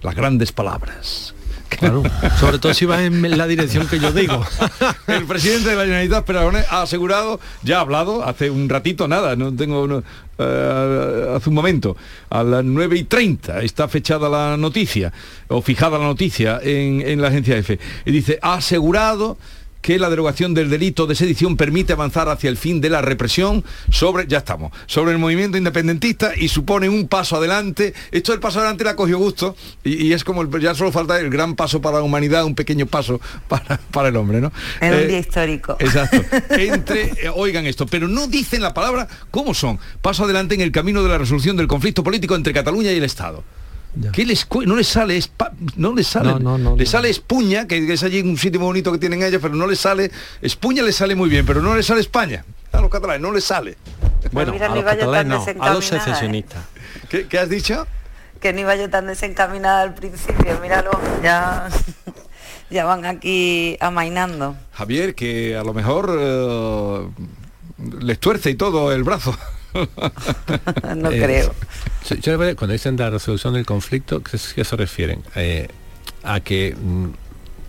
Las 0.01 0.15
grandes 0.15 0.51
palabras, 0.51 1.34
Claro, 1.69 2.03
sobre 2.39 2.59
todo 2.59 2.73
si 2.73 2.85
vas 2.85 3.01
en 3.01 3.37
la 3.37 3.47
dirección 3.47 3.87
que 3.87 3.99
yo 3.99 4.11
digo. 4.11 4.43
El 5.07 5.25
presidente 5.25 5.69
de 5.69 5.75
la 5.75 5.83
Generalitat 5.83 6.29
Aragonés 6.29 6.65
ha 6.69 6.83
asegurado, 6.83 7.39
ya 7.63 7.77
ha 7.77 7.81
hablado 7.81 8.23
hace 8.23 8.49
un 8.49 8.69
ratito, 8.69 9.07
nada, 9.07 9.35
no 9.35 9.53
tengo 9.53 9.83
uno, 9.83 10.03
uh, 10.37 11.35
hace 11.35 11.49
un 11.49 11.55
momento, 11.55 11.97
a 12.29 12.43
las 12.43 12.63
9 12.63 12.97
y 12.97 13.03
30 13.03 13.61
está 13.61 13.87
fechada 13.87 14.29
la 14.29 14.57
noticia, 14.57 15.11
o 15.47 15.61
fijada 15.61 15.97
la 15.97 16.05
noticia 16.05 16.59
en, 16.63 17.01
en 17.01 17.21
la 17.21 17.29
agencia 17.29 17.57
EFE. 17.57 17.79
Y 18.05 18.11
dice, 18.11 18.39
ha 18.41 18.55
asegurado 18.55 19.37
que 19.85 19.99
la 19.99 20.09
derogación 20.09 20.55
del 20.55 20.71
delito 20.71 21.05
de 21.05 21.13
sedición 21.13 21.57
permite 21.57 21.93
avanzar 21.93 22.27
hacia 22.27 22.49
el 22.49 22.57
fin 22.57 22.81
de 22.81 22.89
la 22.89 23.03
represión 23.03 23.63
sobre, 23.91 24.25
ya 24.25 24.39
estamos, 24.39 24.71
sobre 24.87 25.11
el 25.11 25.19
movimiento 25.19 25.59
independentista 25.59 26.31
y 26.35 26.47
supone 26.47 26.89
un 26.89 27.07
paso 27.07 27.35
adelante. 27.35 27.93
Esto 28.09 28.31
del 28.31 28.41
paso 28.41 28.57
adelante 28.57 28.83
la 28.83 28.95
cogió 28.95 29.19
gusto 29.19 29.55
y, 29.83 30.07
y 30.07 30.13
es 30.13 30.23
como, 30.23 30.41
el, 30.41 30.49
ya 30.59 30.73
solo 30.73 30.91
falta 30.91 31.19
el 31.19 31.29
gran 31.29 31.55
paso 31.55 31.81
para 31.81 31.97
la 31.97 32.03
humanidad, 32.03 32.45
un 32.45 32.55
pequeño 32.55 32.87
paso 32.87 33.21
para, 33.47 33.79
para 33.91 34.09
el 34.09 34.15
hombre, 34.15 34.41
¿no? 34.41 34.51
Es 34.81 34.91
eh, 34.91 35.01
un 35.03 35.07
día 35.07 35.19
histórico. 35.19 35.77
Exacto. 35.77 36.17
Entre, 36.49 37.03
eh, 37.23 37.29
oigan 37.35 37.67
esto, 37.67 37.85
pero 37.85 38.07
no 38.07 38.25
dicen 38.25 38.63
la 38.63 38.73
palabra 38.73 39.07
cómo 39.29 39.53
son. 39.53 39.77
Paso 40.01 40.23
adelante 40.23 40.55
en 40.55 40.61
el 40.61 40.71
camino 40.71 41.03
de 41.03 41.09
la 41.09 41.19
resolución 41.19 41.57
del 41.57 41.67
conflicto 41.67 42.03
político 42.03 42.33
entre 42.33 42.53
Cataluña 42.53 42.91
y 42.91 42.97
el 42.97 43.03
Estado. 43.03 43.43
¿Qué 44.11 44.25
les 44.25 44.47
no 44.65 44.75
les 44.75 44.87
sale? 44.87 45.19
no 45.77 45.95
les 45.95 46.07
sale. 46.07 46.33
No, 46.33 46.39
no, 46.39 46.57
no, 46.57 46.75
le 46.75 46.85
sale 46.85 47.09
Espuña, 47.09 47.67
que 47.67 47.93
es 47.93 48.03
allí 48.03 48.21
un 48.21 48.37
sitio 48.37 48.59
muy 48.59 48.67
bonito 48.67 48.91
que 48.91 48.97
tienen 48.97 49.23
ellos, 49.23 49.41
pero 49.41 49.55
no 49.55 49.67
les 49.67 49.79
sale. 49.79 50.11
Espuña 50.41 50.83
les 50.83 50.95
sale 50.95 51.15
muy 51.15 51.29
bien, 51.29 51.45
pero 51.45 51.61
no 51.61 51.75
les 51.75 51.85
sale 51.85 52.01
España. 52.01 52.43
A 52.71 52.81
los 52.81 52.89
catalanes 52.89 53.21
no 53.21 53.31
les 53.31 53.43
sale. 53.43 53.77
Bueno, 54.31 54.53
a 54.53 54.75
los 54.75 54.83
catalanes 54.83 55.55
no, 55.55 55.63
a 55.63 55.73
los 55.73 55.85
secesionistas. 55.85 56.61
¿eh? 56.61 57.07
¿Qué, 57.09 57.27
¿Qué, 57.27 57.39
has 57.39 57.49
dicho? 57.49 57.87
Que 58.41 58.51
no 58.51 58.61
iba 58.61 58.75
yo 58.75 58.89
tan 58.89 59.07
desencaminada 59.07 59.81
al 59.81 59.93
principio, 59.93 60.59
míralo, 60.61 60.91
ya, 61.23 61.69
ya 62.69 62.85
van 62.85 63.05
aquí 63.05 63.77
amainando. 63.79 64.57
Javier, 64.73 65.15
que 65.15 65.55
a 65.55 65.63
lo 65.63 65.73
mejor 65.73 66.09
uh, 66.09 67.11
les 68.01 68.19
tuerce 68.19 68.49
y 68.49 68.55
todo 68.55 68.91
el 68.91 69.03
brazo. 69.03 69.37
no 70.95 71.11
eh, 71.11 71.21
creo. 71.21 71.53
Yo, 72.21 72.37
cuando 72.55 72.73
dicen 72.73 72.97
la 72.97 73.09
resolución 73.09 73.53
del 73.53 73.65
conflicto, 73.65 74.21
¿qué, 74.21 74.37
qué 74.55 74.63
se 74.63 74.75
refieren? 74.75 75.23
Eh, 75.35 75.67
a 76.23 76.39
que 76.39 76.75
mm, 76.75 77.09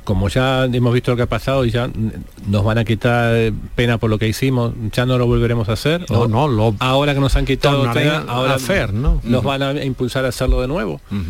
como 0.04 0.28
ya 0.28 0.64
hemos 0.64 0.94
visto 0.94 1.11
lo 1.11 1.16
que 1.16 1.24
ha 1.24 1.28
pasado 1.28 1.64
y 1.64 1.70
ya 1.70 1.90
nos 2.46 2.64
van 2.64 2.78
a 2.78 2.84
quitar 2.84 3.52
pena 3.74 3.98
por 3.98 4.09
lo 4.09 4.18
que 4.18 4.28
hicimos, 4.28 4.72
ya 4.92 5.04
no 5.04 5.18
lo 5.18 5.26
volveremos 5.26 5.68
a 5.68 5.72
hacer. 5.72 6.09
No, 6.09 6.28
no, 6.28 6.46
lo, 6.46 6.76
ahora 6.78 7.12
que 7.12 7.20
nos 7.20 7.34
han 7.34 7.44
quitado 7.44 7.92
pena, 7.92 8.24
ahora 8.28 8.54
hacer, 8.54 8.94
¿no? 8.94 9.20
Nos 9.24 9.42
van 9.42 9.62
a 9.62 9.84
impulsar 9.84 10.24
a 10.24 10.28
hacerlo 10.28 10.61
de 10.61 10.68
nuevo. 10.68 11.00
Uh 11.11 11.14
-huh. 11.14 11.24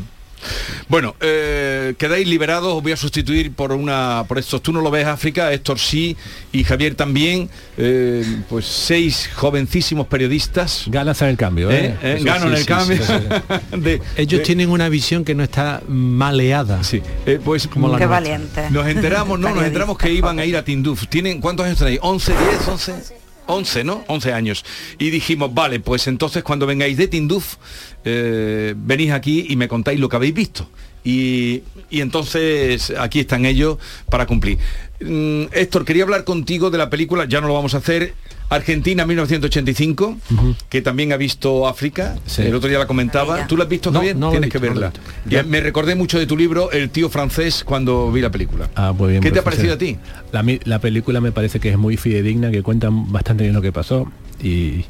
Bueno, 0.89 1.16
eh, 1.20 1.95
quedáis 1.99 2.26
liberados, 2.28 2.74
os 2.74 2.82
voy 2.82 2.93
a 2.93 2.97
sustituir 2.97 3.53
por 3.53 3.72
una 3.72 4.24
por 4.28 4.39
estos, 4.39 4.62
tú 4.62 4.72
no 4.72 4.80
lo 4.80 4.91
ves 4.91 5.07
África, 5.07 5.53
Héctor 5.53 5.78
sí 5.78 6.16
y 6.53 6.64
Javier 6.64 6.95
también, 6.95 7.49
eh, 7.76 8.24
pues 8.49 8.66
seis 8.66 9.28
jovencísimos 9.34 10.07
periodistas. 10.07 10.84
Ganas 10.87 11.20
en 11.22 11.28
el 11.28 11.37
cambio, 11.37 11.70
¿eh? 11.70 11.97
¿Eh? 12.03 12.20
Ganan 12.22 12.49
sí, 12.49 12.55
el 12.55 12.61
sí, 12.61 12.66
cambio. 12.66 13.03
Sí, 13.05 13.12
de, 13.76 14.03
Ellos 14.16 14.41
de... 14.41 14.45
tienen 14.45 14.70
una 14.70 14.89
visión 14.89 15.24
que 15.24 15.34
no 15.34 15.43
está 15.43 15.82
maleada. 15.89 16.84
Sí, 16.84 17.03
eh, 17.26 17.41
pues 17.45 17.66
como 17.66 17.89
la 17.89 17.99
Qué 17.99 18.07
valiente. 18.07 18.70
Nos 18.70 18.87
enteramos, 18.87 19.39
no, 19.39 19.55
nos 19.55 19.64
enteramos 19.64 19.99
que 19.99 20.12
iban 20.12 20.39
a 20.39 20.45
ir 20.45 20.57
a 20.57 20.64
Tinduf. 20.64 21.07
¿Tienen 21.09 21.41
cuántos 21.41 21.66
años 21.66 21.78
tenéis? 21.78 22.01
¿11, 22.01 22.26
10, 22.26 22.68
11? 22.68 23.26
11, 23.47 23.84
¿no? 23.84 24.05
11 24.09 24.32
años. 24.32 24.64
Y 24.99 25.11
dijimos, 25.11 25.53
vale, 25.55 25.80
pues 25.80 26.07
entonces 26.07 26.42
cuando 26.42 26.66
vengáis 26.66 26.97
de 26.97 27.09
Tinduf, 27.09 27.57
eh, 28.05 28.74
venís 28.76 29.12
aquí 29.12 29.47
y 29.49 29.57
me 29.57 29.68
contáis 29.68 30.01
lo 30.01 30.09
que 30.09 30.16
habéis 30.16 30.34
visto. 30.34 30.68
Y, 31.05 31.62
y, 31.88 32.01
entonces 32.01 32.92
aquí 32.99 33.20
están 33.20 33.47
ellos 33.47 33.78
para 34.11 34.26
cumplir. 34.26 34.59
Mm, 35.01 35.44
Héctor, 35.53 35.84
quería 35.84 36.03
hablar 36.03 36.24
contigo 36.24 36.70
de 36.70 36.78
la 36.78 36.90
película, 36.90 37.26
ya 37.26 37.40
no 37.40 37.47
lo 37.47 37.55
vamos 37.55 37.74
a 37.74 37.78
hacer, 37.78 38.14
Argentina 38.49 39.05
1985, 39.05 40.07
uh 40.07 40.34
-huh. 40.34 40.57
que 40.68 40.82
también 40.82 41.12
ha 41.12 41.16
visto 41.16 41.66
África, 41.66 42.16
sí. 42.26 42.42
el 42.42 42.55
otro 42.55 42.68
día 42.68 42.78
la 42.78 42.86
comentaba. 42.86 43.47
¿Tú 43.47 43.57
la 43.57 43.64
has 43.64 43.70
visto 43.70 43.90
no, 43.90 44.01
bien? 44.01 44.20
No 44.20 44.30
Tienes 44.30 44.49
visto, 44.49 44.61
que 44.61 44.66
verla. 44.66 44.92
No 45.24 45.30
ya 45.30 45.42
me 45.42 45.61
recordé 45.61 45.94
mucho 45.94 46.18
de 46.18 46.26
tu 46.26 46.36
libro, 46.36 46.70
El 46.70 46.90
tío 46.90 47.09
francés, 47.09 47.64
cuando 47.64 48.11
vi 48.12 48.20
la 48.20 48.30
película. 48.30 48.70
Ah, 48.74 48.92
muy 48.92 49.11
bien, 49.11 49.22
¿Qué 49.22 49.30
te 49.30 49.40
ha 49.40 49.44
parecido 49.44 49.74
a 49.74 49.78
ti? 49.78 49.97
La, 50.32 50.44
la 50.64 50.78
película 50.78 51.20
me 51.20 51.32
parece 51.32 51.61
que 51.61 51.70
es 51.70 51.78
muy 51.78 51.97
fidedigna, 51.97 52.51
que 52.51 52.62
cuenta 52.62 52.88
bastante 52.90 53.42
bien 53.42 53.55
lo 53.55 53.62
que 53.62 53.72
pasó 53.72 54.11
y 54.42 54.84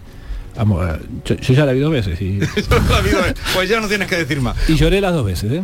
Vamos, 0.57 0.87
yo, 1.25 1.35
yo, 1.37 1.55
ya 1.55 1.67
la 1.67 1.73
vi 1.73 1.81
dos 1.81 1.93
veces 1.93 2.21
y... 2.21 2.39
pues 3.55 3.69
ya 3.69 3.81
no 3.81 3.89
tienes 3.89 4.09
que 4.09 4.17
decir 4.17 4.41
más. 4.41 4.57
Y 4.69 4.75
lloré 4.75 5.01
las 5.01 5.13
dos 5.13 5.27
veces, 5.27 5.53
¿eh? 5.53 5.63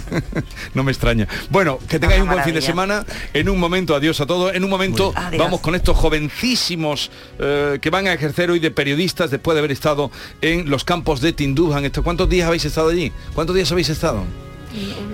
no 0.74 0.84
me 0.84 0.92
extraña. 0.92 1.26
Bueno, 1.50 1.78
que 1.88 1.98
tengáis 1.98 2.22
un 2.22 2.28
buen 2.28 2.44
fin 2.44 2.54
de 2.54 2.62
semana. 2.62 3.04
En 3.32 3.48
un 3.48 3.58
momento, 3.58 3.94
adiós 3.94 4.20
a 4.20 4.26
todos. 4.26 4.54
En 4.54 4.64
un 4.64 4.70
momento 4.70 5.12
vamos 5.38 5.60
con 5.60 5.74
estos 5.74 5.96
jovencísimos 5.96 7.10
eh, 7.38 7.78
que 7.80 7.90
van 7.90 8.06
a 8.06 8.12
ejercer 8.12 8.50
hoy 8.50 8.60
de 8.60 8.70
periodistas 8.70 9.30
después 9.30 9.54
de 9.54 9.60
haber 9.60 9.72
estado 9.72 10.10
en 10.40 10.70
los 10.70 10.84
campos 10.84 11.20
de 11.20 11.32
Tinduf. 11.32 11.74
¿Cuántos 12.02 12.28
días 12.28 12.46
habéis 12.46 12.64
estado 12.64 12.90
allí? 12.90 13.12
¿Cuántos 13.34 13.56
días 13.56 13.70
habéis 13.72 13.88
estado? 13.88 14.24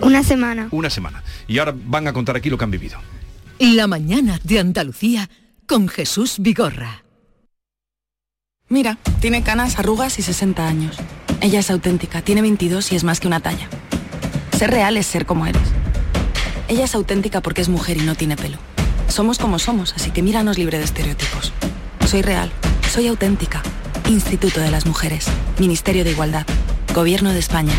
Una 0.00 0.22
semana. 0.22 0.68
Una 0.70 0.90
semana. 0.90 1.22
Y 1.46 1.58
ahora 1.58 1.74
van 1.76 2.08
a 2.08 2.12
contar 2.12 2.36
aquí 2.36 2.50
lo 2.50 2.58
que 2.58 2.64
han 2.64 2.70
vivido. 2.70 2.98
La 3.58 3.86
mañana 3.86 4.40
de 4.42 4.58
Andalucía 4.58 5.28
con 5.66 5.88
Jesús 5.88 6.36
Vigorra. 6.38 7.04
Mira, 8.72 8.98
tiene 9.20 9.42
canas, 9.42 9.80
arrugas 9.80 10.20
y 10.20 10.22
60 10.22 10.64
años. 10.64 10.96
Ella 11.40 11.58
es 11.58 11.72
auténtica, 11.72 12.22
tiene 12.22 12.40
22 12.40 12.92
y 12.92 12.96
es 12.96 13.02
más 13.02 13.18
que 13.18 13.26
una 13.26 13.40
talla. 13.40 13.68
Ser 14.56 14.70
real 14.70 14.96
es 14.96 15.06
ser 15.06 15.26
como 15.26 15.44
eres. 15.44 15.60
Ella 16.68 16.84
es 16.84 16.94
auténtica 16.94 17.40
porque 17.40 17.62
es 17.62 17.68
mujer 17.68 17.96
y 17.96 18.02
no 18.02 18.14
tiene 18.14 18.36
pelo. 18.36 18.58
Somos 19.08 19.38
como 19.38 19.58
somos, 19.58 19.92
así 19.94 20.12
que 20.12 20.22
míranos 20.22 20.56
libre 20.56 20.78
de 20.78 20.84
estereotipos. 20.84 21.52
Soy 22.06 22.22
real, 22.22 22.52
soy 22.88 23.08
auténtica. 23.08 23.60
Instituto 24.08 24.60
de 24.60 24.70
las 24.70 24.86
Mujeres, 24.86 25.26
Ministerio 25.58 26.04
de 26.04 26.12
Igualdad, 26.12 26.46
Gobierno 26.94 27.32
de 27.32 27.40
España. 27.40 27.74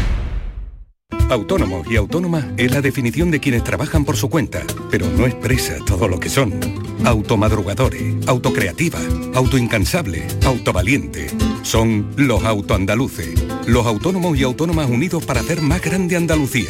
Autónomo 1.29 1.83
y 1.89 1.95
autónoma 1.95 2.51
es 2.57 2.69
la 2.73 2.81
definición 2.81 3.31
de 3.31 3.39
quienes 3.39 3.63
trabajan 3.63 4.03
por 4.03 4.17
su 4.17 4.29
cuenta, 4.29 4.61
pero 4.89 5.09
no 5.09 5.25
expresa 5.25 5.77
todo 5.85 6.09
lo 6.09 6.19
que 6.19 6.27
son. 6.27 6.80
Automadrugadores, 7.03 8.27
autocreativa, 8.27 8.99
autoincansable, 9.33 10.27
autovaliente. 10.45 11.27
Son 11.63 12.13
los 12.15 12.43
autoandaluces, 12.43 13.43
los 13.67 13.85
autónomos 13.85 14.37
y 14.37 14.43
autónomas 14.43 14.89
unidos 14.89 15.25
para 15.25 15.41
hacer 15.41 15.61
más 15.61 15.81
grande 15.81 16.15
Andalucía. 16.15 16.69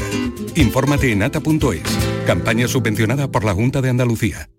Infórmate 0.56 1.12
en 1.12 1.24
ata.es, 1.24 1.82
campaña 2.26 2.68
subvencionada 2.68 3.30
por 3.30 3.44
la 3.44 3.54
Junta 3.54 3.82
de 3.82 3.90
Andalucía. 3.90 4.50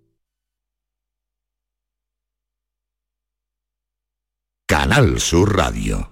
Canal 4.66 5.20
Sur 5.20 5.56
Radio. 5.56 6.11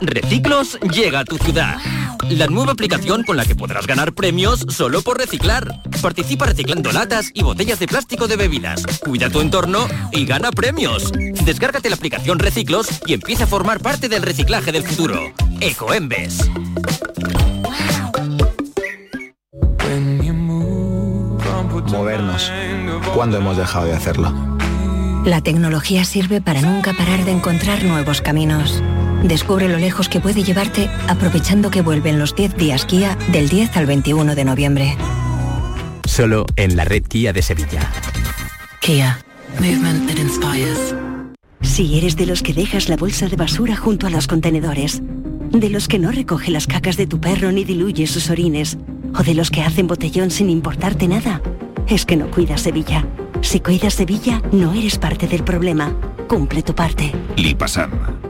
Reciclos 0.00 0.78
llega 0.92 1.20
a 1.20 1.24
tu 1.24 1.36
ciudad. 1.38 1.76
La 2.28 2.46
nueva 2.46 2.72
aplicación 2.72 3.22
con 3.22 3.36
la 3.36 3.44
que 3.44 3.54
podrás 3.54 3.86
ganar 3.86 4.12
premios 4.12 4.64
solo 4.68 5.02
por 5.02 5.18
reciclar. 5.18 5.82
Participa 6.00 6.46
reciclando 6.46 6.92
latas 6.92 7.30
y 7.34 7.42
botellas 7.42 7.78
de 7.78 7.86
plástico 7.86 8.26
de 8.26 8.36
bebidas. 8.36 8.84
Cuida 9.04 9.28
tu 9.30 9.40
entorno 9.40 9.86
y 10.12 10.24
gana 10.24 10.50
premios. 10.50 11.12
Descárgate 11.44 11.90
la 11.90 11.96
aplicación 11.96 12.38
Reciclos 12.38 12.88
y 13.06 13.14
empieza 13.14 13.44
a 13.44 13.46
formar 13.46 13.80
parte 13.80 14.08
del 14.08 14.22
reciclaje 14.22 14.72
del 14.72 14.84
futuro. 14.84 15.32
Ecoembes. 15.60 16.50
Movernos. 21.90 22.52
¿Cuándo 23.14 23.38
hemos 23.38 23.56
dejado 23.56 23.86
de 23.86 23.94
hacerlo? 23.94 24.32
La 25.24 25.40
tecnología 25.40 26.04
sirve 26.04 26.40
para 26.40 26.62
nunca 26.62 26.92
parar 26.92 27.24
de 27.24 27.32
encontrar 27.32 27.82
nuevos 27.84 28.20
caminos. 28.22 28.82
Descubre 29.22 29.68
lo 29.68 29.78
lejos 29.78 30.08
que 30.08 30.20
puede 30.20 30.42
llevarte 30.42 30.88
aprovechando 31.08 31.70
que 31.70 31.82
vuelven 31.82 32.18
los 32.18 32.34
10 32.34 32.56
días 32.56 32.86
Kia 32.86 33.16
del 33.32 33.48
10 33.48 33.76
al 33.76 33.86
21 33.86 34.34
de 34.34 34.44
noviembre. 34.44 34.96
Solo 36.04 36.46
en 36.56 36.76
la 36.76 36.84
red 36.84 37.04
Kia 37.04 37.32
de 37.32 37.42
Sevilla. 37.42 37.80
Kia. 38.80 39.18
Movement 39.58 40.08
that 40.08 40.16
inspires. 40.16 40.94
Si 41.60 41.98
eres 41.98 42.16
de 42.16 42.26
los 42.26 42.42
que 42.42 42.54
dejas 42.54 42.88
la 42.88 42.96
bolsa 42.96 43.28
de 43.28 43.36
basura 43.36 43.76
junto 43.76 44.06
a 44.06 44.10
los 44.10 44.26
contenedores, 44.26 45.02
de 45.02 45.68
los 45.68 45.86
que 45.88 45.98
no 45.98 46.10
recoge 46.10 46.50
las 46.50 46.66
cacas 46.66 46.96
de 46.96 47.06
tu 47.06 47.20
perro 47.20 47.52
ni 47.52 47.64
diluye 47.64 48.06
sus 48.06 48.30
orines, 48.30 48.78
o 49.14 49.22
de 49.22 49.34
los 49.34 49.50
que 49.50 49.62
hacen 49.62 49.86
botellón 49.86 50.30
sin 50.30 50.48
importarte 50.48 51.08
nada, 51.08 51.42
es 51.86 52.06
que 52.06 52.16
no 52.16 52.30
cuidas 52.30 52.62
Sevilla. 52.62 53.06
Si 53.42 53.60
cuidas 53.60 53.94
Sevilla, 53.94 54.40
no 54.52 54.72
eres 54.72 54.98
parte 54.98 55.26
del 55.26 55.44
problema. 55.44 55.94
Cumple 56.28 56.62
tu 56.62 56.74
parte. 56.74 57.12
Lipasan. 57.36 58.29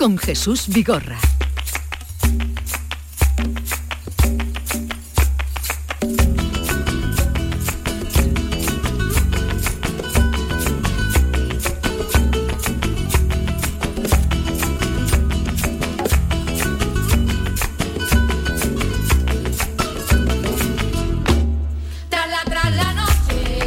con 0.00 0.16
Jesús 0.16 0.64
Vigorra. 0.68 1.18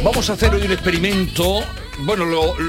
Vamos 0.02 0.28
a 0.28 0.32
hacer 0.32 0.52
hoy 0.52 0.62
un 0.62 0.72
experimento. 0.72 1.83
Bueno, 2.04 2.26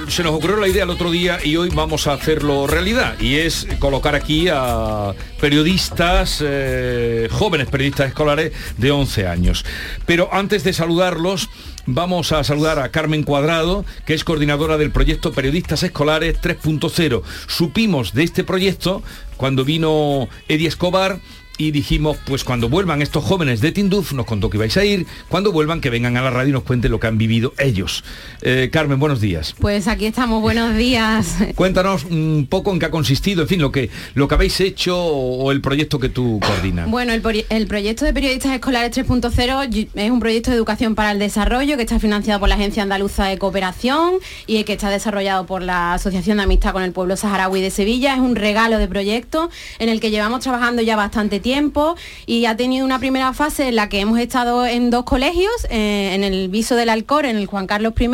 se 0.07 0.23
nos 0.23 0.33
ocurrió 0.33 0.55
la 0.55 0.69
idea 0.69 0.85
el 0.85 0.89
otro 0.89 1.11
día 1.11 1.39
y 1.43 1.57
hoy 1.57 1.67
vamos 1.67 2.07
a 2.07 2.13
hacerlo 2.13 2.67
realidad. 2.67 3.19
Y 3.19 3.35
es 3.35 3.67
colocar 3.79 4.15
aquí 4.15 4.47
a 4.49 5.13
periodistas, 5.41 6.41
eh, 6.41 7.27
jóvenes 7.29 7.67
periodistas 7.67 8.07
escolares 8.07 8.53
de 8.77 8.91
11 8.91 9.27
años. 9.27 9.65
Pero 10.05 10.29
antes 10.31 10.63
de 10.63 10.71
saludarlos, 10.71 11.49
vamos 11.85 12.31
a 12.31 12.45
saludar 12.45 12.79
a 12.79 12.91
Carmen 12.91 13.23
Cuadrado, 13.23 13.83
que 14.05 14.13
es 14.13 14.23
coordinadora 14.23 14.77
del 14.77 14.91
proyecto 14.91 15.33
Periodistas 15.33 15.83
Escolares 15.83 16.39
3.0. 16.41 17.21
Supimos 17.47 18.13
de 18.13 18.23
este 18.23 18.45
proyecto 18.45 19.03
cuando 19.35 19.65
vino 19.65 20.29
Eddie 20.47 20.69
Escobar 20.69 21.19
y 21.57 21.71
dijimos, 21.71 22.17
pues 22.25 22.43
cuando 22.43 22.67
vuelvan 22.67 23.01
estos 23.01 23.23
jóvenes 23.23 23.61
de 23.61 23.71
Tinduf, 23.71 24.11
nos 24.13 24.25
contó 24.25 24.49
que 24.49 24.57
vais 24.57 24.75
a 24.77 24.83
ir, 24.83 25.05
cuando 25.29 25.51
vuelvan 25.51 25.79
que 25.81 25.89
vengan 25.89 26.17
a 26.17 26.21
la 26.21 26.29
radio 26.29 26.49
y 26.49 26.51
nos 26.51 26.63
cuenten 26.63 26.91
lo 26.91 26.99
que 26.99 27.07
han 27.07 27.17
vivido 27.17 27.53
ellos. 27.57 28.03
Eh, 28.41 28.69
Carmen, 28.71 28.99
buenos 28.99 29.21
días. 29.21 29.55
Pues 29.59 29.87
aquí 29.87 30.05
estamos, 30.05 30.41
buenos 30.41 30.75
días. 30.75 31.37
Cuéntanos 31.55 32.03
un 32.05 32.45
poco 32.49 32.71
en 32.73 32.79
qué 32.79 32.87
ha 32.87 32.91
consistido, 32.91 33.43
en 33.43 33.47
fin, 33.47 33.61
lo 33.61 33.71
que, 33.71 33.89
lo 34.15 34.27
que 34.27 34.35
habéis 34.35 34.59
hecho 34.59 34.97
o, 35.01 35.45
o 35.45 35.51
el 35.51 35.61
proyecto 35.61 35.97
que 35.99 36.09
tú 36.09 36.39
coordinas. 36.45 36.89
Bueno, 36.89 37.13
el, 37.13 37.23
el 37.49 37.67
proyecto 37.67 38.03
de 38.05 38.13
Periodistas 38.13 38.51
Escolares 38.53 38.91
3.0 38.97 39.73
y- 39.73 39.89
es 39.95 40.11
un 40.11 40.19
proyecto 40.19 40.51
de 40.51 40.57
educación 40.57 40.93
para 40.93 41.11
el 41.11 41.19
desarrollo 41.19 41.77
que 41.77 41.83
está 41.83 41.99
financiado 41.99 42.39
por 42.41 42.49
la 42.49 42.55
Agencia 42.55 42.83
Andaluza 42.83 43.25
de 43.27 43.37
Cooperación 43.37 44.15
y 44.45 44.63
que 44.65 44.73
está 44.73 44.89
desarrollado 44.89 45.45
por 45.45 45.61
la 45.61 45.93
Asociación 45.93 46.37
de 46.37 46.43
Amistad 46.43 46.73
con 46.73 46.83
el 46.83 46.91
Pueblo 46.91 47.15
Saharaui 47.15 47.61
de 47.61 47.71
Sevilla. 47.71 48.13
Es 48.13 48.19
un 48.19 48.35
regalo 48.35 48.77
de 48.77 48.87
proyecto 48.87 49.49
en 49.79 49.87
el 49.89 49.99
que 50.01 50.11
llevamos 50.11 50.41
trabajando 50.41 50.81
ya 50.81 50.95
bastante 50.95 51.39
tiempo 51.39 51.44
y 52.25 52.45
ha 52.47 52.57
tenido 52.57 52.85
una 52.85 52.97
primera 52.97 53.31
fase 53.31 53.67
en 53.67 53.75
la 53.75 53.87
que 53.87 53.99
hemos 53.99 54.17
estado 54.17 54.65
en 54.65 54.89
dos 54.89 55.03
colegios, 55.03 55.53
eh, 55.69 56.15
en 56.15 56.23
el 56.23 56.49
Viso 56.49 56.75
del 56.75 56.89
Alcor, 56.89 57.25
en 57.25 57.37
el 57.37 57.45
Juan 57.45 57.67
Carlos 57.67 57.93
I 57.99 58.09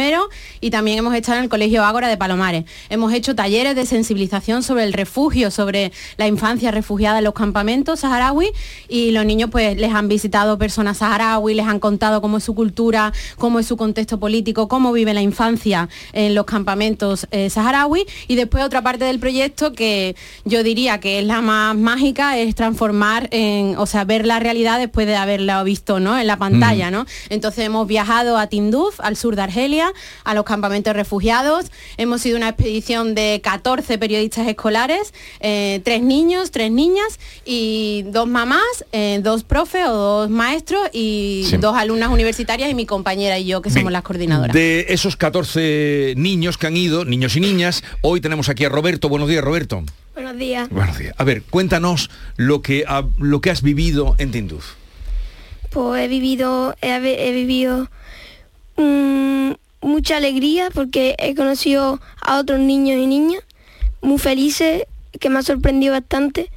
y 0.60 0.70
también 0.70 0.98
hemos 0.98 1.16
estado 1.16 1.38
en 1.38 1.46
el 1.46 1.50
Colegio 1.50 1.86
Ágora 1.86 2.10
de 2.10 2.18
Palomares. 2.18 2.66
Hemos 2.90 3.14
hecho 3.14 3.34
talleres 3.34 3.74
de 3.78 3.86
sensibilización 3.86 4.64
sobre 4.64 4.84
el 4.84 4.92
refugio, 4.92 5.50
sobre 5.50 5.94
la 6.18 6.28
infancia 6.28 6.72
refugiada 6.72 7.20
en 7.20 7.24
los 7.24 7.34
campamentos 7.34 8.02
saharaui 8.02 8.50
y 8.90 9.12
los 9.12 9.26
niños 9.26 9.50
pues 9.50 9.78
les 9.78 9.94
han 9.94 10.10
visitado 10.10 10.58
personas 10.58 10.98
saharaui, 10.98 11.54
les 11.54 11.68
han 11.68 11.80
contado 11.80 12.22
cómo 12.22 12.38
es 12.38 12.44
su 12.44 12.54
cultura, 12.54 13.14
cómo 13.38 13.60
es 13.60 13.66
su 13.66 13.78
contexto 13.78 14.20
político, 14.20 14.68
cómo 14.68 14.92
vive 14.92 15.14
la 15.14 15.22
infancia 15.22 15.88
en 16.12 16.36
los 16.36 16.44
campamentos 16.44 17.28
eh, 17.32 17.50
saharaui 17.50 18.06
y 18.28 18.36
después 18.36 18.66
otra 18.66 18.82
parte 18.82 19.06
del 19.06 19.20
proyecto 19.20 19.72
que 19.72 20.18
yo 20.44 20.64
diría 20.64 21.00
que 21.00 21.20
es 21.20 21.26
la 21.26 21.40
más 21.40 21.78
mágica 21.78 22.38
es 22.38 22.56
transformar 22.56 23.21
en, 23.32 23.78
o 23.78 23.86
sea, 23.86 24.04
ver 24.06 24.26
la 24.26 24.40
realidad 24.40 24.80
después 24.80 25.06
de 25.08 25.16
haberla 25.16 25.62
visto, 25.64 26.00
¿no? 26.00 26.18
En 26.20 26.28
la 26.28 26.38
pantalla, 26.38 26.90
¿no? 26.92 27.06
Entonces 27.30 27.66
hemos 27.66 27.88
viajado 27.88 28.38
a 28.38 28.48
Tinduf, 28.48 29.00
al 29.00 29.16
sur 29.18 29.36
de 29.36 29.44
Argelia, 29.44 29.92
a 30.24 30.34
los 30.34 30.44
campamentos 30.46 30.94
refugiados. 30.96 31.66
Hemos 31.98 32.22
sido 32.22 32.38
una 32.38 32.50
expedición 32.50 33.14
de 33.16 33.42
14 33.44 33.98
periodistas 33.98 34.48
escolares, 34.48 35.14
eh, 35.40 35.82
tres 35.84 36.02
niños, 36.02 36.52
tres 36.52 36.72
niñas 36.72 37.20
y 37.46 38.04
dos 38.08 38.28
mamás, 38.28 38.62
eh, 38.92 39.20
dos 39.24 39.44
profes 39.44 39.86
o 39.88 39.94
dos 39.94 40.30
maestros 40.30 40.90
y 40.94 41.46
Sí. 41.50 41.58
dos 41.58 41.76
alumnas 41.78 42.10
universitarias 42.10 42.70
y 42.70 42.74
mi 42.74 42.86
compañera 42.86 43.38
y 43.38 43.46
yo 43.46 43.62
que 43.62 43.70
somos 43.70 43.84
Bien, 43.84 43.94
las 43.94 44.04
coordinadoras. 44.04 44.54
De 44.54 44.86
esos 44.90 45.16
14 45.16 46.14
niños 46.18 46.58
que 46.58 46.68
han 46.68 46.78
ido, 46.78 47.06
niños 47.06 47.36
y 47.36 47.40
niñas, 47.40 47.84
hoy 48.02 48.22
tenemos 48.22 48.50
aquí 48.50 48.66
a 48.66 48.70
Roberto. 48.70 49.10
Buenos 49.10 49.28
días, 49.30 49.44
Roberto. 49.44 49.84
Buenos 50.14 50.38
días. 50.38 50.70
Buenos 50.70 50.98
días. 50.98 51.14
A 51.18 51.24
ver, 51.24 51.42
cuéntanos 51.44 52.10
lo 52.36 52.62
que, 52.62 52.84
ha- 52.88 53.06
lo 53.18 53.42
que 53.42 53.50
has 53.50 53.62
vivido 53.62 54.16
en 54.18 54.32
Tinduf. 54.32 54.74
Pues 55.70 56.04
he 56.04 56.08
vivido, 56.08 56.76
he, 56.82 56.90
he 56.96 57.32
vivido 57.32 57.90
mm, 58.78 59.52
mucha 59.82 60.18
alegría 60.18 60.70
porque 60.74 61.16
he 61.18 61.34
conocido 61.36 62.00
a 62.22 62.40
otros 62.40 62.60
niños 62.60 62.98
y 63.00 63.08
niñas 63.08 63.44
muy 64.02 64.18
felices, 64.18 64.84
que 65.20 65.30
me 65.30 65.40
ha 65.40 65.44
sorprendido 65.44 65.94
bastante 65.94 66.50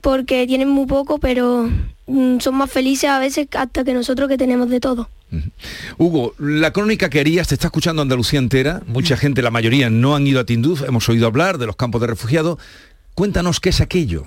porque 0.00 0.46
tienen 0.46 0.68
muy 0.70 0.86
poco, 0.86 1.18
pero 1.18 1.68
mm, 2.06 2.38
son 2.40 2.54
más 2.54 2.70
felices 2.70 3.10
a 3.10 3.18
veces 3.18 3.46
hasta 3.52 3.84
que 3.84 3.92
nosotros 3.92 4.28
que 4.28 4.38
tenemos 4.38 4.70
de 4.70 4.80
todo. 4.80 5.08
Hugo, 5.98 6.34
la 6.38 6.72
crónica 6.72 7.08
que 7.08 7.20
harías 7.20 7.48
te 7.48 7.54
está 7.54 7.68
escuchando 7.68 8.02
Andalucía 8.02 8.38
entera, 8.38 8.82
mucha 8.86 9.16
gente, 9.16 9.42
la 9.42 9.50
mayoría 9.50 9.90
no 9.90 10.16
han 10.16 10.26
ido 10.26 10.40
a 10.40 10.44
Tinduf, 10.44 10.82
hemos 10.82 11.08
oído 11.08 11.26
hablar 11.26 11.58
de 11.58 11.66
los 11.66 11.76
campos 11.76 12.00
de 12.00 12.08
refugiados. 12.08 12.58
Cuéntanos 13.14 13.60
qué 13.60 13.68
es 13.68 13.80
aquello. 13.80 14.26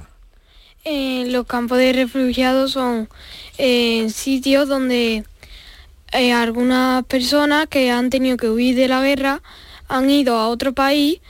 Eh, 0.85 1.25
los 1.29 1.45
campos 1.45 1.77
de 1.77 1.93
refugiados 1.93 2.71
son 2.71 3.07
eh, 3.57 4.09
sitios 4.09 4.67
donde 4.67 5.23
eh, 6.11 6.33
algunas 6.33 7.05
personas 7.05 7.67
que 7.67 7.89
han 7.89 8.09
tenido 8.09 8.37
que 8.37 8.49
huir 8.49 8.75
de 8.75 8.87
la 8.87 9.01
guerra 9.01 9.41
han 9.87 10.09
ido 10.09 10.37
a 10.37 10.49
otro 10.49 10.73
país 10.73 11.21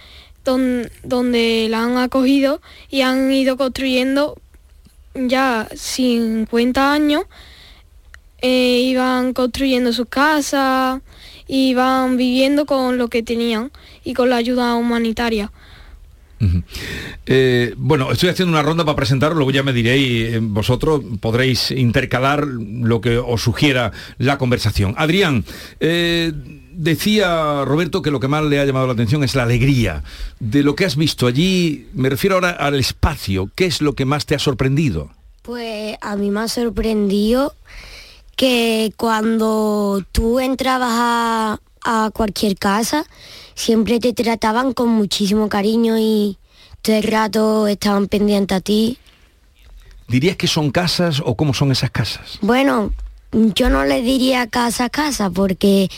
donde 0.44 1.68
la 1.70 1.84
han 1.84 1.98
acogido 1.98 2.62
y 2.90 3.02
han 3.02 3.32
ido 3.32 3.56
construyendo 3.56 4.38
ya 5.16 5.70
50 5.74 6.92
años, 6.92 7.24
eh, 8.46 8.82
iban 8.84 9.32
construyendo 9.32 9.94
sus 9.94 10.08
casas, 10.10 11.02
iban 11.48 12.18
viviendo 12.18 12.66
con 12.66 12.98
lo 12.98 13.08
que 13.08 13.24
tenían 13.24 13.72
y 14.04 14.14
con 14.14 14.30
la 14.30 14.36
ayuda 14.36 14.76
humanitaria. 14.76 15.50
Eh, 17.26 17.74
bueno, 17.78 18.12
estoy 18.12 18.28
haciendo 18.28 18.52
una 18.52 18.62
ronda 18.62 18.84
para 18.84 18.98
presentaros, 18.98 19.38
luego 19.38 19.52
ya 19.52 19.64
me 19.64 19.72
diréis, 19.72 20.34
eh, 20.34 20.40
vosotros 20.42 21.02
podréis 21.22 21.72
intercalar 21.72 22.46
lo 22.46 23.00
que 23.00 23.18
os 23.18 23.42
sugiera 23.42 23.94
la 24.18 24.38
conversación. 24.38 24.94
Adrián, 24.98 25.46
decía 25.80 27.64
Roberto 27.64 28.02
que 28.02 28.12
lo 28.12 28.20
que 28.20 28.28
más 28.28 28.44
le 28.44 28.60
ha 28.60 28.66
llamado 28.66 28.88
la 28.88 28.94
atención 28.94 29.24
es 29.24 29.36
la 29.36 29.44
alegría. 29.44 30.04
De 30.42 30.64
lo 30.64 30.76
que 30.76 30.84
has 30.84 30.98
visto 30.98 31.28
allí, 31.28 31.88
me 31.94 32.10
refiero 32.10 32.36
ahora 32.36 32.50
al 32.50 32.76
espacio, 32.76 33.50
¿qué 33.56 33.68
es 33.68 33.82
lo 33.82 33.94
que 33.94 34.04
más 34.04 34.26
te 34.26 34.36
ha 34.36 34.40
sorprendido? 34.40 35.12
Pues 35.44 35.96
a 36.02 36.18
mí 36.18 36.30
me 36.30 36.42
ha 36.42 36.50
sorprendido 36.50 37.54
que 38.36 38.94
cuando 38.98 40.04
tú 40.12 40.40
entrabas 40.40 40.90
a, 40.92 41.60
cualquier 42.14 42.56
casa, 42.56 43.06
siempre 43.56 44.00
te 44.00 44.14
trataban 44.14 44.74
con 44.74 44.88
muchísimo 44.88 45.50
cariño 45.50 45.98
y 46.00 46.38
todo 46.82 46.96
el 46.96 47.04
rato 47.04 47.68
estaban 47.68 48.08
pendientes 48.08 48.58
a 48.58 48.62
ti. 48.62 48.98
¿Dirías 50.08 50.38
que 50.38 50.48
son 50.48 50.72
casas 50.72 51.22
o 51.26 51.36
cómo 51.36 51.54
son 51.54 51.74
esas 51.74 51.92
casas? 51.92 52.40
Bueno, 52.42 52.94
yo 53.34 53.70
no 53.70 53.84
le 53.84 54.02
diría 54.02 54.48
casa 54.48 54.86
a 54.86 54.90
casa 54.90 55.30
porque 55.30 55.90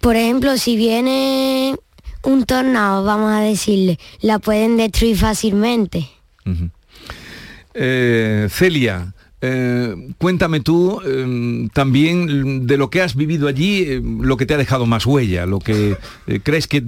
por 0.00 0.16
ejemplo, 0.16 0.56
si 0.58 0.76
viene 0.76 1.74
un 2.22 2.44
tornado, 2.44 3.04
vamos 3.04 3.32
a 3.32 3.40
decirle, 3.40 3.98
la 4.20 4.38
pueden 4.38 4.76
destruir 4.76 5.16
fácilmente. 5.16 6.08
Eh, 7.74 8.48
Celia, 8.50 9.14
eh, 9.40 9.94
cuéntame 10.18 10.60
tú 10.60 11.00
em, 11.02 11.68
también 11.70 12.66
de 12.66 12.76
lo 12.76 12.90
que 12.90 13.02
has 13.02 13.14
vivido 13.14 13.48
allí, 13.48 13.82
eh, 13.82 14.02
lo 14.02 14.36
que 14.36 14.46
te 14.46 14.54
ha 14.54 14.58
dejado 14.58 14.86
más 14.86 15.06
huella, 15.06 15.46
lo 15.46 15.58
que 15.58 15.96
crees 16.42 16.66
que 16.66 16.84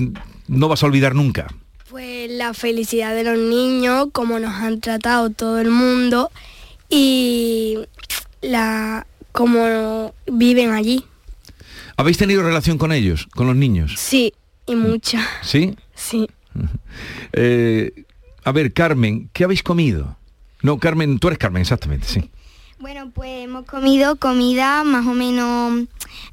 no 0.48 0.68
vas 0.68 0.82
a 0.82 0.86
olvidar 0.86 1.14
nunca. 1.14 1.48
Pues 1.88 2.30
la 2.30 2.54
felicidad 2.54 3.14
de 3.14 3.24
los 3.24 3.38
niños, 3.38 4.08
cómo 4.12 4.38
nos 4.38 4.54
han 4.54 4.80
tratado 4.80 5.30
todo 5.30 5.60
el 5.60 5.70
mundo 5.70 6.30
y 6.88 7.78
la 8.40 9.06
cómo 9.32 10.14
viven 10.26 10.70
allí. 10.72 11.04
¿Habéis 11.96 12.18
tenido 12.18 12.42
relación 12.42 12.78
con 12.78 12.92
ellos, 12.92 13.28
con 13.34 13.46
los 13.46 13.56
niños? 13.56 13.94
Sí, 13.96 14.32
y 14.66 14.74
mucha. 14.74 15.26
¿Sí? 15.42 15.76
Sí. 15.94 16.28
Eh, 17.34 18.04
a 18.44 18.52
ver, 18.52 18.74
Carmen, 18.74 19.30
¿qué 19.32 19.44
habéis 19.44 19.62
comido? 19.62 20.18
No, 20.60 20.78
Carmen, 20.78 21.18
tú 21.18 21.28
eres 21.28 21.38
Carmen, 21.38 21.62
exactamente, 21.62 22.06
sí. 22.06 22.30
Bueno, 22.82 23.12
pues 23.14 23.44
hemos 23.44 23.64
comido 23.64 24.16
comida 24.16 24.82
más 24.82 25.06
o 25.06 25.14
menos 25.14 25.86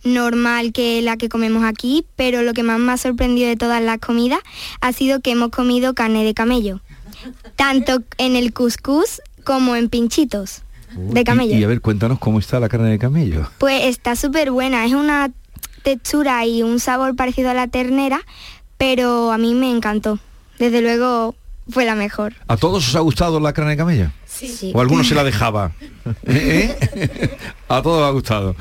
normal 0.03 0.73
que 0.73 0.99
la 1.03 1.15
que 1.15 1.29
comemos 1.29 1.63
aquí, 1.63 2.07
pero 2.15 2.41
lo 2.41 2.53
que 2.53 2.63
más 2.63 2.79
me 2.79 2.91
ha 2.91 2.97
sorprendido 2.97 3.47
de 3.47 3.55
todas 3.55 3.83
las 3.83 3.99
comidas 3.99 4.39
ha 4.81 4.91
sido 4.91 5.19
que 5.19 5.29
hemos 5.29 5.49
comido 5.49 5.93
carne 5.93 6.23
de 6.23 6.33
camello, 6.33 6.81
tanto 7.55 8.01
en 8.17 8.35
el 8.35 8.51
couscous 8.51 9.21
como 9.43 9.75
en 9.75 9.89
pinchitos 9.89 10.63
de 10.95 11.23
camello. 11.23 11.55
y, 11.55 11.63
a 11.63 11.67
ver, 11.67 11.81
cuéntanos 11.81 12.17
cómo 12.17 12.39
está 12.39 12.59
la 12.59 12.67
carne 12.67 12.89
de 12.89 12.97
camello. 12.97 13.47
Pues 13.59 13.85
está 13.85 14.15
súper 14.15 14.49
buena, 14.49 14.83
es 14.87 14.93
una 14.93 15.29
textura 15.83 16.47
y 16.47 16.63
un 16.63 16.79
sabor 16.79 17.15
parecido 17.15 17.51
a 17.51 17.53
la 17.53 17.67
ternera, 17.67 18.21
pero 18.79 19.31
a 19.31 19.37
mí 19.37 19.53
me 19.53 19.69
encantó. 19.69 20.17
Desde 20.57 20.81
luego 20.81 21.35
fue 21.69 21.85
la 21.85 21.93
mejor. 21.93 22.33
¿A 22.47 22.57
todos 22.57 22.87
os 22.87 22.95
ha 22.95 23.01
gustado 23.01 23.39
la 23.39 23.53
carne 23.53 23.69
de 23.71 23.77
camello? 23.77 24.11
Sí. 24.47 24.71
¿O 24.73 24.81
alguno 24.81 25.03
se 25.03 25.15
la 25.15 25.23
dejaba? 25.23 25.71
¿Eh? 26.25 26.75
A 27.67 27.81
todos 27.83 28.07
ha 28.07 28.11
gustado. 28.11 28.55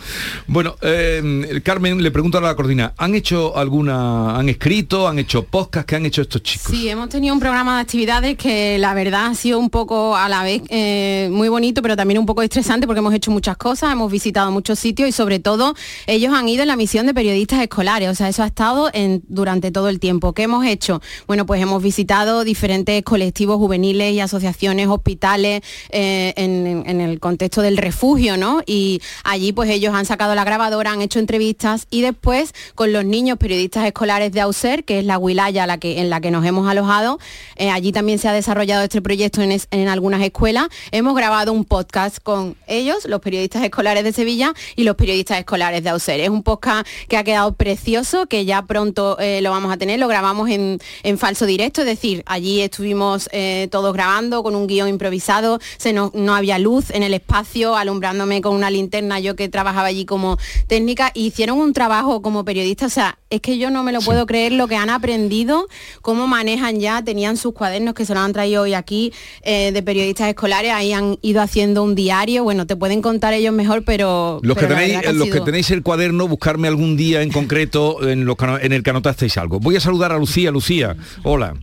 Bueno, 0.46 0.76
eh, 0.82 1.60
Carmen, 1.64 2.02
le 2.02 2.10
pregunto 2.10 2.36
a 2.36 2.40
la 2.40 2.54
coordina, 2.54 2.92
¿han 2.98 3.14
hecho 3.14 3.56
alguna, 3.56 4.36
han 4.36 4.48
escrito, 4.50 5.08
han 5.08 5.18
hecho 5.18 5.44
podcast, 5.44 5.88
qué 5.88 5.96
han 5.96 6.04
hecho 6.04 6.22
estos 6.22 6.42
chicos? 6.42 6.70
Sí, 6.70 6.88
hemos 6.90 7.08
tenido 7.08 7.32
un 7.32 7.40
programa 7.40 7.76
de 7.76 7.82
actividades 7.82 8.36
que 8.36 8.76
la 8.78 8.92
verdad 8.92 9.26
ha 9.26 9.34
sido 9.34 9.58
un 9.58 9.70
poco 9.70 10.14
a 10.14 10.28
la 10.28 10.42
vez 10.42 10.62
eh, 10.68 11.28
muy 11.32 11.48
bonito, 11.48 11.80
pero 11.80 11.96
también 11.96 12.18
un 12.18 12.26
poco 12.26 12.42
estresante 12.42 12.86
porque 12.86 12.98
hemos 12.98 13.14
hecho 13.14 13.30
muchas 13.30 13.56
cosas, 13.56 13.92
hemos 13.92 14.12
visitado 14.12 14.50
muchos 14.50 14.78
sitios 14.78 15.08
y 15.08 15.12
sobre 15.12 15.38
todo 15.38 15.74
ellos 16.06 16.34
han 16.34 16.48
ido 16.48 16.62
en 16.62 16.68
la 16.68 16.76
misión 16.76 17.06
de 17.06 17.14
periodistas 17.14 17.62
escolares, 17.62 18.10
o 18.10 18.14
sea, 18.14 18.28
eso 18.28 18.42
ha 18.42 18.46
estado 18.46 18.90
en, 18.92 19.22
durante 19.28 19.70
todo 19.70 19.88
el 19.88 20.00
tiempo. 20.00 20.34
¿Qué 20.34 20.42
hemos 20.42 20.66
hecho? 20.66 21.00
Bueno, 21.26 21.46
pues 21.46 21.62
hemos 21.62 21.82
visitado 21.82 22.44
diferentes 22.44 23.02
colectivos 23.04 23.56
juveniles 23.56 24.12
y 24.12 24.20
asociaciones, 24.20 24.88
hospitales, 24.88 25.62
eh, 25.90 26.32
en, 26.36 26.84
en 26.86 27.00
el 27.00 27.20
contexto 27.20 27.62
del 27.62 27.76
refugio, 27.76 28.36
¿no? 28.36 28.62
Y 28.66 29.00
allí 29.24 29.52
pues 29.52 29.70
ellos 29.70 29.94
han 29.94 30.06
sacado 30.06 30.34
la 30.34 30.44
grabadora, 30.44 30.92
han 30.92 31.02
hecho 31.02 31.18
entrevistas 31.18 31.86
y 31.90 32.02
después 32.02 32.54
con 32.74 32.92
los 32.92 33.04
niños 33.04 33.38
periodistas 33.38 33.86
escolares 33.86 34.32
de 34.32 34.40
Auser, 34.40 34.84
que 34.84 34.98
es 35.00 35.04
la 35.04 35.18
wilaya 35.18 35.66
la 35.66 35.78
que, 35.78 36.00
en 36.00 36.10
la 36.10 36.20
que 36.20 36.30
nos 36.30 36.44
hemos 36.44 36.68
alojado, 36.68 37.18
eh, 37.56 37.70
allí 37.70 37.92
también 37.92 38.18
se 38.18 38.28
ha 38.28 38.32
desarrollado 38.32 38.84
este 38.84 39.02
proyecto 39.02 39.40
en, 39.42 39.88
algunas 39.88 40.22
escuelas. 40.22 40.68
Hemos 40.90 41.14
grabado 41.14 41.52
un 41.52 41.64
podcast 41.64 42.18
con 42.22 42.56
ellos, 42.66 43.04
los 43.06 43.20
periodistas 43.20 43.62
escolares 43.62 44.04
de 44.04 44.12
Sevilla 44.12 44.52
y 44.76 44.84
los 44.84 44.96
periodistas 44.96 45.38
escolares 45.38 45.82
de 45.82 45.90
Auser. 45.90 46.20
Es 46.20 46.28
un 46.28 46.42
podcast 46.42 46.86
que 47.08 47.16
ha 47.16 47.24
quedado 47.24 47.54
precioso, 47.54 48.26
que 48.26 48.44
ya 48.44 48.62
pronto 48.62 49.18
eh, 49.18 49.40
lo 49.42 49.50
vamos 49.50 49.72
a 49.72 49.76
tener, 49.76 49.98
lo 49.98 50.08
grabamos 50.08 50.50
en, 50.50 50.78
falso 51.18 51.46
directo, 51.46 51.80
es 51.80 51.86
decir, 51.86 52.22
allí 52.26 52.60
estuvimos 52.60 53.28
todos 53.70 53.92
grabando 53.92 54.42
con 54.42 54.54
un 54.54 54.66
guion 54.66 54.88
improvisado, 54.88 55.57
se 55.76 55.92
no, 55.92 56.10
no 56.14 56.34
había 56.34 56.58
luz 56.58 56.90
en 56.90 57.02
el 57.02 57.14
espacio, 57.14 57.76
alumbrándome 57.76 58.40
con 58.40 58.54
una 58.54 58.70
linterna 58.70 58.88
interna, 58.88 59.20
yo 59.20 59.36
que 59.36 59.48
trabajaba 59.48 59.88
allí 59.88 60.06
como 60.06 60.38
técnica, 60.66 61.12
hicieron 61.14 61.58
un 61.58 61.74
trabajo 61.74 62.22
como 62.22 62.44
periodista, 62.44 62.86
o 62.86 62.88
sea, 62.88 63.18
es 63.28 63.42
que 63.42 63.58
yo 63.58 63.70
no 63.70 63.82
me 63.82 63.92
lo 63.92 64.00
puedo 64.00 64.24
creer 64.24 64.52
lo 64.52 64.66
que 64.66 64.76
han 64.76 64.88
aprendido, 64.88 65.68
cómo 66.00 66.26
manejan 66.26 66.80
ya, 66.80 67.04
tenían 67.04 67.36
sus 67.36 67.52
cuadernos 67.52 67.92
que 67.92 68.06
se 68.06 68.14
lo 68.14 68.20
han 68.20 68.32
traído 68.32 68.62
hoy 68.62 68.72
aquí 68.72 69.12
eh, 69.42 69.72
de 69.72 69.82
periodistas 69.82 70.28
escolares, 70.28 70.72
ahí 70.72 70.92
han 70.94 71.18
ido 71.20 71.42
haciendo 71.42 71.82
un 71.82 71.94
diario, 71.94 72.44
bueno, 72.44 72.66
te 72.66 72.76
pueden 72.76 73.02
contar 73.02 73.34
ellos 73.34 73.52
mejor, 73.52 73.84
pero... 73.84 74.40
Los, 74.42 74.56
que, 74.56 74.66
tenéis, 74.66 75.12
los 75.12 75.28
que 75.28 75.40
tenéis 75.40 75.70
el 75.70 75.82
cuaderno, 75.82 76.26
buscarme 76.26 76.66
algún 76.66 76.96
día 76.96 77.20
en 77.20 77.30
concreto 77.30 78.08
en, 78.08 78.24
los, 78.24 78.36
en 78.62 78.72
el 78.72 78.82
que 78.82 78.90
anotasteis 78.90 79.36
algo. 79.36 79.60
Voy 79.60 79.76
a 79.76 79.80
saludar 79.80 80.12
a 80.12 80.18
Lucía, 80.18 80.50
Lucía, 80.50 80.96
hola. 81.24 81.54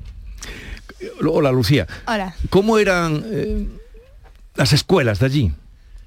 Hola, 1.27 1.51
Lucía. 1.51 1.87
Hola. 2.07 2.35
¿Cómo 2.49 2.77
eran 2.77 3.23
eh, 3.25 3.67
las 4.55 4.73
escuelas 4.73 5.19
de 5.19 5.25
allí? 5.25 5.51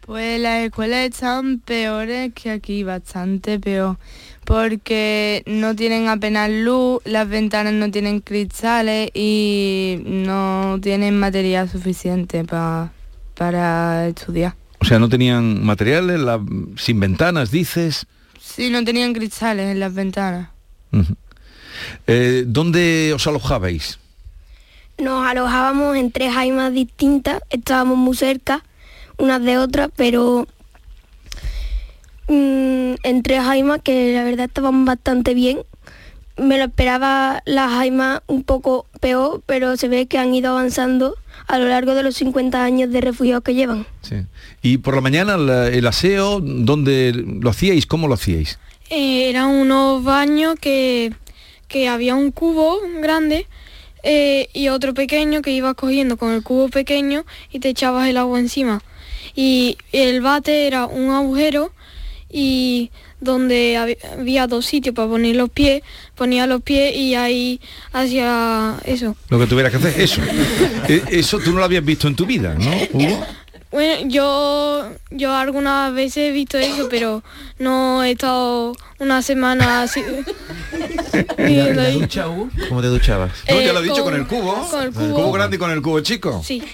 Pues 0.01 0.41
las 0.41 0.65
escuelas 0.65 1.11
están 1.11 1.59
peores 1.59 2.33
que 2.33 2.51
aquí, 2.51 2.83
bastante 2.83 3.61
peor, 3.61 3.99
porque 4.45 5.43
no 5.47 5.77
tienen 5.77 6.09
apenas 6.09 6.51
luz, 6.51 7.03
las 7.05 7.29
ventanas 7.29 7.75
no 7.75 7.91
tienen 7.91 8.21
cristales 8.21 9.11
y 9.13 10.01
no 10.05 10.79
tienen 10.81 11.19
material 11.21 11.69
suficiente 11.69 12.45
para 12.45 14.09
estudiar. 14.09 14.55
O 14.81 14.87
sea, 14.87 14.99
no 14.99 15.11
tenían 15.11 15.63
materiales, 15.65 16.21
sin 16.77 17.01
ventanas, 17.01 17.51
dices. 17.51 18.07
Sí, 18.41 18.71
no 18.71 18.83
tenían 18.85 19.13
cristales 19.13 19.71
en 19.71 19.81
las 19.81 19.93
ventanas. 19.93 20.49
Eh, 22.07 22.45
¿Dónde 22.47 23.13
os 23.15 23.27
alojabais? 23.27 23.99
Nos 24.99 25.25
alojábamos 25.27 25.97
en 25.97 26.11
tres 26.11 26.33
jaimas 26.35 26.73
distintas, 26.73 27.41
estábamos 27.51 27.97
muy 27.97 28.17
cerca 28.17 28.65
unas 29.17 29.43
de 29.43 29.59
otras, 29.59 29.91
pero 29.97 30.47
mm, 32.29 32.95
entre 33.03 33.41
Jaima, 33.41 33.79
que 33.79 34.13
la 34.15 34.25
verdad 34.25 34.47
estaban 34.47 34.85
bastante 34.85 35.35
bien, 35.35 35.59
me 36.37 36.59
lo 36.59 36.65
esperaba 36.65 37.43
la 37.47 37.69
Jaima 37.69 38.23
un 38.27 38.43
poco 38.45 38.87
peor, 39.01 39.43
pero 39.47 39.77
se 39.77 39.89
ve 39.89 40.07
que 40.07 40.19
han 40.19 40.35
ido 40.35 40.51
avanzando 40.51 41.15
a 41.47 41.59
lo 41.59 41.67
largo 41.67 41.95
de 41.95 42.03
los 42.03 42.17
50 42.17 42.63
años 42.63 42.91
de 42.91 43.01
refugiados 43.01 43.43
que 43.45 43.55
llevan. 43.55 43.87
Sí. 44.03 44.17
Y 44.63 44.79
por 44.79 44.95
la 44.95 45.01
mañana 45.01 45.37
la- 45.37 45.69
el 45.69 45.87
aseo, 45.87 46.41
¿dónde 46.41 47.13
lo 47.15 47.51
hacíais? 47.51 47.87
¿Cómo 47.87 48.07
lo 48.09 48.15
hacíais? 48.15 48.59
Eh, 48.91 49.29
eran 49.31 49.49
unos 49.51 50.03
baños 50.05 50.57
que, 50.61 51.13
que 51.69 51.89
había 51.89 52.15
un 52.15 52.31
cubo 52.31 52.79
grande 53.01 53.47
eh, 54.03 54.49
y 54.53 54.69
otro 54.69 54.95
pequeño 54.95 55.43
que 55.43 55.51
ibas 55.53 55.75
cogiendo 55.75 56.17
con 56.17 56.33
el 56.33 56.43
cubo 56.43 56.69
pequeño 56.69 57.25
y 57.53 57.59
te 57.61 57.69
echabas 57.71 58.09
el 58.09 58.17
agua 58.17 58.39
encima. 58.39 58.83
Y 59.35 59.77
el 59.93 60.21
bate 60.21 60.67
era 60.67 60.87
un 60.87 61.11
agujero 61.11 61.73
y 62.31 62.91
donde 63.21 63.75
hab- 63.77 63.99
había 64.21 64.47
dos 64.47 64.67
sitios 64.67 64.95
para 64.95 65.09
poner 65.09 65.35
los 65.37 65.51
pies, 65.51 65.83
ponía 66.15 66.47
los 66.47 66.63
pies 66.63 66.95
y 66.95 67.15
ahí 67.15 67.61
hacía 67.93 68.77
eso. 68.85 69.17
Lo 69.29 69.39
que 69.39 69.47
tuvieras 69.47 69.73
que 69.73 69.79
hacer, 69.79 70.01
eso. 70.01 70.21
Eh, 70.89 71.03
eso 71.11 71.39
tú 71.39 71.51
no 71.53 71.59
lo 71.59 71.65
habías 71.65 71.85
visto 71.85 72.09
en 72.09 72.15
tu 72.17 72.25
vida, 72.25 72.55
¿no, 72.55 72.71
Hugo? 72.95 73.27
Bueno, 73.71 74.09
yo, 74.09 74.91
yo 75.11 75.35
algunas 75.35 75.93
veces 75.93 76.16
he 76.31 76.33
visto 76.33 76.57
eso, 76.59 76.89
pero 76.89 77.23
no 77.59 78.03
he 78.03 78.12
estado 78.12 78.73
una 78.99 79.21
semana 79.23 79.83
así. 79.83 80.03
viviendo 81.37 81.83
ahí. 81.83 82.09
¿Cómo 82.69 82.81
te 82.81 82.87
duchabas? 82.89 83.31
No, 83.49 83.61
ya 83.61 83.71
Eh, 83.71 83.73
lo 83.75 83.81
he 83.81 83.83
dicho 83.83 83.97
con- 84.03 84.05
con 84.05 84.14
el 84.14 84.27
cubo. 84.27 84.69
con 84.71 84.83
el 84.85 84.91
cubo. 84.93 85.33
grande 85.33 85.57
y 85.57 85.59
con 85.59 85.71
el 85.71 85.83
cubo 85.83 86.01
chico. 86.01 86.43
Sí. 86.45 86.62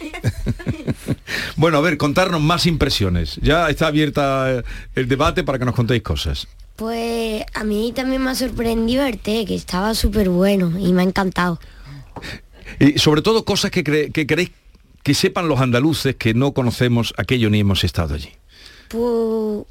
Bueno, 1.57 1.78
a 1.78 1.80
ver, 1.80 1.97
contarnos 1.97 2.40
más 2.40 2.66
impresiones. 2.66 3.36
Ya 3.42 3.68
está 3.70 3.86
abierta 3.88 4.53
eh, 4.53 4.62
el 4.95 5.09
debate 5.09 5.42
para 5.45 5.59
que 5.59 5.64
nos 5.64 5.74
contéis 5.74 6.03
cosas. 6.03 6.47
Pues 6.76 7.45
a 7.55 7.64
mí 7.64 7.92
también 7.95 8.22
me 8.22 8.30
ha 8.30 8.34
sorprendido 8.34 9.05
el 9.05 9.18
té, 9.18 9.45
que 9.45 9.55
estaba 9.55 9.95
súper 9.95 10.28
bueno 10.28 10.72
y 10.78 10.92
me 10.92 11.03
ha 11.03 11.05
encantado. 11.05 11.61
Y 12.80 12.99
sobre 12.99 13.22
todo 13.22 13.45
cosas 13.45 13.70
que, 13.70 13.84
cre- 13.84 14.12
que 14.12 14.26
queréis 14.26 14.51
que 15.05 15.14
sepan 15.14 15.46
los 15.46 15.61
andaluces 15.61 16.16
que 16.16 16.34
no 16.34 16.52
conocemos 16.52 17.14
aquello 17.16 17.48
ni 17.50 17.61
hemos 17.61 17.84
estado 17.84 18.14
allí. 18.16 18.30
Pues 18.88 19.66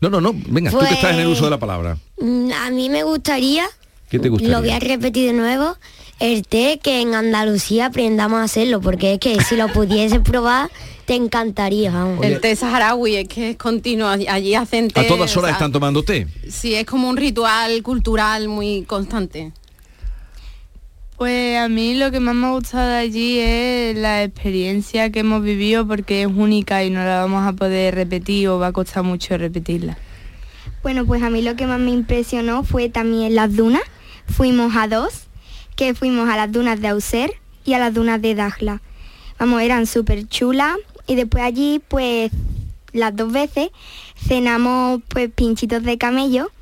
No, 0.00 0.10
no, 0.10 0.20
no, 0.20 0.32
venga, 0.34 0.70
tú 0.70 0.78
que 0.80 0.84
estás 0.94 1.12
en 1.14 1.20
el 1.20 1.26
Pues- 1.26 1.38
uso 1.38 1.44
de 1.46 1.50
la 1.50 1.58
palabra. 1.58 1.96
mm, 2.20 2.50
a 2.52 2.70
mí 2.70 2.88
me 2.90 3.02
gustaría, 3.02 3.64
¿Qué 4.10 4.18
te 4.18 4.28
gustaría? 4.28 4.54
lo 4.56 4.60
voy 4.60 4.70
a 4.70 4.78
repetir 4.78 5.26
de 5.26 5.32
nuevo, 5.32 5.76
el 6.20 6.46
té 6.46 6.78
que 6.82 7.00
en 7.00 7.14
Andalucía 7.14 7.86
aprendamos 7.86 8.38
a 8.40 8.44
hacerlo, 8.44 8.80
porque 8.80 9.14
es 9.14 9.18
que 9.20 9.40
si 9.42 9.56
lo 9.56 9.68
pudieses 9.72 10.20
probar, 10.20 10.70
te 11.04 11.14
encantaría. 11.14 11.90
vamos. 11.90 12.24
El 12.24 12.40
té 12.40 12.54
saharaui 12.54 13.16
es 13.16 13.28
que 13.28 13.50
es 13.50 13.56
continuo, 13.56 14.08
allí- 14.08 14.26
allí 14.28 14.54
hacen 14.54 14.88
té. 14.88 15.00
A 15.00 15.06
todas 15.06 15.36
horas 15.36 15.36
o 15.36 15.40
sea, 15.46 15.50
están 15.52 15.72
tomando 15.72 16.02
té. 16.02 16.26
Sí, 16.48 16.74
es 16.74 16.84
como 16.84 17.08
un 17.08 17.16
ritual 17.16 17.82
cultural 17.82 18.46
muy 18.48 18.82
constante. 18.84 19.52
Pues 21.18 21.58
a 21.58 21.68
mí 21.68 21.94
lo 21.94 22.12
que 22.12 22.20
más 22.20 22.36
me 22.36 22.46
ha 22.46 22.50
gustado 22.50 22.94
allí 22.94 23.40
es 23.40 23.96
la 23.96 24.22
experiencia 24.22 25.10
que 25.10 25.20
hemos 25.20 25.42
vivido 25.42 25.84
porque 25.84 26.22
es 26.22 26.28
única 26.28 26.84
y 26.84 26.90
no 26.90 27.00
la 27.00 27.22
vamos 27.22 27.44
a 27.44 27.54
poder 27.54 27.96
repetir 27.96 28.46
o 28.46 28.60
va 28.60 28.68
a 28.68 28.72
costar 28.72 29.02
mucho 29.02 29.36
repetirla. 29.36 29.98
Bueno, 30.84 31.04
pues 31.04 31.24
a 31.24 31.28
mí 31.28 31.42
lo 31.42 31.56
que 31.56 31.66
más 31.66 31.80
me 31.80 31.90
impresionó 31.90 32.62
fue 32.62 32.88
también 32.88 33.34
las 33.34 33.56
dunas. 33.56 33.82
Fuimos 34.28 34.76
a 34.76 34.86
dos, 34.86 35.24
que 35.74 35.92
fuimos 35.92 36.28
a 36.28 36.36
las 36.36 36.52
dunas 36.52 36.80
de 36.80 36.86
Auser 36.86 37.32
y 37.64 37.74
a 37.74 37.80
las 37.80 37.92
dunas 37.92 38.22
de 38.22 38.36
Dajla. 38.36 38.80
Vamos, 39.40 39.60
eran 39.62 39.86
súper 39.86 40.28
chulas 40.28 40.76
y 41.08 41.16
después 41.16 41.42
allí, 41.42 41.80
pues 41.88 42.30
las 42.92 43.16
dos 43.16 43.32
veces, 43.32 43.70
cenamos 44.14 45.02
pues 45.08 45.30
pinchitos 45.34 45.82
de 45.82 45.98
camello 45.98 46.52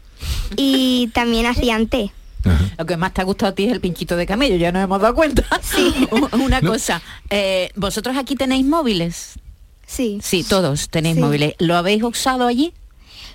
y 0.57 1.11
también 1.13 1.45
hacían 1.45 1.89
té. 1.89 2.11
Lo 2.79 2.87
que 2.87 2.97
más 2.97 3.13
te 3.15 3.21
ha 3.21 3.25
gustado 3.25 3.53
a 3.53 3.55
ti 3.55 3.65
es 3.65 3.73
el 3.73 3.81
pinchito 3.81 4.17
de 4.17 4.27
camello, 4.27 4.57
ya 4.57 4.73
nos 4.73 4.85
hemos 4.85 5.01
dado 5.01 5.15
cuenta. 5.15 5.45
Sí. 5.63 5.93
Una 6.33 6.61
No. 6.61 6.71
cosa, 6.73 7.03
eh, 7.31 7.71
¿vosotros 7.77 8.17
aquí 8.17 8.37
tenéis 8.37 8.65
móviles? 8.65 9.35
Sí. 9.87 10.19
Sí, 10.23 10.45
todos 10.45 10.89
tenéis 10.89 11.17
Sí. 11.17 11.21
móviles. 11.21 11.55
¿Lo 11.59 11.77
habéis 11.77 12.03
usado 12.03 12.47
allí? 12.47 12.73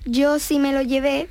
Yo 0.05 0.39
sí 0.39 0.59
me 0.59 0.73
lo 0.73 0.81
llevé 0.81 1.29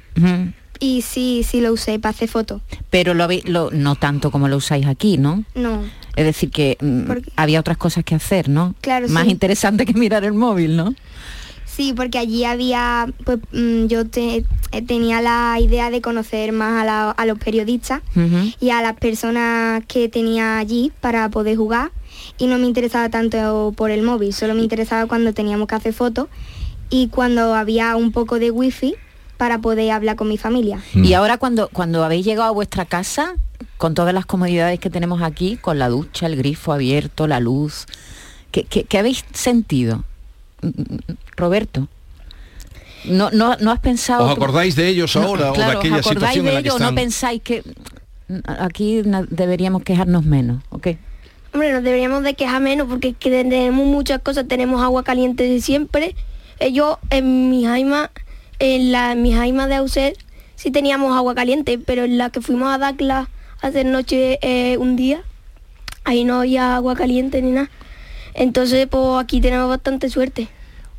y 0.78 1.02
sí, 1.02 1.44
sí 1.48 1.60
lo 1.60 1.72
usé 1.72 1.98
para 1.98 2.10
hacer 2.10 2.28
fotos. 2.28 2.62
Pero 2.90 3.14
lo 3.14 3.24
habéis, 3.24 3.48
lo, 3.48 3.70
no 3.70 3.96
tanto 3.96 4.30
como 4.30 4.48
lo 4.48 4.56
usáis 4.56 4.86
aquí, 4.86 5.18
¿no? 5.18 5.44
No. 5.54 5.82
Es 6.16 6.24
decir, 6.24 6.50
que 6.50 6.76
mm, 6.80 7.10
había 7.36 7.60
otras 7.60 7.76
cosas 7.76 8.04
que 8.04 8.14
hacer, 8.14 8.48
¿no? 8.48 8.74
Claro, 8.80 9.08
Más 9.08 9.24
sí. 9.24 9.30
interesante 9.30 9.84
que 9.86 9.92
mirar 9.94 10.24
el 10.24 10.32
móvil, 10.34 10.76
¿no? 10.76 10.94
Sí, 11.80 11.94
porque 11.96 12.18
allí 12.18 12.44
había, 12.44 13.06
pues 13.24 13.38
mm, 13.52 13.86
yo 13.86 14.06
te- 14.06 14.44
eh, 14.72 14.82
tenía 14.86 15.22
la 15.22 15.56
idea 15.58 15.88
de 15.88 16.02
conocer 16.02 16.52
más 16.52 16.82
a, 16.82 16.84
la- 16.84 17.10
a 17.12 17.24
los 17.24 17.38
periodistas 17.38 18.02
y 18.60 18.68
a 18.68 18.82
las 18.82 18.98
personas 18.98 19.82
que 19.88 20.10
tenía 20.10 20.58
allí 20.58 20.92
para 21.00 21.30
poder 21.30 21.56
jugar 21.56 21.90
y 22.36 22.48
no 22.48 22.58
me 22.58 22.66
interesaba 22.66 23.08
tanto 23.08 23.72
por 23.74 23.90
el 23.90 24.02
móvil, 24.02 24.34
solo 24.34 24.54
me 24.54 24.60
interesaba 24.60 25.06
cuando 25.06 25.32
teníamos 25.32 25.68
que 25.68 25.74
hacer 25.74 25.94
fotos 25.94 26.28
y 26.90 27.08
cuando 27.08 27.54
había 27.54 27.96
un 27.96 28.12
poco 28.12 28.38
de 28.38 28.50
wifi 28.50 28.94
para 29.38 29.62
poder 29.62 29.90
hablar 29.92 30.16
con 30.16 30.28
mi 30.28 30.36
familia. 30.36 30.82
Y 30.92 31.14
ahora 31.14 31.38
cuando, 31.38 31.70
cuando 31.72 32.04
habéis 32.04 32.26
llegado 32.26 32.50
a 32.50 32.52
vuestra 32.52 32.84
casa, 32.84 33.36
con 33.78 33.94
todas 33.94 34.12
las 34.12 34.26
comodidades 34.26 34.78
que 34.80 34.90
tenemos 34.90 35.22
aquí, 35.22 35.56
con 35.56 35.78
la 35.78 35.88
ducha, 35.88 36.26
el 36.26 36.36
grifo 36.36 36.74
abierto, 36.74 37.26
la 37.26 37.40
luz, 37.40 37.86
¿qué, 38.50 38.64
qué- 38.64 38.84
qué 38.84 38.98
habéis 38.98 39.24
sentido? 39.32 40.04
Roberto. 41.36 41.88
No, 43.04 43.30
no, 43.30 43.56
no 43.56 43.70
has 43.70 43.80
pensado... 43.80 44.24
¿Os 44.24 44.32
acordáis 44.32 44.76
de 44.76 44.88
ellos 44.88 45.16
ahora 45.16 45.52
o 45.52 45.56
de 45.56 45.64
aquella 45.64 45.96
¿os 45.96 46.06
acordáis 46.06 46.34
situación 46.34 46.44
de 46.44 46.50
en 46.50 46.54
la 46.54 46.62
que 46.62 46.68
ello 46.68 46.74
o 46.74 46.76
están? 46.76 46.94
no 46.94 47.00
pensáis 47.00 47.42
que 47.42 47.62
mm, 48.28 48.38
aquí 48.46 49.02
deberíamos 49.30 49.82
quejarnos 49.82 50.24
menos? 50.24 50.62
¿ok? 50.70 50.88
Hombre, 51.52 51.72
nos 51.72 51.82
deberíamos 51.82 52.22
de 52.22 52.34
quejar 52.34 52.60
menos 52.60 52.86
porque 52.88 53.08
es 53.08 53.16
que 53.16 53.30
tenemos 53.30 53.86
muchas 53.86 54.20
cosas, 54.20 54.46
tenemos 54.46 54.82
agua 54.82 55.02
caliente 55.02 55.44
de 55.44 55.60
siempre. 55.60 56.14
Yo 56.72 56.98
en 57.08 57.50
mi 57.50 57.64
jaima, 57.64 58.10
en 58.58 58.92
la 58.92 59.12
en 59.12 59.22
mi 59.22 59.32
jaima 59.32 59.66
de 59.66 59.76
Auser 59.76 60.16
sí 60.54 60.70
teníamos 60.70 61.16
agua 61.16 61.34
caliente, 61.34 61.78
pero 61.78 62.04
en 62.04 62.18
la 62.18 62.30
que 62.30 62.40
fuimos 62.40 62.72
a 62.72 62.78
Dacla 62.78 63.30
a 63.62 63.66
hacer 63.66 63.86
noche 63.86 64.38
eh, 64.42 64.76
un 64.76 64.94
día, 64.94 65.22
ahí 66.04 66.24
no 66.24 66.40
había 66.40 66.76
agua 66.76 66.94
caliente 66.94 67.42
ni 67.42 67.50
nada. 67.50 67.70
Entonces, 68.34 68.86
pues 68.90 69.22
aquí 69.22 69.40
tenemos 69.40 69.68
bastante 69.68 70.08
suerte. 70.08 70.48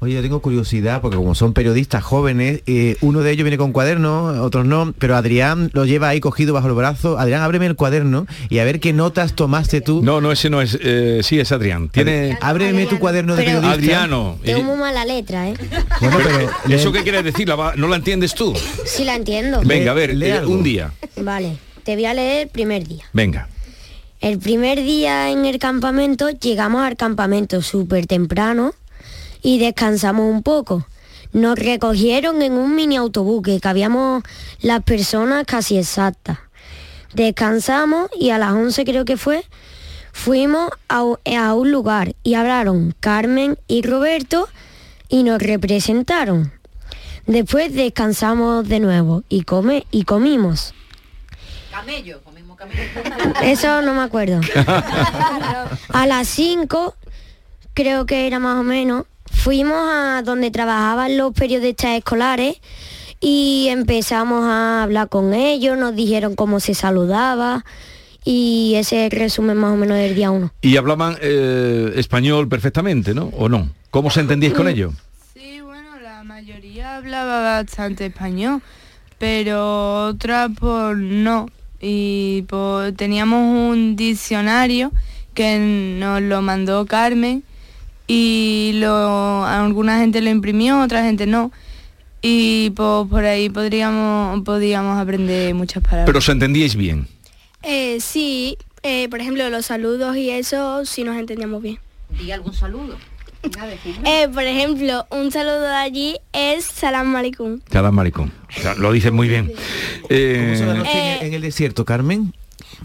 Oye, 0.04 0.16
yo 0.16 0.24
tengo 0.24 0.42
curiosidad, 0.42 1.00
porque 1.00 1.16
como 1.16 1.36
son 1.36 1.54
periodistas 1.54 2.02
jóvenes, 2.04 2.64
eh, 2.66 2.96
uno 3.02 3.20
de 3.20 3.30
ellos 3.34 3.44
viene 3.44 3.60
con 3.60 3.72
cuaderno, 3.72 4.30
otros 4.42 4.66
no, 4.66 4.96
pero 4.98 5.16
Adrián 5.16 5.70
lo 5.74 5.86
lleva 5.86 6.10
ahí 6.10 6.20
cogido 6.20 6.56
bajo 6.56 6.68
el 6.68 6.74
brazo. 6.74 7.20
Adrián, 7.20 7.44
ábreme 7.44 7.68
el 7.68 7.76
cuaderno 7.76 8.26
y 8.50 8.58
a 8.58 8.64
ver 8.64 8.80
qué 8.80 8.94
notas 8.94 9.34
tomaste 9.34 9.80
tú. 9.80 10.02
No, 10.02 10.20
no, 10.20 10.32
ese 10.32 10.50
no 10.50 10.60
es, 10.60 10.76
eh, 10.82 11.20
sí, 11.22 11.40
es 11.40 11.52
Adrián. 11.52 11.90
Tiene... 11.90 12.36
Ábreme 12.42 12.88
tu 12.88 12.98
cuaderno 12.98 13.36
de 13.36 13.44
Pero- 13.44 13.60
periodista. 13.62 13.80
Adriano. 14.02 14.40
Tengo 14.44 14.64
muy 14.64 14.78
mala 14.80 15.06
letra, 15.06 15.48
¿eh? 15.50 15.54
Bueno, 16.00 16.18
pero 16.66 16.76
¿Eso 16.76 16.92
qué 16.92 17.04
quiere 17.04 17.22
decir? 17.22 17.48
¿La 17.48 17.56
va- 17.56 17.76
¿No 17.76 17.88
la 17.88 17.98
entiendes 17.98 18.34
tú? 18.34 18.56
Sí 18.86 19.04
la 19.06 19.14
entiendo. 19.16 19.62
Venga, 19.64 19.92
a 19.92 19.94
ver, 19.94 20.16
eh, 20.20 20.44
un 20.48 20.64
día. 20.64 20.92
Vale, 21.22 21.58
te 21.84 21.94
voy 21.94 22.06
a 22.06 22.16
leer 22.16 22.42
el 22.42 22.50
primer 22.50 22.88
día. 22.88 23.04
Venga. 23.14 23.50
El 24.22 24.38
primer 24.38 24.78
día 24.84 25.32
en 25.32 25.46
el 25.48 25.58
campamento 25.58 26.30
llegamos 26.30 26.84
al 26.84 26.96
campamento 26.96 27.64
súper 27.64 28.06
temprano 28.06 28.76
y 29.42 29.58
descansamos 29.58 30.32
un 30.32 30.44
poco. 30.44 30.86
Nos 31.34 31.58
recogieron 31.58 32.44
en 32.44 32.54
un 32.54 32.76
mini 32.76 32.98
autobús 32.98 33.42
que 33.42 33.60
cabíamos 33.60 34.22
las 34.62 34.84
personas 34.84 35.44
casi 35.48 35.80
exactas. 35.80 36.38
Descansamos 37.16 38.12
y 38.16 38.30
a 38.30 38.38
las 38.38 38.52
11 38.52 38.86
creo 38.86 39.06
que 39.06 39.18
fue, 39.18 39.44
fuimos 40.14 40.70
a, 40.88 41.00
a 41.00 41.56
un 41.56 41.72
lugar 41.72 42.14
y 42.22 42.36
hablaron 42.36 42.94
Carmen 43.00 43.58
y 43.68 43.82
Roberto 43.82 44.48
y 45.10 45.24
nos 45.24 45.42
representaron. 45.42 46.54
Después 47.26 47.74
descansamos 47.74 48.70
de 48.70 48.82
nuevo 48.82 49.24
y, 49.30 49.42
come, 49.46 49.88
y 49.90 50.04
comimos. 50.04 50.76
Camello, 51.72 52.22
Eso 53.44 53.82
no 53.82 53.94
me 53.94 54.02
acuerdo. 54.02 54.42
A 55.90 56.08
las 56.08 56.28
5, 56.28 56.96
creo 57.74 58.06
que 58.06 58.28
era 58.28 58.40
más 58.40 58.60
o 58.60 58.64
menos, 58.64 59.06
fuimos 59.26 59.78
a 59.78 60.22
donde 60.24 60.52
trabajaban 60.52 61.18
los 61.18 61.34
periodistas 61.34 61.98
escolares 61.98 62.58
y 63.20 63.68
empezamos 63.70 64.44
a 64.44 64.84
hablar 64.84 65.10
con 65.10 65.34
ellos, 65.34 65.78
nos 65.78 65.96
dijeron 65.96 66.36
cómo 66.36 66.60
se 66.60 66.74
saludaba 66.74 67.66
y 68.24 68.74
ese 68.76 69.06
es 69.06 69.14
el 69.14 69.20
resumen 69.20 69.58
más 69.58 69.74
o 69.74 69.78
menos 69.78 69.98
del 69.98 70.16
día 70.16 70.32
1. 70.32 70.54
Y 70.62 70.78
hablaban 70.78 71.18
eh, 71.22 71.94
español 71.96 72.48
perfectamente, 72.48 73.14
¿no? 73.14 73.26
¿O 73.38 73.50
no? 73.50 73.70
¿Cómo 73.90 74.10
se 74.10 74.22
entendíais 74.22 74.54
con 74.54 74.68
ellos? 74.68 74.94
La 76.02 76.24
mayoría 76.24 76.98
hablaba 76.98 77.42
bastante 77.42 78.06
español, 78.06 78.62
pero 79.18 80.06
otra 80.08 80.50
por 80.50 80.96
no. 80.96 81.48
Y 81.82 82.44
pues 82.44 82.96
teníamos 82.96 83.40
un 83.40 83.96
diccionario 83.96 84.92
que 85.34 85.58
nos 86.00 86.22
lo 86.22 86.42
mandó 86.42 86.86
Carmen 86.86 87.44
y 88.08 88.72
lo, 88.76 89.46
alguna 89.46 90.00
gente 90.00 90.22
lo 90.22 90.30
imprimió, 90.30 90.82
otra 90.82 91.04
gente 91.04 91.26
no. 91.26 91.52
y 92.22 92.72
pues, 92.72 93.08
por 93.10 93.26
ahí 93.26 93.50
podríamos, 93.50 94.44
podríamos 94.44 95.00
aprender 95.00 95.54
muchas 95.56 95.82
palabras. 95.82 96.06
Pero 96.06 96.20
os 96.20 96.30
entendíais 96.30 96.76
bien. 96.76 97.08
Eh, 97.64 98.00
sí, 98.02 98.58
eh, 98.84 99.08
por 99.10 99.22
ejemplo, 99.22 99.50
los 99.50 99.66
saludos 99.66 100.18
y 100.18 100.30
eso 100.30 100.86
sí 100.86 101.04
nos 101.04 101.18
entendíamos 101.18 101.62
bien. 101.62 101.80
Diga 102.20 102.36
algún 102.36 102.54
saludo. 102.54 102.98
Eh, 104.06 104.28
por 104.34 104.44
ejemplo, 104.44 105.06
un 105.10 105.32
saludo 105.32 105.62
de 105.62 105.68
allí 105.76 106.18
es 106.34 106.66
Salam 106.66 107.08
maricón. 107.08 107.62
O 108.58 108.62
sea, 108.62 108.76
lo 108.76 108.92
dices 108.92 109.12
muy 109.12 109.28
bien. 109.28 109.52
Eh, 110.10 110.44
¿Cómo 110.46 110.58
son 110.58 110.68
las 110.68 110.78
noches 110.78 110.96
en 110.96 111.02
Eh, 111.02 111.18
el- 111.22 111.28
en 111.28 111.34
el 111.34 111.42
desierto, 111.42 111.86
Carmen? 111.86 112.34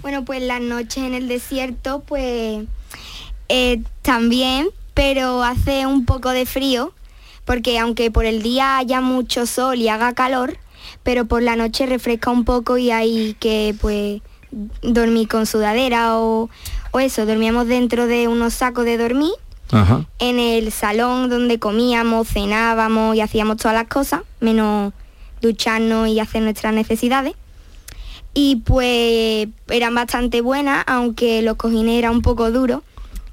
Bueno, 0.03 0.25
pues 0.25 0.43
las 0.43 0.61
noches 0.61 0.99
en 0.99 1.15
el 1.15 1.29
desierto, 1.29 2.01
pues 2.07 2.65
eh, 3.49 3.83
también, 4.03 4.69
pero 4.95 5.43
hace 5.43 5.87
un 5.87 6.05
poco 6.05 6.31
de 6.31 6.47
frío, 6.47 6.93
porque 7.45 7.79
aunque 7.79 8.11
por 8.11 8.25
el 8.27 8.43
día 8.43 8.79
haya 8.79 9.01
mucho 9.01 9.47
sol 9.47 9.77
y 9.79 9.89
haga 9.89 10.15
calor, 10.15 10.59
pero 11.03 11.27
por 11.27 11.43
la 11.43 11.57
noche 11.57 11.87
refresca 11.87 12.31
un 12.31 12.45
poco 12.45 12.79
y 12.79 12.91
hay 12.91 13.37
que 13.41 13.75
pues 13.81 14.21
dormir 14.83 15.29
con 15.29 15.47
sudadera 15.47 16.19
o, 16.19 16.49
o 16.93 17.01
eso, 17.01 17.27
dormíamos 17.27 17.67
dentro 17.67 18.07
de 18.07 18.27
unos 18.29 18.55
sacos 18.55 18.85
de 18.85 18.97
dormir 18.97 19.33
Ajá. 19.73 20.05
en 20.19 20.39
el 20.39 20.71
salón 20.73 21.29
donde 21.29 21.59
comíamos, 21.59 22.29
cenábamos 22.29 23.17
y 23.17 23.21
hacíamos 23.21 23.57
todas 23.57 23.75
las 23.75 23.89
cosas, 23.89 24.21
menos 24.41 24.93
ducharnos 25.43 26.09
y 26.09 26.21
hacer 26.21 26.43
nuestras 26.43 26.73
necesidades. 26.75 27.35
Y 28.35 28.57
pues 28.65 29.49
eran 29.69 29.95
bastante 29.95 30.41
buenas, 30.43 30.85
aunque 30.87 31.41
los 31.43 31.57
cojines 31.57 31.99
eran 31.99 32.13
un 32.13 32.23
poco 32.23 32.51
duros. 32.51 32.83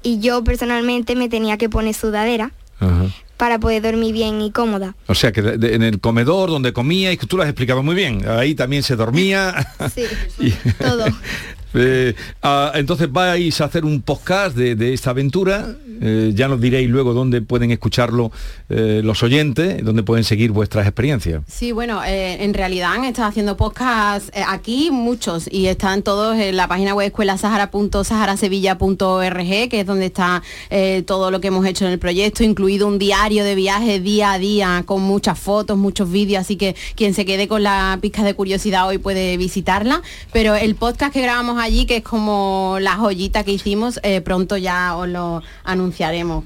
Y 0.02 0.18
yo 0.20 0.42
personalmente 0.44 1.14
me 1.16 1.28
tenía 1.28 1.56
que 1.58 1.68
poner 1.68 1.94
sudadera 1.94 2.52
Ajá. 2.80 3.06
para 3.36 3.58
poder 3.58 3.82
dormir 3.82 4.12
bien 4.12 4.40
y 4.42 4.50
cómoda. 4.50 4.94
O 5.06 5.14
sea 5.14 5.32
que 5.32 5.40
de- 5.42 5.56
de- 5.58 5.74
en 5.74 5.82
el 5.82 6.00
comedor 6.00 6.50
donde 6.50 6.72
comíais, 6.72 7.18
que 7.18 7.26
tú 7.26 7.36
lo 7.36 7.42
has 7.42 7.48
explicado 7.48 7.82
muy 7.82 7.94
bien, 7.94 8.26
ahí 8.28 8.54
también 8.54 8.82
se 8.82 8.96
dormía. 8.96 9.54
Sí, 9.94 10.54
todo. 10.78 11.04
Eh, 11.74 12.14
ah, 12.42 12.72
entonces 12.74 13.10
vais 13.10 13.60
a 13.60 13.64
hacer 13.64 13.84
un 13.84 14.02
podcast 14.02 14.56
de, 14.56 14.94
esta 14.94 15.10
aventura. 15.10 15.74
Eh, 16.00 16.32
ya 16.34 16.48
nos 16.48 16.60
diréis 16.60 16.90
luego 16.90 17.14
dónde 17.14 17.40
pueden 17.40 17.70
escucharlo 17.70 18.32
eh, 18.68 19.00
los 19.04 19.22
oyentes, 19.22 19.84
dónde 19.84 20.02
pueden 20.02 20.24
seguir 20.24 20.50
vuestras 20.50 20.86
experiencias. 20.86 21.42
Sí, 21.46 21.70
bueno, 21.72 22.02
en 22.04 22.54
realidad 22.54 22.92
han 22.92 23.04
estado 23.04 23.28
haciendo 23.28 23.56
podcasts 23.56 24.30
aquí 24.46 24.90
muchos 24.90 25.48
y 25.50 25.66
están 25.66 26.02
todos 26.02 26.36
en 26.36 26.56
la 26.56 26.68
página 26.68 26.94
web 26.94 27.06
escuelasahara.saharasevilla.org, 27.06 29.68
que 29.68 29.80
es 29.80 29.86
donde 29.86 30.06
está 30.06 30.42
todo 31.06 31.30
lo 31.30 31.40
que 31.40 31.48
hemos 31.48 31.66
hecho 31.66 31.86
en 31.86 31.92
el 31.92 31.98
proyecto, 31.98 32.44
incluido 32.44 32.86
un 32.86 32.98
diario 32.98 33.44
de 33.44 33.54
viajes 33.54 34.02
día 34.02 34.32
a 34.32 34.38
día 34.38 34.82
con 34.86 35.02
muchas 35.02 35.38
fotos, 35.38 35.78
muchos 35.78 36.10
vídeos, 36.10 36.40
así 36.40 36.56
que 36.56 36.74
quien 36.94 37.14
se 37.14 37.24
quede 37.24 37.48
con 37.48 37.62
la 37.62 37.98
pizca 38.00 38.22
de 38.22 38.34
curiosidad 38.34 38.86
hoy 38.86 38.98
puede 38.98 39.36
visitarla. 39.36 40.02
Pero 40.32 40.54
el 40.54 40.74
podcast 40.74 41.12
que 41.12 41.22
grabamos 41.22 41.58
allí, 41.64 41.86
que 41.86 41.96
es 41.96 42.02
como 42.02 42.78
la 42.80 42.96
joyita 42.96 43.44
que 43.44 43.52
hicimos, 43.52 43.98
eh, 44.02 44.20
pronto 44.20 44.56
ya 44.56 44.96
os 44.96 45.08
lo 45.08 45.42
anunciaremos. 45.64 46.44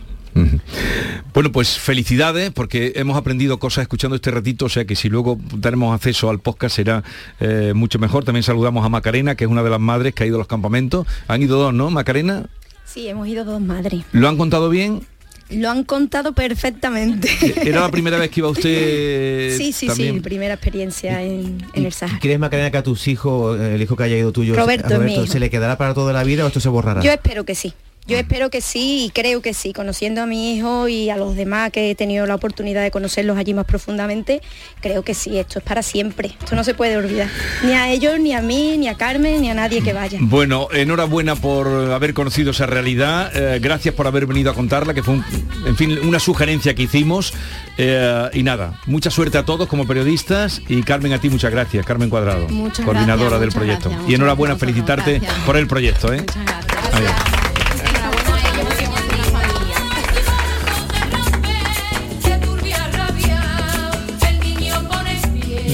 Bueno, 1.35 1.51
pues 1.53 1.79
felicidades 1.79 2.53
porque 2.53 2.93
hemos 2.97 3.17
aprendido 3.17 3.59
cosas 3.59 3.83
escuchando 3.83 4.17
este 4.17 4.31
ratito, 4.31 4.67
o 4.67 4.69
sea 4.69 4.85
que 4.85 4.95
si 4.95 5.09
luego 5.09 5.39
tenemos 5.61 5.95
acceso 5.95 6.31
al 6.31 6.39
podcast 6.39 6.77
será 6.77 7.03
eh, 7.41 7.73
mucho 7.75 7.99
mejor. 7.99 8.25
También 8.25 8.43
saludamos 8.43 8.85
a 8.85 8.89
Macarena, 8.89 9.35
que 9.35 9.45
es 9.45 9.51
una 9.51 9.63
de 9.63 9.71
las 9.71 9.81
madres 9.81 10.15
que 10.15 10.25
ha 10.25 10.27
ido 10.27 10.37
a 10.37 10.39
los 10.39 10.47
campamentos. 10.47 11.07
Han 11.27 11.43
ido 11.43 11.59
dos, 11.59 11.75
¿no, 11.75 11.91
Macarena? 11.91 12.49
Sí, 12.85 13.09
hemos 13.09 13.29
ido 13.29 13.45
dos 13.45 13.61
madres. 13.61 14.05
¿Lo 14.13 14.29
han 14.29 14.37
contado 14.37 14.71
bien? 14.71 15.03
Lo 15.51 15.71
han 15.71 15.85
contado 15.85 16.33
perfectamente. 16.33 17.29
¿Era 17.69 17.81
la 17.81 17.91
primera 17.91 18.19
vez 18.19 18.31
que 18.31 18.41
iba 18.41 18.49
usted 18.49 19.55
sí, 19.59 19.73
sí, 19.73 19.87
también? 19.87 20.17
sí, 20.17 20.21
primera 20.21 20.55
experiencia 20.55 21.23
en, 21.23 21.65
en 21.73 21.87
el 21.87 21.93
Sahara. 21.93 22.19
¿Crees, 22.21 22.39
Macarena, 22.39 22.71
que 22.71 22.79
a 22.79 22.83
tus 22.83 23.09
hijos, 23.09 23.59
el 23.59 23.81
hijo 23.81 23.97
que 23.97 24.03
haya 24.03 24.17
ido 24.17 24.33
tuyo, 24.33 24.55
Roberto, 24.55 24.95
a 24.95 25.27
se 25.27 25.41
le 25.41 25.51
quedará 25.51 25.79
para 25.79 25.95
toda 25.95 26.13
la 26.13 26.25
vida 26.25 26.45
o 26.45 26.49
esto 26.49 26.61
se 26.61 26.69
borrará? 26.69 27.03
Yo 27.03 27.11
espero 27.11 27.45
que 27.45 27.55
sí. 27.55 27.73
Yo 28.09 28.17
espero 28.17 28.49
que 28.49 28.63
sí 28.63 29.05
y 29.05 29.11
creo 29.11 29.43
que 29.43 29.53
sí, 29.53 29.75
conociendo 29.75 30.23
a 30.23 30.27
mi 30.27 30.55
hijo 30.57 30.89
y 30.89 31.11
a 31.11 31.19
los 31.19 31.37
demás 31.37 31.71
que 31.71 31.91
he 31.91 31.95
tenido 31.95 32.25
la 32.27 32.35
oportunidad 32.37 32.83
de 32.83 32.91
conocerlos 32.91 33.37
allí 33.37 33.53
más 33.53 33.67
profundamente, 33.67 34.41
creo 34.81 35.03
que 35.03 35.13
sí, 35.13 35.39
esto 35.39 35.59
es 35.59 35.65
para 35.65 35.83
siempre, 35.83 36.35
esto 36.41 36.57
no 36.57 36.65
se 36.65 36.73
puede 36.73 36.97
olvidar, 36.97 37.29
ni 37.65 37.73
a 37.75 37.91
ellos, 37.91 38.19
ni 38.19 38.33
a 38.33 38.41
mí, 38.41 38.79
ni 38.79 38.89
a 38.89 38.95
Carmen, 38.95 39.43
ni 39.43 39.51
a 39.51 39.55
nadie 39.55 39.83
que 39.83 39.93
vaya. 39.93 40.19
Bueno, 40.23 40.69
enhorabuena 40.73 41.37
por 41.37 41.67
haber 41.93 42.15
conocido 42.15 42.53
esa 42.53 42.65
realidad, 42.65 43.31
eh, 43.37 43.59
gracias 43.61 43.95
por 43.95 44.07
haber 44.07 44.25
venido 44.25 44.51
a 44.51 44.55
contarla, 44.55 44.95
que 44.95 45.03
fue, 45.03 45.13
un- 45.15 45.25
en 45.67 45.77
fin, 45.77 45.99
una 46.03 46.19
sugerencia 46.19 46.75
que 46.75 46.85
hicimos. 46.85 47.35
eh, 47.81 48.31
y 48.33 48.43
nada, 48.43 48.81
mucha 48.87 49.11
suerte 49.11 49.39
a 49.39 49.45
todos 49.45 49.69
como 49.69 49.87
periodistas 49.87 50.63
y 50.67 50.83
Carmen 50.83 51.13
a 51.13 51.21
ti 51.21 51.29
muchas 51.31 51.53
gracias, 51.53 51.85
Carmen 51.87 52.09
Cuadrado, 52.11 52.49
Muchas 52.49 52.85
coordinadora 52.85 53.39
gracias, 53.39 53.41
del 53.41 53.49
muchas 53.49 53.55
proyecto. 53.55 53.89
gracias, 53.91 54.11
y 54.11 54.15
enhorabuena, 54.15 54.55
muchas 54.55 54.67
felicitarte 54.69 55.19
gracias. 55.21 55.45
por 55.45 55.57
el 55.59 55.67
proyecto. 55.69 56.13
¿eh? 56.13 56.25
Adiós. 56.93 57.13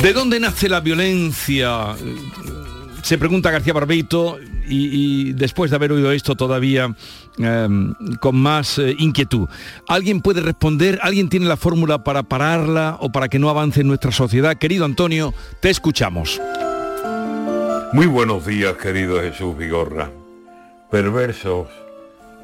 ¿De 0.04 0.12
dónde 0.12 0.38
nace 0.38 0.68
la 0.68 0.80
violencia? 0.80 1.96
Se 3.00 3.16
pregunta 3.16 3.50
García 3.50 3.72
Barbeito 3.72 4.38
y, 4.68 5.32
después 5.32 5.70
de 5.70 5.76
haber 5.76 5.92
oído 5.92 6.12
esto 6.12 6.34
todavía 6.34 6.94
eh, 7.38 7.68
con 8.20 8.36
más 8.36 8.78
eh, 8.78 8.94
inquietud. 8.98 9.48
¿Alguien 9.88 10.20
puede 10.20 10.42
responder? 10.42 10.98
¿Alguien 11.00 11.30
tiene 11.30 11.46
la 11.46 11.56
fórmula 11.56 12.04
para 12.04 12.22
pararla 12.22 12.98
o 13.00 13.10
para 13.10 13.30
que 13.30 13.38
no 13.38 13.48
avance 13.48 13.80
en 13.80 13.86
nuestra 13.86 14.12
sociedad? 14.12 14.58
Querido 14.58 14.84
Antonio, 14.84 15.32
te 15.60 15.70
escuchamos. 15.70 16.38
Muy 17.94 18.04
buenos 18.04 18.44
días, 18.44 18.74
querido 18.74 19.22
Jesús 19.22 19.56
Vigorra. 19.56 20.10
Perversos 20.90 21.68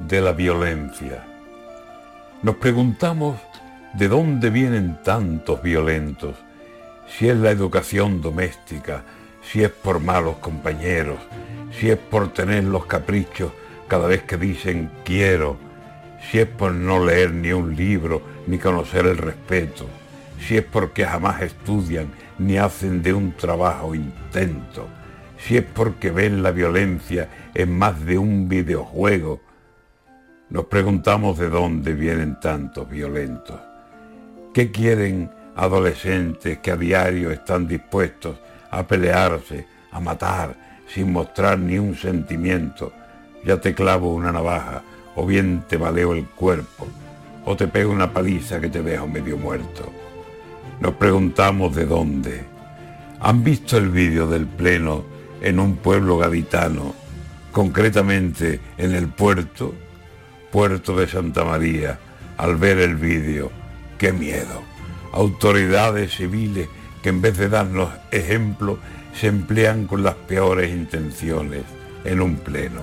de 0.09 0.23
la 0.23 0.33
violencia. 0.33 1.27
Nos 2.43 2.57
preguntamos 2.57 3.37
de 3.93 4.09
dónde 4.09 4.49
vienen 4.49 4.99
tantos 5.05 5.63
violentos, 5.63 6.37
si 7.17 7.29
es 7.29 7.37
la 7.37 7.51
educación 7.51 8.21
doméstica, 8.21 9.05
si 9.43 9.63
es 9.63 9.71
por 9.71 10.01
malos 10.01 10.37
compañeros, 10.37 11.19
si 11.79 11.91
es 11.91 11.99
por 11.99 12.33
tener 12.33 12.65
los 12.65 12.87
caprichos 12.87 13.53
cada 13.89 14.07
vez 14.07 14.23
que 14.23 14.37
dicen 14.37 14.91
quiero, 15.05 15.57
si 16.31 16.39
es 16.39 16.47
por 16.47 16.73
no 16.73 17.05
leer 17.05 17.33
ni 17.33 17.53
un 17.53 17.75
libro 17.75 18.23
ni 18.47 18.59
conocer 18.59 19.07
el 19.07 19.19
respeto, 19.19 19.87
si 20.39 20.57
es 20.57 20.65
porque 20.65 21.05
jamás 21.05 21.43
estudian 21.43 22.11
ni 22.39 22.57
hacen 22.57 23.03
de 23.03 23.13
un 23.13 23.33
trabajo 23.33 23.95
intento, 23.95 24.87
si 25.39 25.57
es 25.57 25.65
porque 25.65 26.11
ven 26.11 26.43
la 26.43 26.53
violencia 26.53 27.29
en 27.55 27.77
más 27.77 28.05
de 28.05 28.19
un 28.19 28.49
videojuego. 28.49 29.41
Nos 30.51 30.67
preguntamos 30.67 31.39
de 31.39 31.49
dónde 31.49 31.93
vienen 31.93 32.39
tantos 32.41 32.89
violentos. 32.89 33.59
¿Qué 34.53 34.71
quieren 34.71 35.31
adolescentes 35.57 36.59
que 36.59 36.71
a 36.71 36.77
diario 36.77 37.31
están 37.31 37.67
dispuestos 37.67 38.37
a 38.71 38.87
pelearse, 38.87 39.67
a 39.91 40.01
matar, 40.01 40.57
sin 40.87 41.13
mostrar 41.13 41.59
ni 41.59 41.79
un 41.79 41.97
sentimiento? 41.97 42.93
Ya 43.45 43.61
te 43.61 43.75
clavo 43.75 44.15
una 44.15 44.33
navaja, 44.33 44.83
o 45.15 45.27
bien 45.27 45.65
te 45.69 45.77
baleo 45.77 46.13
el 46.13 46.27
cuerpo, 46.27 46.87
o 47.45 47.57
te 47.57 47.67
pego 47.67 47.93
una 47.93 48.13
paliza 48.13 48.61
que 48.61 48.69
te 48.69 48.83
dejo 48.83 49.07
medio 49.07 49.37
muerto. 49.37 49.91
Nos 50.81 50.95
preguntamos 50.95 51.75
de 51.75 51.87
dónde. 51.87 52.45
¿Han 53.21 53.45
visto 53.45 53.77
el 53.77 53.91
vídeo 53.91 54.27
del 54.27 54.47
pleno 54.47 55.05
en 55.43 55.59
un 55.59 55.77
pueblo 55.77 56.19
gaditano, 56.19 56.95
concretamente 57.53 58.61
en 58.79 58.95
el 58.95 59.09
puerto? 59.09 59.75
Puerto 60.51 60.97
de 60.97 61.07
Santa 61.07 61.45
María, 61.45 61.99
al 62.37 62.57
ver 62.57 62.79
el 62.79 62.97
vídeo, 62.97 63.51
qué 63.99 64.13
miedo. 64.13 64.63
Autoridades 65.13 66.15
civiles 66.15 66.69
que 67.03 67.09
en 67.09 67.21
vez 67.21 67.37
de 67.37 67.49
darnos 67.49 67.91
ejemplo 68.11 68.79
se 69.15 69.27
emplean 69.27 69.87
con 69.87 70.03
las 70.03 70.15
peores 70.15 70.71
intenciones 70.71 71.63
en 72.05 72.21
un 72.21 72.37
pleno. 72.37 72.83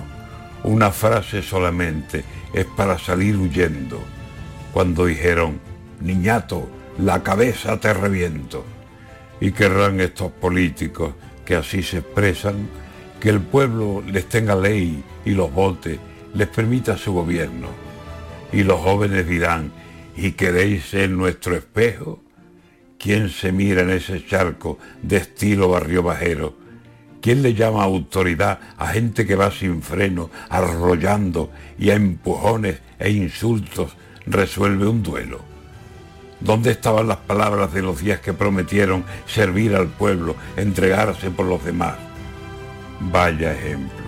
Una 0.64 0.90
frase 0.90 1.42
solamente 1.42 2.24
es 2.52 2.66
para 2.66 2.98
salir 2.98 3.36
huyendo. 3.36 4.00
Cuando 4.72 5.06
dijeron, 5.06 5.60
niñato, 6.00 6.68
la 6.98 7.22
cabeza 7.22 7.78
te 7.78 7.94
reviento. 7.94 8.64
Y 9.40 9.52
querrán 9.52 10.00
estos 10.00 10.32
políticos 10.32 11.14
que 11.44 11.56
así 11.56 11.82
se 11.82 11.98
expresan, 11.98 12.68
que 13.20 13.30
el 13.30 13.40
pueblo 13.40 14.02
les 14.06 14.28
tenga 14.28 14.54
ley 14.54 15.02
y 15.24 15.30
los 15.30 15.52
vote, 15.52 15.98
les 16.34 16.48
permita 16.48 16.96
su 16.96 17.12
gobierno. 17.12 17.68
Y 18.52 18.64
los 18.64 18.80
jóvenes 18.80 19.26
dirán, 19.26 19.72
¿y 20.20 20.32
queréis 20.32 20.86
ser 20.86 21.10
nuestro 21.10 21.54
espejo? 21.54 22.20
¿Quién 22.98 23.30
se 23.30 23.52
mira 23.52 23.82
en 23.82 23.90
ese 23.90 24.26
charco 24.26 24.78
de 25.00 25.18
estilo 25.18 25.68
barrio 25.68 26.02
bajero? 26.02 26.56
¿Quién 27.22 27.40
le 27.42 27.54
llama 27.54 27.84
autoridad 27.84 28.58
a 28.76 28.88
gente 28.88 29.24
que 29.24 29.36
va 29.36 29.52
sin 29.52 29.80
freno, 29.80 30.28
arrollando 30.48 31.52
y 31.78 31.90
a 31.90 31.94
empujones 31.94 32.80
e 32.98 33.10
insultos 33.10 33.92
resuelve 34.26 34.88
un 34.88 35.04
duelo? 35.04 35.40
¿Dónde 36.40 36.72
estaban 36.72 37.06
las 37.06 37.18
palabras 37.18 37.72
de 37.72 37.82
los 37.82 38.00
días 38.00 38.18
que 38.18 38.32
prometieron 38.32 39.04
servir 39.26 39.76
al 39.76 39.86
pueblo, 39.86 40.34
entregarse 40.56 41.30
por 41.30 41.46
los 41.46 41.64
demás? 41.64 41.94
Vaya 43.00 43.52
ejemplo. 43.52 44.06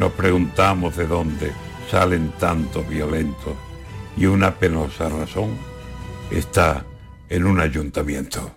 Nos 0.00 0.10
preguntamos 0.12 0.96
de 0.96 1.06
dónde 1.06 1.52
salen 1.88 2.32
tantos 2.38 2.88
violentos 2.88 3.54
y 4.16 4.26
una 4.26 4.54
penosa 4.54 5.08
razón 5.08 5.56
está 6.30 6.84
en 7.28 7.44
un 7.44 7.60
ayuntamiento. 7.60 8.56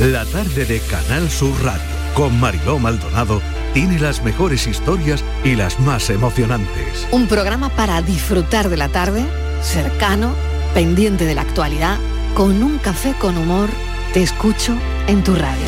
La 0.00 0.24
tarde 0.24 0.64
de 0.64 0.80
Canal 0.80 1.30
Sur 1.30 1.62
Radio 1.62 1.82
con 2.14 2.38
Mariló 2.40 2.78
Maldonado 2.78 3.40
tiene 3.72 3.98
las 3.98 4.22
mejores 4.24 4.66
historias 4.66 5.22
y 5.44 5.54
las 5.54 5.78
más 5.80 6.10
emocionantes. 6.10 7.06
Un 7.12 7.28
programa 7.28 7.68
para 7.70 8.02
disfrutar 8.02 8.68
de 8.68 8.76
la 8.76 8.88
tarde, 8.88 9.24
cercano, 9.62 10.34
pendiente 10.74 11.24
de 11.24 11.34
la 11.34 11.42
actualidad, 11.42 11.98
con 12.34 12.62
un 12.62 12.78
café 12.78 13.14
con 13.18 13.36
humor. 13.36 13.68
Te 14.12 14.22
escucho 14.22 14.76
en 15.06 15.22
tu 15.22 15.34
radio. 15.34 15.66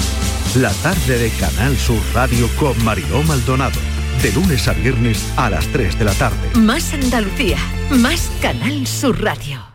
La 0.56 0.72
tarde 0.82 1.18
de 1.18 1.30
Canal 1.30 1.76
Sur 1.76 2.00
Radio 2.12 2.48
con 2.58 2.82
Mariló 2.84 3.22
Maldonado. 3.22 3.78
De 4.22 4.30
lunes 4.30 4.68
a 4.68 4.72
viernes 4.72 5.32
a 5.36 5.50
las 5.50 5.66
3 5.68 5.98
de 5.98 6.04
la 6.04 6.12
tarde. 6.12 6.36
Más 6.54 6.94
Andalucía, 6.94 7.58
más 7.90 8.30
Canal 8.40 8.86
Sur 8.86 9.20
Radio. 9.20 9.71